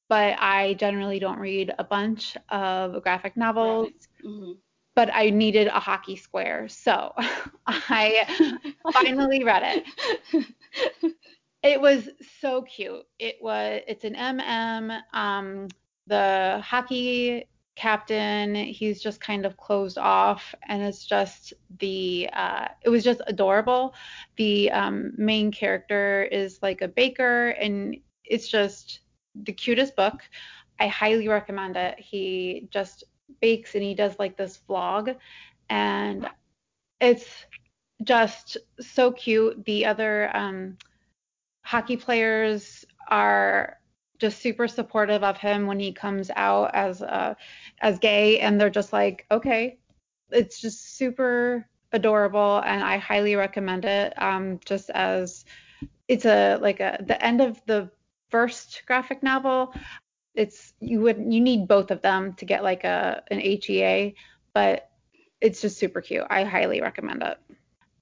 But 0.10 0.38
I 0.40 0.74
generally 0.76 1.20
don't 1.20 1.40
read 1.40 1.74
a 1.80 1.84
bunch 1.84 2.36
of 2.50 3.02
graphic 3.04 3.38
novels. 3.38 3.90
Mm-hmm 4.24 4.54
but 4.96 5.10
I 5.14 5.30
needed 5.30 5.68
a 5.68 5.80
hockey 5.80 6.16
square. 6.16 6.68
So 6.70 7.14
I 7.68 8.62
finally 8.93 9.43
read 9.43 9.84
it. 10.32 10.46
It 11.66 11.82
was 11.82 12.10
so 12.39 12.62
cute. 12.62 13.08
It 13.18 13.38
was 13.41 13.82
it's 13.88 14.04
an 14.04 14.14
MM. 14.14 15.02
Um, 15.14 15.68
the 16.06 16.62
hockey 16.64 17.48
captain, 17.76 18.54
he's 18.56 19.02
just 19.02 19.20
kind 19.20 19.48
of 19.48 19.58
closed 19.58 19.98
off 19.98 20.54
and 20.70 20.84
it's 20.84 21.06
just 21.06 21.54
the 21.80 22.30
uh, 22.34 22.68
it 22.84 22.89
was 22.89 23.04
just 23.04 23.22
adorable. 23.26 23.96
The 24.38 24.72
um, 24.72 25.14
main 25.18 25.52
character 25.52 26.24
is 26.32 26.60
like 26.62 26.82
a 26.82 26.88
baker 26.88 27.50
and 27.50 27.98
it's 28.24 28.48
just 28.48 29.00
the 29.34 29.52
cutest 29.52 29.96
book. 29.96 30.22
I 30.80 30.88
highly 30.88 31.28
recommend 31.28 31.78
it. 31.78 32.00
He 32.00 32.68
just 32.70 33.06
bakes 33.42 33.76
and 33.76 33.84
he 33.84 33.94
does 33.94 34.18
like 34.20 34.38
this 34.38 34.60
vlog. 34.70 35.16
And 35.70 36.30
it's 37.00 37.46
just 38.04 38.58
so 38.80 39.12
cute. 39.12 39.66
The 39.66 39.86
other 39.86 40.36
um, 40.36 40.78
hockey 41.64 41.98
players 41.98 42.86
are 43.08 43.78
just 44.18 44.42
super 44.42 44.68
supportive 44.68 45.24
of 45.24 45.38
him 45.38 45.68
when 45.68 45.80
he 45.80 45.92
comes 45.92 46.32
out 46.36 46.74
as 46.74 47.02
uh, 47.02 47.36
as 47.82 48.00
gay. 48.00 48.40
And 48.40 48.60
they're 48.60 48.70
just 48.70 48.94
like 48.94 49.26
okay 49.32 49.78
it's 50.32 50.60
just 50.60 50.98
super 50.98 51.68
adorable 51.92 52.62
and 52.66 52.84
I 52.84 52.98
highly 52.98 53.36
recommend 53.36 53.86
it. 53.86 54.14
Um, 54.22 54.60
just 54.66 54.90
as 54.92 55.46
it's 56.08 56.26
a 56.26 56.58
like 56.58 56.80
a 56.80 57.04
the 57.06 57.24
end 57.24 57.42
of 57.42 57.62
the 57.66 57.90
first 58.30 58.84
graphic 58.86 59.24
novel 59.24 59.74
it's 60.36 60.74
you 60.80 61.02
would 61.02 61.18
you 61.18 61.42
need 61.42 61.68
both 61.68 61.92
of 61.92 62.02
them 62.02 62.34
to 62.34 62.46
get 62.46 62.64
like 62.64 62.84
a 62.84 63.24
an 63.32 63.40
HEA, 63.40 64.16
but 64.54 64.90
it's 65.42 65.62
just 65.62 65.78
super 65.78 66.02
cute. 66.02 66.26
I 66.30 66.44
highly 66.44 66.82
recommend 66.82 67.24
it. 67.24 67.38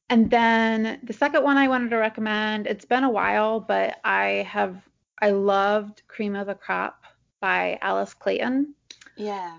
And 0.10 0.30
then 0.30 1.00
the 1.04 1.14
second 1.14 1.44
one 1.44 1.58
I 1.58 1.68
wanted 1.68 1.90
to 1.90 1.98
recommend, 1.98 2.68
it's 2.68 2.86
been 2.86 3.04
a 3.04 3.10
while, 3.10 3.60
but 3.60 4.00
I 4.04 4.48
have 4.50 4.82
I 5.22 5.32
loved 5.32 6.04
Cream 6.08 6.36
of 6.36 6.48
the 6.48 6.56
Crop 6.56 7.04
by 7.40 7.78
Alice 7.82 8.14
Clayton. 8.14 8.74
Yeah. 9.16 9.58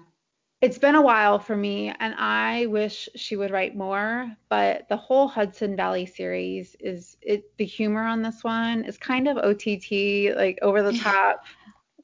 It's 0.61 0.79
been 0.79 0.95
a 0.95 1.03
while 1.03 1.39
for 1.39 1.57
me 1.57 1.93
and 2.01 2.15
I 2.17 2.67
wish 2.67 3.09
she 3.17 3.37
would 3.37 3.51
write 3.51 3.77
more, 3.77 4.35
but 4.49 4.89
the 4.89 4.97
whole 4.97 5.29
Hudson 5.29 5.77
Valley 5.77 6.07
series 6.07 6.75
is 6.81 7.19
it 7.21 7.55
the 7.59 7.67
humor 7.67 8.03
on 8.03 8.23
this 8.23 8.43
one 8.43 8.85
is 8.85 8.97
kind 8.97 9.29
of 9.29 9.37
OTT, 9.37 10.35
like 10.37 10.59
over 10.63 10.83
the 10.83 10.97
top. 10.99 11.45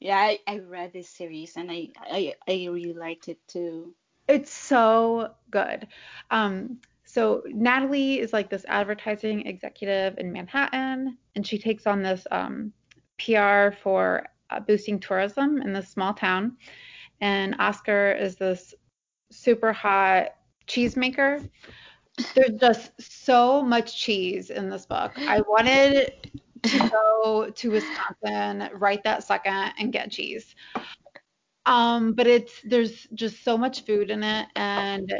Yeah, 0.01 0.17
I, 0.17 0.39
I 0.47 0.57
read 0.57 0.93
this 0.93 1.07
series 1.07 1.55
and 1.57 1.71
I, 1.71 1.89
I 2.01 2.33
I 2.47 2.53
really 2.71 2.93
liked 2.93 3.27
it 3.27 3.37
too. 3.47 3.93
It's 4.27 4.51
so 4.51 5.35
good. 5.51 5.87
Um, 6.31 6.79
so 7.05 7.43
Natalie 7.45 8.19
is 8.19 8.33
like 8.33 8.49
this 8.49 8.65
advertising 8.67 9.45
executive 9.45 10.17
in 10.17 10.31
Manhattan, 10.31 11.17
and 11.35 11.45
she 11.45 11.59
takes 11.59 11.85
on 11.85 12.01
this 12.01 12.25
um, 12.31 12.73
PR 13.19 13.75
for 13.83 14.25
uh, 14.49 14.59
boosting 14.59 14.99
tourism 14.99 15.61
in 15.61 15.71
this 15.71 15.89
small 15.89 16.15
town. 16.15 16.57
And 17.19 17.55
Oscar 17.59 18.13
is 18.13 18.37
this 18.37 18.73
super 19.29 19.71
hot 19.71 20.29
cheesemaker. 20.67 21.47
There's 22.33 22.59
just 22.59 22.91
so 22.99 23.61
much 23.61 24.01
cheese 24.01 24.49
in 24.49 24.67
this 24.67 24.87
book. 24.87 25.11
I 25.17 25.41
wanted 25.41 26.41
to 26.63 26.89
go 27.13 27.49
to 27.49 27.71
Wisconsin 27.71 28.69
right 28.77 29.03
that 29.03 29.23
second 29.23 29.73
and 29.79 29.91
get 29.91 30.11
cheese. 30.11 30.55
Um, 31.65 32.13
but 32.13 32.27
it's 32.27 32.53
there's 32.63 33.07
just 33.13 33.43
so 33.43 33.57
much 33.57 33.85
food 33.85 34.09
in 34.09 34.23
it 34.23 34.47
and 34.55 35.13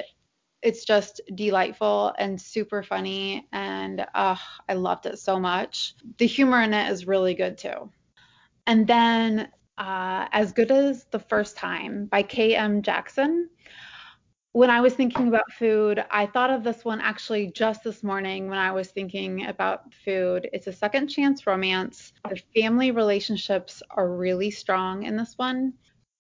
it's 0.64 0.86
just 0.86 1.22
delightful 1.36 2.14
and 2.18 2.40
super 2.40 2.84
funny 2.84 3.48
and 3.52 4.06
uh, 4.14 4.36
I 4.68 4.74
loved 4.74 5.06
it 5.06 5.20
so 5.20 5.40
much. 5.40 5.96
The 6.18 6.28
humor 6.28 6.62
in 6.62 6.74
it 6.74 6.92
is 6.92 7.08
really 7.08 7.34
good 7.34 7.58
too. 7.58 7.92
And 8.68 8.86
then 8.88 9.50
uh, 9.78 10.28
As 10.32 10.52
Good 10.54 10.72
as 10.72 11.06
the 11.06 11.20
First 11.20 11.58
Time 11.58 12.06
by 12.06 12.24
K.M. 12.24 12.82
Jackson. 12.82 13.50
When 14.54 14.70
I 14.70 14.82
was 14.82 14.94
thinking 14.94 15.30
about 15.30 15.52
food, 15.54 16.04
I 16.12 16.26
thought 16.26 16.50
of 16.50 16.64
this 16.64 16.84
one 16.84 17.00
actually 17.00 17.52
just 17.52 17.84
this 17.84 18.04
morning 18.04 18.50
when 18.50 18.58
I 18.58 18.72
was 18.72 18.90
thinking 18.90 19.46
about 19.46 19.94
food. 19.94 20.50
It's 20.52 20.68
a 20.68 20.74
second 20.74 21.08
chance 21.08 21.48
romance. 21.48 22.12
The 22.30 22.42
family 22.54 22.92
relationships 22.92 23.82
are 23.92 24.10
really 24.10 24.52
strong 24.52 25.04
in 25.04 25.16
this 25.16 25.36
one. 25.38 25.74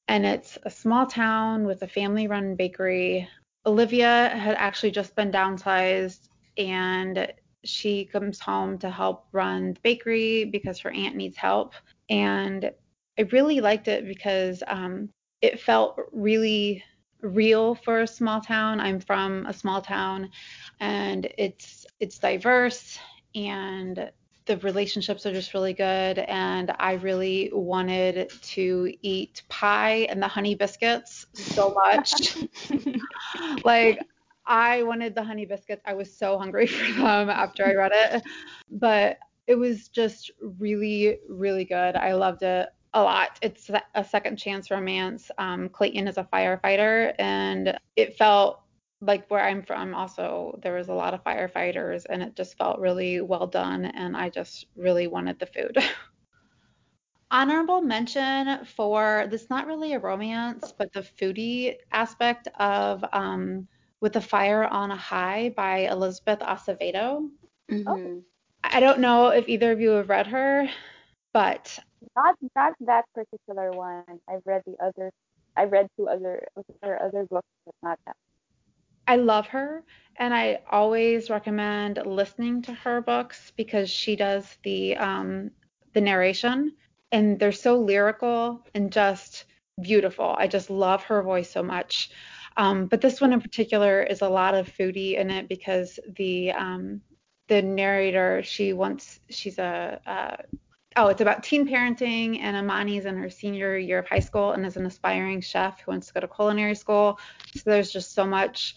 And 0.07 0.25
it's 0.25 0.57
a 0.63 0.69
small 0.69 1.05
town 1.05 1.65
with 1.65 1.81
a 1.83 1.87
family 1.87 2.27
run 2.27 2.55
bakery. 2.55 3.27
Olivia 3.65 4.29
had 4.29 4.55
actually 4.55 4.91
just 4.91 5.15
been 5.15 5.31
downsized 5.31 6.29
and 6.57 7.31
she 7.63 8.05
comes 8.05 8.39
home 8.39 8.77
to 8.79 8.89
help 8.89 9.27
run 9.33 9.73
the 9.73 9.79
bakery 9.81 10.45
because 10.45 10.79
her 10.79 10.91
aunt 10.91 11.15
needs 11.15 11.37
help. 11.37 11.73
And 12.09 12.71
I 13.19 13.23
really 13.23 13.59
liked 13.59 13.89
it 13.89 14.07
because 14.07 14.63
um, 14.67 15.09
it 15.41 15.59
felt 15.59 15.99
really 16.13 16.83
real 17.21 17.75
for 17.75 18.01
a 18.01 18.07
small 18.07 18.41
town. 18.41 18.79
I'm 18.79 18.99
from 18.99 19.45
a 19.45 19.53
small 19.53 19.81
town 19.81 20.29
and 20.79 21.27
it's 21.37 21.85
it's 21.99 22.19
diverse 22.19 22.99
and 23.35 24.11
the 24.45 24.57
relationships 24.57 25.25
are 25.25 25.31
just 25.31 25.53
really 25.53 25.73
good 25.73 26.19
and 26.19 26.73
I 26.79 26.93
really 26.93 27.51
wanted 27.53 28.31
to 28.41 28.91
eat 29.01 29.43
pie 29.49 30.07
and 30.09 30.21
the 30.21 30.27
honey 30.27 30.55
biscuits 30.55 31.27
so 31.33 31.73
much. 31.73 32.37
like 33.63 33.99
I 34.45 34.83
wanted 34.83 35.15
the 35.15 35.23
honey 35.23 35.45
biscuits. 35.45 35.83
I 35.85 35.93
was 35.93 36.15
so 36.15 36.37
hungry 36.37 36.67
for 36.67 36.91
them 36.93 37.29
after 37.29 37.65
I 37.65 37.75
read 37.75 37.91
it. 37.93 38.23
But 38.69 39.17
it 39.47 39.55
was 39.55 39.87
just 39.89 40.31
really, 40.41 41.19
really 41.29 41.65
good. 41.65 41.95
I 41.95 42.13
loved 42.13 42.43
it 42.43 42.69
a 42.93 43.01
lot. 43.01 43.39
It's 43.41 43.69
a 43.95 44.03
second 44.03 44.37
chance 44.37 44.69
romance. 44.69 45.31
Um, 45.37 45.69
Clayton 45.69 46.07
is 46.07 46.17
a 46.17 46.27
firefighter, 46.31 47.13
and 47.17 47.77
it 47.95 48.17
felt 48.17 48.61
like 49.01 49.29
where 49.29 49.43
I'm 49.43 49.63
from, 49.63 49.95
also, 49.95 50.59
there 50.61 50.75
was 50.75 50.89
a 50.89 50.93
lot 50.93 51.13
of 51.13 51.23
firefighters, 51.23 52.05
and 52.09 52.21
it 52.21 52.35
just 52.35 52.57
felt 52.57 52.79
really 52.79 53.21
well 53.21 53.47
done. 53.47 53.85
And 53.85 54.15
I 54.15 54.29
just 54.29 54.67
really 54.75 55.07
wanted 55.07 55.39
the 55.39 55.47
food. 55.47 55.77
Honorable 57.31 57.81
mention 57.81 58.65
for 58.65 59.25
this, 59.31 59.49
not 59.49 59.65
really 59.65 59.93
a 59.93 59.99
romance, 59.99 60.73
but 60.77 60.91
the 60.91 61.01
foodie 61.01 61.77
aspect 61.91 62.49
of 62.59 63.03
um, 63.13 63.67
With 64.01 64.13
the 64.13 64.21
Fire 64.21 64.65
on 64.65 64.91
a 64.91 64.97
High 64.97 65.53
by 65.55 65.89
Elizabeth 65.89 66.39
Acevedo. 66.39 67.29
Mm-hmm. 67.71 68.19
I 68.63 68.79
don't 68.79 68.99
know 68.99 69.29
if 69.29 69.47
either 69.47 69.71
of 69.71 69.79
you 69.79 69.91
have 69.91 70.09
read 70.09 70.27
her, 70.27 70.69
but 71.33 71.79
not 72.15 72.35
not 72.55 72.73
that 72.81 73.05
particular 73.13 73.71
one. 73.71 74.03
I've 74.27 74.41
read 74.45 74.63
the 74.65 74.75
other. 74.83 75.11
I've 75.55 75.71
read 75.71 75.87
two 75.97 76.07
other 76.07 76.47
her 76.83 77.01
other 77.01 77.25
books, 77.29 77.47
but 77.65 77.75
not 77.83 77.99
that. 78.05 78.15
I 79.07 79.17
love 79.17 79.47
her, 79.47 79.83
and 80.17 80.33
I 80.33 80.59
always 80.69 81.29
recommend 81.29 81.99
listening 82.05 82.61
to 82.63 82.73
her 82.73 83.01
books 83.01 83.51
because 83.55 83.89
she 83.89 84.15
does 84.15 84.57
the 84.63 84.95
um, 84.97 85.51
the 85.93 86.01
narration, 86.01 86.73
and 87.11 87.39
they're 87.39 87.51
so 87.51 87.77
lyrical 87.77 88.65
and 88.73 88.91
just 88.91 89.45
beautiful. 89.81 90.35
I 90.37 90.47
just 90.47 90.69
love 90.69 91.03
her 91.03 91.21
voice 91.23 91.49
so 91.49 91.63
much. 91.63 92.11
Um, 92.57 92.87
but 92.87 93.01
this 93.01 93.21
one 93.21 93.33
in 93.33 93.41
particular 93.41 94.03
is 94.03 94.21
a 94.21 94.29
lot 94.29 94.53
of 94.53 94.67
foodie 94.67 95.17
in 95.17 95.31
it 95.31 95.47
because 95.47 95.99
the 96.17 96.51
um, 96.51 97.01
the 97.47 97.61
narrator 97.61 98.43
she 98.43 98.73
wants 98.73 99.19
she's 99.29 99.57
a, 99.57 99.99
a 100.05 100.43
oh, 100.95 101.07
it's 101.07 101.21
about 101.21 101.43
teen 101.43 101.67
parenting, 101.67 102.39
and 102.39 102.55
Emoni's 102.57 103.05
in 103.05 103.17
her 103.17 103.29
senior 103.29 103.77
year 103.77 103.99
of 103.99 104.07
high 104.07 104.19
school 104.19 104.51
and 104.51 104.65
is 104.65 104.77
an 104.77 104.85
aspiring 104.85 105.41
chef 105.41 105.79
who 105.81 105.91
wants 105.91 106.07
to 106.07 106.13
go 106.13 106.19
to 106.19 106.27
culinary 106.27 106.75
school. 106.75 107.19
So 107.55 107.61
there's 107.65 107.91
just 107.91 108.13
so 108.13 108.25
much 108.25 108.75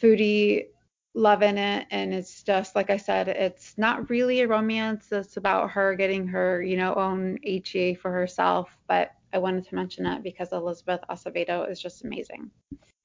foodie 0.00 0.66
love 1.14 1.42
in 1.42 1.58
it, 1.58 1.86
and 1.90 2.12
it's 2.12 2.42
just 2.42 2.74
like 2.74 2.90
I 2.90 2.96
said, 2.96 3.28
it's 3.28 3.76
not 3.76 4.10
really 4.10 4.40
a 4.40 4.48
romance. 4.48 5.10
It's 5.12 5.36
about 5.36 5.70
her 5.70 5.94
getting 5.94 6.26
her, 6.28 6.62
you 6.62 6.76
know, 6.76 6.94
own 6.94 7.38
HEA 7.42 7.94
for 7.94 8.10
herself, 8.10 8.70
but 8.86 9.12
I 9.32 9.38
wanted 9.38 9.66
to 9.68 9.74
mention 9.74 10.06
it 10.06 10.22
because 10.22 10.52
Elizabeth 10.52 11.00
Acevedo 11.10 11.70
is 11.70 11.80
just 11.80 12.04
amazing. 12.04 12.50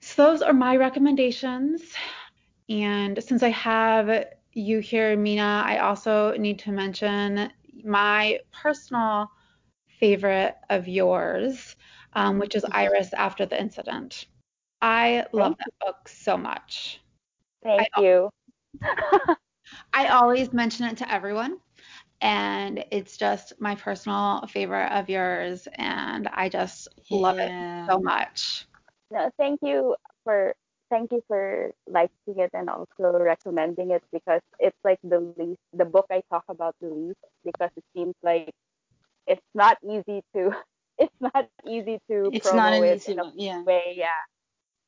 So 0.01 0.25
those 0.25 0.41
are 0.41 0.53
my 0.53 0.75
recommendations. 0.77 1.81
And 2.69 3.21
since 3.23 3.43
I 3.43 3.49
have 3.49 4.25
you 4.53 4.79
here, 4.79 5.15
Mina, 5.17 5.63
I 5.65 5.79
also 5.79 6.35
need 6.37 6.59
to 6.59 6.71
mention 6.71 7.51
my 7.83 8.39
personal 8.51 9.31
favorite 9.99 10.55
of 10.69 10.87
yours, 10.87 11.75
um, 12.13 12.39
which 12.39 12.55
is 12.55 12.65
Iris 12.71 13.13
After 13.13 13.45
the 13.45 13.59
Incident. 13.59 14.27
I 14.81 15.25
love 15.31 15.53
Thank 15.53 15.57
that 15.59 15.67
you. 15.67 15.85
book 15.85 16.07
so 16.07 16.37
much. 16.37 17.01
Thank 17.63 17.87
I, 17.95 18.01
you. 18.01 18.29
I 19.93 20.07
always 20.07 20.53
mention 20.53 20.87
it 20.87 20.97
to 20.97 21.11
everyone, 21.11 21.57
and 22.21 22.83
it's 22.91 23.17
just 23.17 23.53
my 23.59 23.75
personal 23.75 24.45
favorite 24.47 24.91
of 24.91 25.09
yours, 25.09 25.67
and 25.75 26.27
I 26.27 26.49
just 26.49 26.87
yeah. 27.09 27.17
love 27.17 27.39
it 27.39 27.51
so 27.89 27.99
much. 27.99 28.65
No, 29.11 29.29
thank 29.37 29.59
you 29.61 29.95
for 30.23 30.55
thank 30.93 31.11
you 31.11 31.23
for 31.27 31.71
liking 31.89 32.37
it 32.37 32.51
and 32.53 32.69
also 32.69 33.17
recommending 33.17 33.91
it 33.91 34.03
because 34.13 34.41
it's 34.59 34.77
like 34.83 34.99
the 35.03 35.33
least 35.37 35.61
the 35.73 35.85
book 35.85 36.05
I 36.11 36.21
talk 36.29 36.43
about 36.49 36.75
the 36.81 36.89
least 36.89 37.25
because 37.43 37.71
it 37.75 37.83
seems 37.95 38.13
like 38.21 38.53
it's 39.25 39.49
not 39.55 39.77
easy 39.83 40.21
to 40.35 40.51
it's 40.99 41.19
not 41.19 41.49
easy 41.67 41.97
to 42.11 42.29
it's 42.31 42.49
promo 42.49 42.55
not 42.55 42.73
it 42.73 43.09
in 43.09 43.19
a 43.19 43.31
yeah. 43.35 43.63
way 43.63 43.95
yeah 43.97 44.21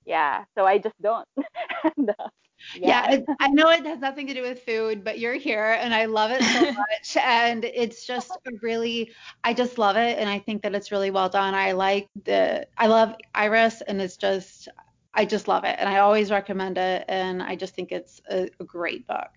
yeah 0.06 0.44
so 0.56 0.66
I 0.66 0.78
just 0.78 1.00
don't 1.02 1.28
and, 1.98 2.10
uh, 2.12 2.30
yeah, 2.76 3.12
yeah 3.12 3.36
I 3.40 3.48
know 3.50 3.70
it 3.70 3.86
has 3.86 4.00
nothing 4.00 4.28
to 4.28 4.34
do 4.34 4.42
with 4.42 4.62
food, 4.64 5.04
but 5.04 5.20
you're 5.20 5.36
here 5.36 5.78
and 5.80 5.94
I 5.94 6.06
love 6.06 6.32
it 6.32 6.42
so 6.44 6.62
much. 6.72 7.18
and 7.18 7.66
it's 7.66 8.06
just 8.08 8.32
really, 8.62 9.12
I 9.44 9.54
just 9.54 9.78
love 9.78 9.98
it. 9.98 10.18
And 10.18 10.30
I 10.30 10.40
think 10.40 10.64
that 10.64 10.74
it's 10.74 10.92
really 10.92 11.12
well 11.12 11.30
done. 11.30 11.54
I 11.54 11.74
like 11.74 12.08
the, 12.24 12.68
I 12.78 12.88
love 12.88 13.16
Iris 13.36 13.82
and 13.82 14.02
it's 14.02 14.18
just, 14.18 14.70
I 15.16 15.26
just 15.26 15.48
love 15.48 15.64
it 15.64 15.78
and 15.80 15.88
I 15.88 16.00
always 16.00 16.30
recommend 16.30 16.78
it 16.78 17.06
and 17.08 17.42
I 17.42 17.56
just 17.56 17.74
think 17.74 17.92
it's 17.92 18.22
a, 18.30 18.50
a 18.60 18.64
great 18.64 19.08
book. 19.08 19.32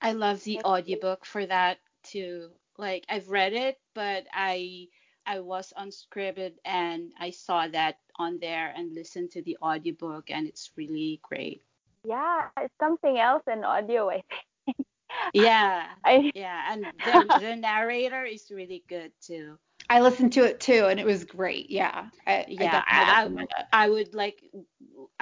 I 0.00 0.12
love 0.12 0.44
the 0.44 0.60
audiobook 0.64 1.24
for 1.24 1.46
that 1.46 1.78
too. 2.02 2.50
Like 2.76 3.04
I've 3.08 3.28
read 3.28 3.54
it, 3.54 3.78
but 3.94 4.26
I 4.32 4.88
I 5.24 5.40
was 5.40 5.72
on 5.76 5.90
Scribd 5.90 6.54
and 6.64 7.12
I 7.18 7.30
saw 7.30 7.68
that 7.68 7.98
on 8.16 8.38
there 8.40 8.72
and 8.76 8.92
listened 8.92 9.30
to 9.32 9.42
the 9.42 9.56
audiobook 9.62 10.30
and 10.30 10.46
it's 10.46 10.70
really 10.76 11.20
great. 11.22 11.62
Yeah, 12.04 12.48
it's 12.60 12.74
something 12.80 13.18
else 13.18 13.42
in 13.50 13.64
audio, 13.64 14.10
I 14.10 14.22
think. 14.66 14.86
yeah. 15.32 15.86
I, 16.04 16.32
yeah, 16.34 16.72
and 16.72 16.86
the, 17.04 17.38
the 17.40 17.56
narrator 17.56 18.24
is 18.24 18.50
really 18.50 18.82
good 18.88 19.12
too. 19.20 19.58
I 19.88 20.00
listened 20.00 20.32
to 20.34 20.44
it 20.44 20.58
too, 20.58 20.86
and 20.86 20.98
it 20.98 21.06
was 21.06 21.24
great. 21.24 21.70
Yeah, 21.70 22.06
I, 22.26 22.46
yeah. 22.48 22.82
I, 22.86 23.24
I, 23.24 23.84
I, 23.84 23.88
would 23.90 24.14
like, 24.14 24.42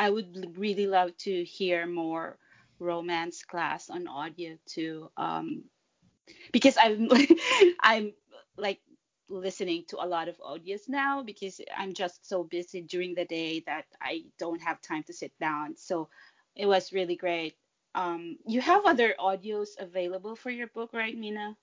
I 0.00 0.08
would 0.08 0.56
really 0.56 0.86
love 0.86 1.14
to 1.28 1.44
hear 1.44 1.86
more 1.86 2.38
romance 2.78 3.42
class 3.44 3.90
on 3.90 4.08
audio 4.08 4.56
too, 4.66 5.10
um, 5.18 5.64
because 6.52 6.78
I'm, 6.80 7.10
I'm 7.80 8.14
like 8.56 8.80
listening 9.28 9.84
to 9.88 10.02
a 10.02 10.08
lot 10.08 10.28
of 10.28 10.38
audios 10.38 10.88
now 10.88 11.22
because 11.22 11.60
I'm 11.76 11.92
just 11.92 12.26
so 12.26 12.44
busy 12.44 12.80
during 12.80 13.14
the 13.14 13.26
day 13.26 13.62
that 13.66 13.84
I 14.00 14.24
don't 14.38 14.62
have 14.62 14.80
time 14.80 15.02
to 15.04 15.12
sit 15.12 15.32
down. 15.38 15.76
So 15.76 16.08
it 16.56 16.64
was 16.64 16.94
really 16.94 17.16
great. 17.16 17.56
Um, 17.94 18.38
you 18.46 18.62
have 18.62 18.86
other 18.86 19.14
audios 19.20 19.68
available 19.78 20.34
for 20.34 20.50
your 20.50 20.68
book, 20.68 20.94
right, 20.94 21.16
Mina? 21.16 21.56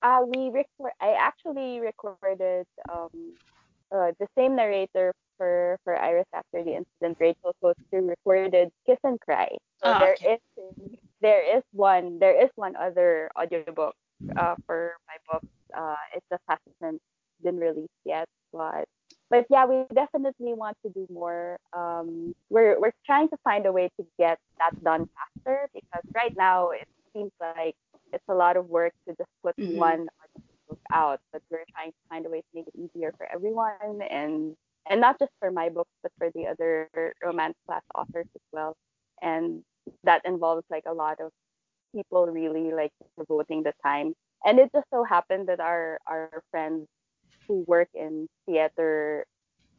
Uh, 0.00 0.20
we 0.26 0.50
record. 0.50 0.92
I 1.00 1.14
actually 1.18 1.80
recorded 1.80 2.66
um, 2.88 3.34
uh, 3.92 4.12
the 4.20 4.28
same 4.38 4.54
narrator 4.54 5.12
for 5.40 5.80
for 5.84 5.96
Iris 5.96 6.28
after 6.34 6.62
the 6.62 6.76
incident. 6.76 7.16
Rachel 7.18 7.56
Koster 7.62 8.04
recorded 8.04 8.68
Kiss 8.84 8.98
and 9.02 9.18
Cry. 9.18 9.48
So 9.82 9.88
oh, 9.88 9.98
there 9.98 10.12
okay. 10.20 10.36
is 10.36 10.98
there 11.22 11.56
is 11.56 11.64
one 11.72 12.18
there 12.18 12.36
is 12.36 12.50
one 12.56 12.76
other 12.76 13.30
audiobook 13.40 13.96
uh, 14.36 14.56
for 14.66 14.92
my 15.08 15.16
book. 15.32 15.44
Uh, 15.72 15.96
it 16.14 16.22
just 16.30 16.42
hasn't 16.46 17.00
been 17.42 17.56
released 17.56 18.04
yet, 18.04 18.28
but 18.52 18.84
but 19.30 19.46
yeah, 19.48 19.64
we 19.64 19.84
definitely 19.94 20.52
want 20.52 20.76
to 20.84 20.92
do 20.92 21.06
more. 21.08 21.56
Um, 21.72 22.34
we're 22.50 22.78
we're 22.78 22.92
trying 23.06 23.30
to 23.30 23.38
find 23.42 23.64
a 23.64 23.72
way 23.72 23.88
to 23.98 24.06
get 24.18 24.38
that 24.58 24.76
done 24.84 25.08
faster 25.16 25.70
because 25.72 26.04
right 26.14 26.36
now 26.36 26.70
it 26.70 26.88
seems 27.14 27.32
like 27.40 27.76
it's 28.12 28.28
a 28.28 28.34
lot 28.34 28.58
of 28.58 28.68
work 28.68 28.92
to 29.08 29.14
just 29.16 29.30
put 29.42 29.56
mm-hmm. 29.56 29.78
one 29.78 30.06
book 30.68 30.80
out, 30.92 31.20
but 31.32 31.40
we're 31.50 31.64
trying 31.72 31.92
to 31.92 32.02
find 32.10 32.26
a 32.26 32.28
way 32.28 32.40
to 32.40 32.46
make 32.54 32.66
it 32.66 32.74
easier 32.76 33.14
for 33.16 33.26
everyone 33.32 34.02
and 34.10 34.54
and 34.88 35.00
not 35.00 35.18
just 35.18 35.32
for 35.38 35.50
my 35.50 35.68
books, 35.68 35.90
but 36.02 36.12
for 36.18 36.30
the 36.34 36.46
other 36.46 36.88
romance 37.22 37.56
class 37.66 37.82
authors 37.94 38.26
as 38.34 38.42
well. 38.52 38.76
And 39.22 39.62
that 40.04 40.22
involves 40.24 40.64
like 40.70 40.84
a 40.86 40.94
lot 40.94 41.20
of 41.20 41.30
people 41.94 42.26
really 42.26 42.72
like 42.72 42.92
devoting 43.18 43.62
the 43.62 43.72
time. 43.84 44.14
And 44.44 44.58
it 44.58 44.70
just 44.74 44.86
so 44.92 45.04
happened 45.04 45.48
that 45.48 45.60
our 45.60 45.98
our 46.06 46.42
friends 46.50 46.86
who 47.46 47.64
work 47.66 47.88
in 47.94 48.26
theater 48.46 49.26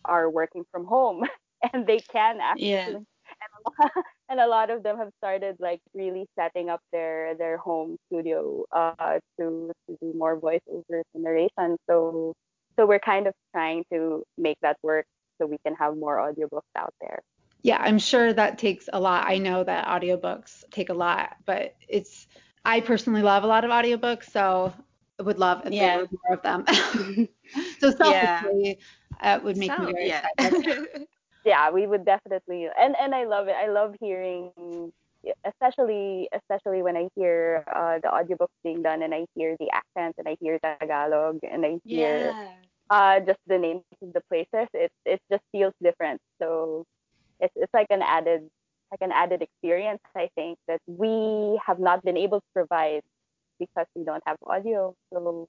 are 0.05 0.29
working 0.29 0.63
from 0.71 0.85
home 0.85 1.23
and 1.73 1.87
they 1.87 1.99
can 1.99 2.39
actually 2.41 2.69
yeah. 2.69 2.87
and 2.87 3.05
a 3.05 3.89
and 4.29 4.39
a 4.39 4.47
lot 4.47 4.69
of 4.69 4.83
them 4.83 4.97
have 4.97 5.11
started 5.17 5.55
like 5.59 5.79
really 5.93 6.25
setting 6.37 6.69
up 6.69 6.81
their 6.91 7.35
their 7.35 7.57
home 7.57 7.97
studio 8.07 8.63
uh, 8.71 9.19
to 9.39 9.71
to 9.87 9.97
do 10.01 10.13
more 10.15 10.39
voiceovers 10.39 11.07
and 11.13 11.23
narration. 11.23 11.77
So 11.89 12.33
so 12.75 12.85
we're 12.85 12.99
kind 12.99 13.27
of 13.27 13.33
trying 13.51 13.83
to 13.91 14.23
make 14.37 14.57
that 14.61 14.77
work 14.83 15.05
so 15.37 15.45
we 15.45 15.57
can 15.65 15.75
have 15.75 15.97
more 15.97 16.17
audiobooks 16.17 16.61
out 16.77 16.93
there. 17.01 17.21
Yeah, 17.63 17.77
I'm 17.79 17.99
sure 17.99 18.33
that 18.33 18.57
takes 18.57 18.89
a 18.91 18.99
lot. 18.99 19.27
I 19.27 19.37
know 19.37 19.63
that 19.63 19.85
audiobooks 19.87 20.63
take 20.71 20.89
a 20.89 20.93
lot, 20.93 21.35
but 21.45 21.75
it's 21.87 22.27
I 22.65 22.81
personally 22.81 23.21
love 23.21 23.43
a 23.43 23.47
lot 23.47 23.63
of 23.63 23.71
audiobooks, 23.71 24.31
so 24.31 24.73
I 25.19 25.23
would 25.23 25.39
love 25.39 25.61
if 25.65 25.73
yeah. 25.73 25.97
there 25.97 25.99
were 25.99 26.07
more 26.27 26.37
of 26.37 26.41
them. 26.41 26.65
so 27.79 27.91
selfishly, 27.91 28.79
yeah. 29.21 29.35
it 29.35 29.43
would 29.43 29.57
make 29.57 29.71
so, 29.71 29.83
me 29.83 29.91
very 29.91 30.07
yeah. 30.07 30.25
excited. 30.39 30.87
yeah, 31.45 31.69
we 31.69 31.85
would 31.85 32.05
definitely, 32.05 32.67
and 32.79 32.95
and 32.99 33.13
I 33.13 33.25
love 33.25 33.47
it. 33.47 33.55
I 33.55 33.67
love 33.67 33.95
hearing, 33.99 34.51
especially 35.45 36.29
especially 36.33 36.81
when 36.83 36.97
I 36.97 37.07
hear 37.15 37.63
uh, 37.73 37.99
the 38.01 38.09
audiobooks 38.09 38.55
being 38.63 38.81
done, 38.81 39.01
and 39.01 39.13
I 39.13 39.25
hear 39.35 39.55
the 39.59 39.69
accents, 39.71 40.17
and 40.17 40.27
I 40.27 40.37
hear 40.39 40.59
Tagalog, 40.59 41.39
and 41.43 41.65
I 41.65 41.79
hear 41.85 42.33
yeah. 42.35 42.51
uh, 42.89 43.19
just 43.19 43.39
the 43.47 43.57
names 43.57 43.83
of 44.01 44.13
the 44.13 44.21
places. 44.29 44.67
It 44.73 44.91
it 45.05 45.19
just 45.31 45.43
feels 45.51 45.73
different. 45.81 46.19
So 46.41 46.85
it's 47.39 47.53
it's 47.55 47.73
like 47.73 47.87
an 47.89 48.01
added 48.01 48.47
like 48.91 49.01
an 49.01 49.11
added 49.11 49.41
experience. 49.41 50.01
I 50.15 50.29
think 50.35 50.57
that 50.67 50.79
we 50.87 51.59
have 51.65 51.79
not 51.79 52.03
been 52.03 52.17
able 52.17 52.39
to 52.39 52.47
provide 52.53 53.01
because 53.59 53.85
we 53.95 54.03
don't 54.03 54.23
have 54.25 54.37
audio. 54.45 54.93
So 55.13 55.47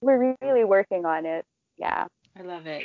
we're 0.00 0.34
really 0.40 0.64
working 0.64 1.04
on 1.04 1.26
it. 1.26 1.44
Yeah. 1.78 2.06
I 2.38 2.42
love 2.42 2.66
it. 2.66 2.84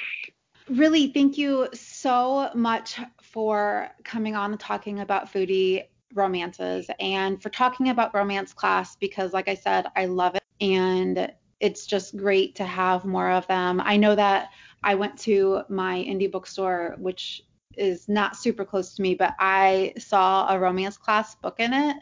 Really, 0.69 1.11
thank 1.11 1.37
you 1.37 1.69
so 1.73 2.51
much 2.53 2.99
for 3.21 3.89
coming 4.03 4.35
on 4.35 4.51
and 4.51 4.59
talking 4.59 4.99
about 4.99 5.31
foodie 5.31 5.85
romances 6.14 6.89
and 6.99 7.41
for 7.41 7.49
talking 7.49 7.89
about 7.89 8.14
romance 8.14 8.53
class 8.53 8.95
because, 8.95 9.34
like 9.34 9.47
I 9.47 9.55
said, 9.55 9.88
I 9.95 10.05
love 10.05 10.36
it 10.36 10.43
and 10.62 11.32
it's 11.60 11.86
just 11.86 12.16
great 12.16 12.55
to 12.55 12.66
have 12.66 13.05
more 13.05 13.32
of 13.32 13.45
them. 13.47 13.82
I 13.84 13.97
know 13.97 14.16
that 14.16 14.49
I 14.84 14.95
went 14.95 15.18
to 15.20 15.62
my 15.70 15.97
indie 15.97 16.32
bookstore, 16.32 16.95
which 16.99 17.43
is 17.76 18.07
not 18.07 18.36
super 18.36 18.66
close 18.66 18.93
to 18.95 19.01
me, 19.01 19.16
but 19.16 19.36
I 19.39 19.93
saw 19.97 20.47
a 20.49 20.60
romance 20.60 20.97
class 20.97 21.36
book 21.36 21.55
in 21.60 21.74
it, 21.74 21.97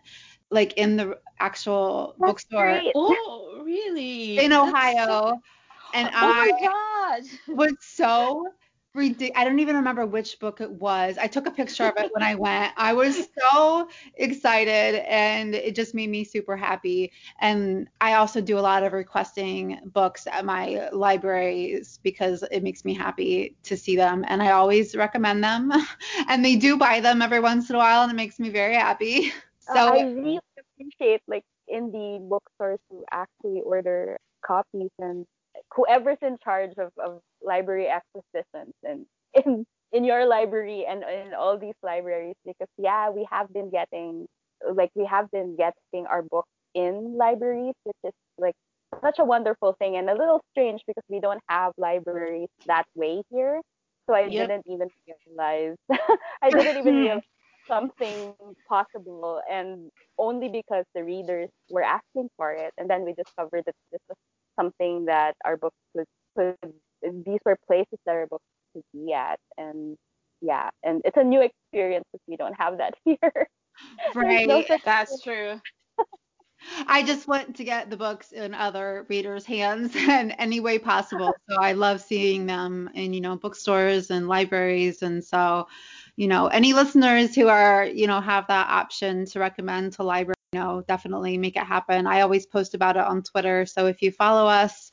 like 0.51 0.73
in 0.73 0.95
the 0.95 1.19
actual 1.39 2.15
That's 2.19 2.45
bookstore. 2.45 2.79
Great. 2.81 2.91
Oh, 2.95 3.61
really? 3.63 4.37
In 4.37 4.53
Ohio. 4.53 5.41
And 5.93 6.07
oh 6.09 6.11
I 6.13 6.51
my 6.51 7.21
god. 7.49 7.55
was 7.55 7.73
so 7.79 8.47
I 8.99 9.43
don't 9.43 9.59
even 9.59 9.75
remember 9.75 10.05
which 10.05 10.39
book 10.39 10.61
it 10.61 10.71
was. 10.71 11.17
I 11.17 11.27
took 11.27 11.45
a 11.45 11.51
picture 11.51 11.85
of 11.85 11.93
it 11.97 12.11
when 12.13 12.23
I 12.23 12.35
went. 12.35 12.73
I 12.77 12.93
was 12.93 13.29
so 13.37 13.87
excited 14.15 14.95
and 15.07 15.53
it 15.55 15.75
just 15.75 15.93
made 15.93 16.09
me 16.09 16.23
super 16.23 16.55
happy. 16.55 17.11
And 17.39 17.89
I 18.01 18.13
also 18.13 18.41
do 18.41 18.57
a 18.57 18.61
lot 18.61 18.83
of 18.83 18.93
requesting 18.93 19.79
books 19.85 20.27
at 20.31 20.45
my 20.45 20.89
libraries 20.91 21.99
because 22.03 22.43
it 22.51 22.63
makes 22.63 22.83
me 22.83 22.93
happy 22.93 23.55
to 23.63 23.77
see 23.77 23.95
them. 23.95 24.23
And 24.27 24.41
I 24.41 24.51
always 24.51 24.95
recommend 24.95 25.43
them. 25.43 25.71
and 26.27 26.43
they 26.43 26.55
do 26.55 26.77
buy 26.77 26.99
them 26.99 27.21
every 27.21 27.39
once 27.39 27.69
in 27.69 27.75
a 27.75 27.79
while 27.79 28.03
and 28.03 28.11
it 28.11 28.15
makes 28.15 28.39
me 28.39 28.49
very 28.49 28.75
happy. 28.75 29.31
Uh, 29.69 29.73
so 29.73 29.91
I 29.91 30.01
really 30.03 30.39
appreciate 30.57 31.21
like 31.27 31.43
in 31.67 31.91
indie 31.91 32.29
bookstores 32.29 32.79
who 32.89 33.03
actually 33.11 33.61
order 33.65 34.17
copies 34.45 34.89
and 34.99 35.25
whoever's 35.73 36.17
in 36.21 36.37
charge 36.43 36.71
of, 36.77 36.91
of 37.03 37.21
library 37.43 37.87
acquisitions 37.87 38.73
and 38.83 39.05
in 39.45 39.65
in 39.93 40.03
your 40.03 40.27
library 40.27 40.85
and 40.87 41.03
in 41.03 41.33
all 41.33 41.57
these 41.57 41.75
libraries 41.83 42.35
because 42.45 42.67
yeah 42.77 43.09
we 43.09 43.27
have 43.31 43.51
been 43.53 43.69
getting 43.69 44.25
like 44.73 44.89
we 44.95 45.05
have 45.05 45.29
been 45.31 45.55
getting 45.55 46.05
our 46.07 46.21
books 46.23 46.49
in 46.73 47.15
libraries 47.17 47.73
which 47.83 47.97
is 48.03 48.13
like 48.37 48.55
such 49.01 49.19
a 49.19 49.23
wonderful 49.23 49.75
thing 49.79 49.95
and 49.97 50.09
a 50.09 50.13
little 50.13 50.41
strange 50.51 50.81
because 50.87 51.03
we 51.09 51.19
don't 51.19 51.41
have 51.49 51.71
libraries 51.77 52.49
that 52.65 52.85
way 52.95 53.21
here 53.29 53.61
so 54.07 54.15
i 54.15 54.21
yep. 54.21 54.47
didn't 54.47 54.63
even 54.67 54.87
realize 55.27 55.75
i 56.41 56.49
didn't 56.49 56.77
even 56.77 56.95
realize 57.01 57.21
something 57.67 58.33
possible 58.67 59.41
and 59.51 59.91
only 60.17 60.47
because 60.49 60.85
the 60.95 61.03
readers 61.03 61.49
were 61.69 61.83
asking 61.83 62.29
for 62.37 62.53
it 62.53 62.73
and 62.77 62.89
then 62.89 63.03
we 63.03 63.13
discovered 63.13 63.63
that 63.65 63.75
this 63.91 64.01
was 64.07 64.17
something 64.59 65.05
that 65.05 65.35
our 65.45 65.57
books 65.57 65.75
could, 65.95 66.05
could 66.37 66.55
these 67.25 67.39
were 67.45 67.57
places 67.67 67.99
that 68.05 68.15
our 68.15 68.27
books 68.27 68.43
could 68.73 68.83
be 68.93 69.13
at 69.13 69.39
and 69.57 69.95
yeah 70.41 70.69
and 70.83 71.01
it's 71.05 71.17
a 71.17 71.23
new 71.23 71.41
experience 71.41 72.05
because 72.11 72.23
we 72.27 72.35
don't 72.35 72.53
have 72.53 72.77
that 72.77 72.93
here 73.05 73.47
right 74.15 74.47
no 74.47 74.63
that's 74.83 75.21
true 75.21 75.59
I 76.87 77.03
just 77.03 77.27
want 77.27 77.55
to 77.57 77.63
get 77.63 77.89
the 77.89 77.97
books 77.97 78.31
in 78.31 78.53
other 78.53 79.05
readers' 79.09 79.45
hands 79.45 79.95
in 79.95 80.31
any 80.31 80.59
way 80.59 80.79
possible. 80.79 81.35
So 81.49 81.57
I 81.57 81.73
love 81.73 82.01
seeing 82.01 82.47
them 82.47 82.89
in, 82.93 83.13
you 83.13 83.21
know, 83.21 83.35
bookstores 83.35 84.09
and 84.09 84.27
libraries. 84.27 85.01
And 85.01 85.23
so, 85.23 85.67
you 86.15 86.27
know, 86.27 86.47
any 86.47 86.73
listeners 86.73 87.35
who 87.35 87.47
are, 87.47 87.85
you 87.85 88.07
know, 88.07 88.21
have 88.21 88.47
that 88.47 88.67
option 88.69 89.25
to 89.27 89.39
recommend 89.39 89.93
to 89.93 90.03
libraries 90.03 90.36
know, 90.53 90.83
definitely 90.87 91.37
make 91.37 91.55
it 91.57 91.65
happen. 91.65 92.07
I 92.07 92.21
always 92.21 92.45
post 92.45 92.73
about 92.73 92.95
it 92.97 93.03
on 93.03 93.23
Twitter. 93.23 93.65
So 93.65 93.87
if 93.87 94.01
you 94.01 94.11
follow 94.11 94.47
us, 94.47 94.91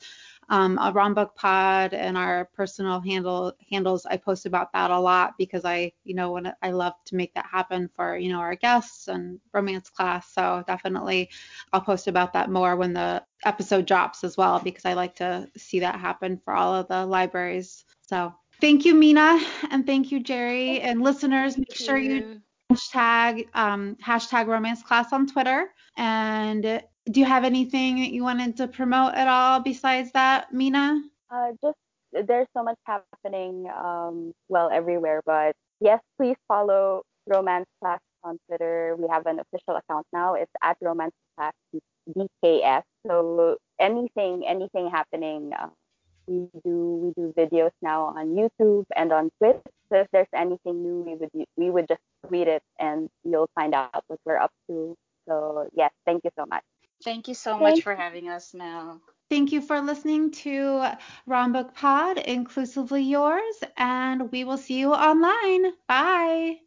um, 0.49 0.77
a 0.79 0.91
Rom 0.91 1.15
Book 1.15 1.33
Pod 1.35 1.93
and 1.93 2.17
our 2.17 2.49
personal 2.53 2.99
handle 2.99 3.53
handles, 3.71 4.05
I 4.05 4.17
post 4.17 4.45
about 4.45 4.73
that 4.73 4.91
a 4.91 4.99
lot 4.99 5.33
because 5.39 5.65
I, 5.65 5.93
you 6.03 6.13
know, 6.13 6.31
when 6.33 6.53
I 6.61 6.71
love 6.71 6.93
to 7.05 7.15
make 7.15 7.33
that 7.33 7.47
happen 7.51 7.89
for, 7.95 8.15
you 8.17 8.29
know, 8.29 8.39
our 8.39 8.55
guests 8.55 9.07
and 9.07 9.39
romance 9.53 9.89
class. 9.89 10.33
So 10.33 10.63
definitely 10.67 11.29
I'll 11.73 11.81
post 11.81 12.07
about 12.07 12.33
that 12.33 12.51
more 12.51 12.75
when 12.75 12.93
the 12.93 13.23
episode 13.43 13.87
drops 13.87 14.23
as 14.23 14.37
well 14.37 14.59
because 14.59 14.85
I 14.85 14.93
like 14.93 15.15
to 15.15 15.47
see 15.57 15.79
that 15.79 15.99
happen 15.99 16.39
for 16.43 16.53
all 16.53 16.75
of 16.75 16.87
the 16.89 17.05
libraries. 17.05 17.83
So 18.01 18.33
thank 18.61 18.85
you, 18.85 18.93
Mina, 18.93 19.39
and 19.71 19.85
thank 19.85 20.11
you, 20.11 20.19
Jerry, 20.19 20.79
and 20.81 21.01
listeners. 21.01 21.57
Make 21.57 21.75
sure 21.75 21.97
you 21.97 22.23
hashtag 22.71 23.47
um, 23.53 23.95
hashtag 24.03 24.47
romance 24.47 24.83
class 24.83 25.13
on 25.13 25.27
Twitter. 25.27 25.69
And 25.97 26.63
do 27.11 27.19
you 27.19 27.25
have 27.25 27.43
anything 27.43 27.97
that 28.01 28.11
you 28.11 28.23
wanted 28.23 28.57
to 28.57 28.67
promote 28.67 29.13
at 29.13 29.27
all 29.27 29.59
besides 29.59 30.11
that, 30.13 30.53
Mina? 30.53 31.01
Uh, 31.29 31.51
just 31.63 31.77
there's 32.27 32.47
so 32.55 32.63
much 32.63 32.77
happening, 32.85 33.67
um, 33.75 34.33
well, 34.47 34.69
everywhere. 34.71 35.21
But 35.25 35.55
yes, 35.79 35.99
please 36.17 36.37
follow 36.47 37.03
Romance 37.27 37.67
Class 37.81 37.99
on 38.23 38.37
Twitter. 38.47 38.95
We 38.97 39.07
have 39.09 39.25
an 39.25 39.39
official 39.39 39.75
account 39.75 40.07
now. 40.13 40.35
It's 40.35 40.51
at 40.63 40.77
Romance 40.81 41.13
Class 41.37 41.53
BKS. 42.09 42.83
So 43.05 43.57
anything, 43.79 44.45
anything 44.47 44.89
happening, 44.89 45.51
uh, 45.57 45.67
we 46.27 46.47
do 46.63 47.13
we 47.15 47.23
do 47.23 47.33
videos 47.37 47.71
now 47.81 48.05
on 48.05 48.35
YouTube 48.35 48.85
and 48.95 49.11
on 49.13 49.29
Twitch. 49.37 49.61
So 49.89 49.99
if 49.99 50.07
there's 50.11 50.27
anything 50.33 50.81
new, 50.81 51.01
we 51.01 51.15
would 51.15 51.47
we 51.55 51.69
would 51.69 51.87
just 51.87 52.01
tweet 52.27 52.47
it 52.47 52.63
and 52.79 53.09
you'll 53.23 53.49
find 53.55 53.73
out 53.73 54.03
what 54.07 54.19
we're 54.25 54.37
up 54.37 54.51
to. 54.69 54.95
So 55.27 55.67
yes, 55.73 55.91
thank 56.05 56.23
you 56.23 56.31
so 56.37 56.45
much. 56.45 56.63
Thank 57.03 57.27
you 57.27 57.33
so 57.33 57.51
thank 57.51 57.61
much 57.61 57.81
for 57.81 57.95
having 57.95 58.29
us, 58.29 58.53
Mel. 58.53 59.01
Thank 59.29 59.51
you 59.51 59.61
for 59.61 59.81
listening 59.81 60.31
to 60.43 60.85
Rombook 61.27 61.73
Pod, 61.73 62.19
inclusively 62.19 63.01
yours, 63.01 63.55
and 63.75 64.31
we 64.31 64.43
will 64.43 64.57
see 64.57 64.79
you 64.79 64.93
online. 64.93 65.73
Bye. 65.87 66.57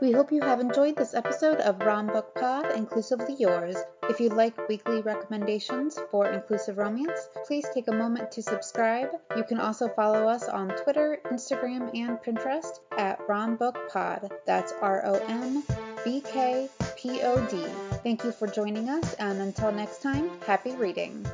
We 0.00 0.12
hope 0.12 0.32
you 0.32 0.40
have 0.42 0.60
enjoyed 0.60 0.96
this 0.96 1.14
episode 1.14 1.58
of 1.58 1.80
Rom 1.80 2.08
Book 2.08 2.34
Pod, 2.34 2.72
Inclusively 2.72 3.36
Yours. 3.38 3.76
If 4.08 4.20
you'd 4.20 4.32
like 4.32 4.68
weekly 4.68 5.00
recommendations 5.00 5.98
for 6.10 6.26
inclusive 6.26 6.78
romance, 6.78 7.28
please 7.46 7.66
take 7.72 7.88
a 7.88 7.92
moment 7.92 8.30
to 8.32 8.42
subscribe. 8.42 9.10
You 9.36 9.44
can 9.44 9.60
also 9.60 9.88
follow 9.88 10.28
us 10.28 10.48
on 10.48 10.68
Twitter, 10.68 11.20
Instagram, 11.26 11.96
and 11.96 12.18
Pinterest 12.18 12.80
at 12.98 13.20
Rom 13.28 13.56
Book 13.56 13.78
Pod. 13.88 14.30
That's 14.46 14.72
R 14.82 15.06
O 15.06 15.14
M 15.28 15.62
B 16.04 16.20
K 16.20 16.68
P 16.96 17.22
O 17.22 17.46
D. 17.46 17.64
Thank 18.02 18.24
you 18.24 18.32
for 18.32 18.46
joining 18.46 18.88
us, 18.88 19.14
and 19.14 19.40
until 19.40 19.72
next 19.72 20.02
time, 20.02 20.28
happy 20.46 20.72
reading. 20.72 21.24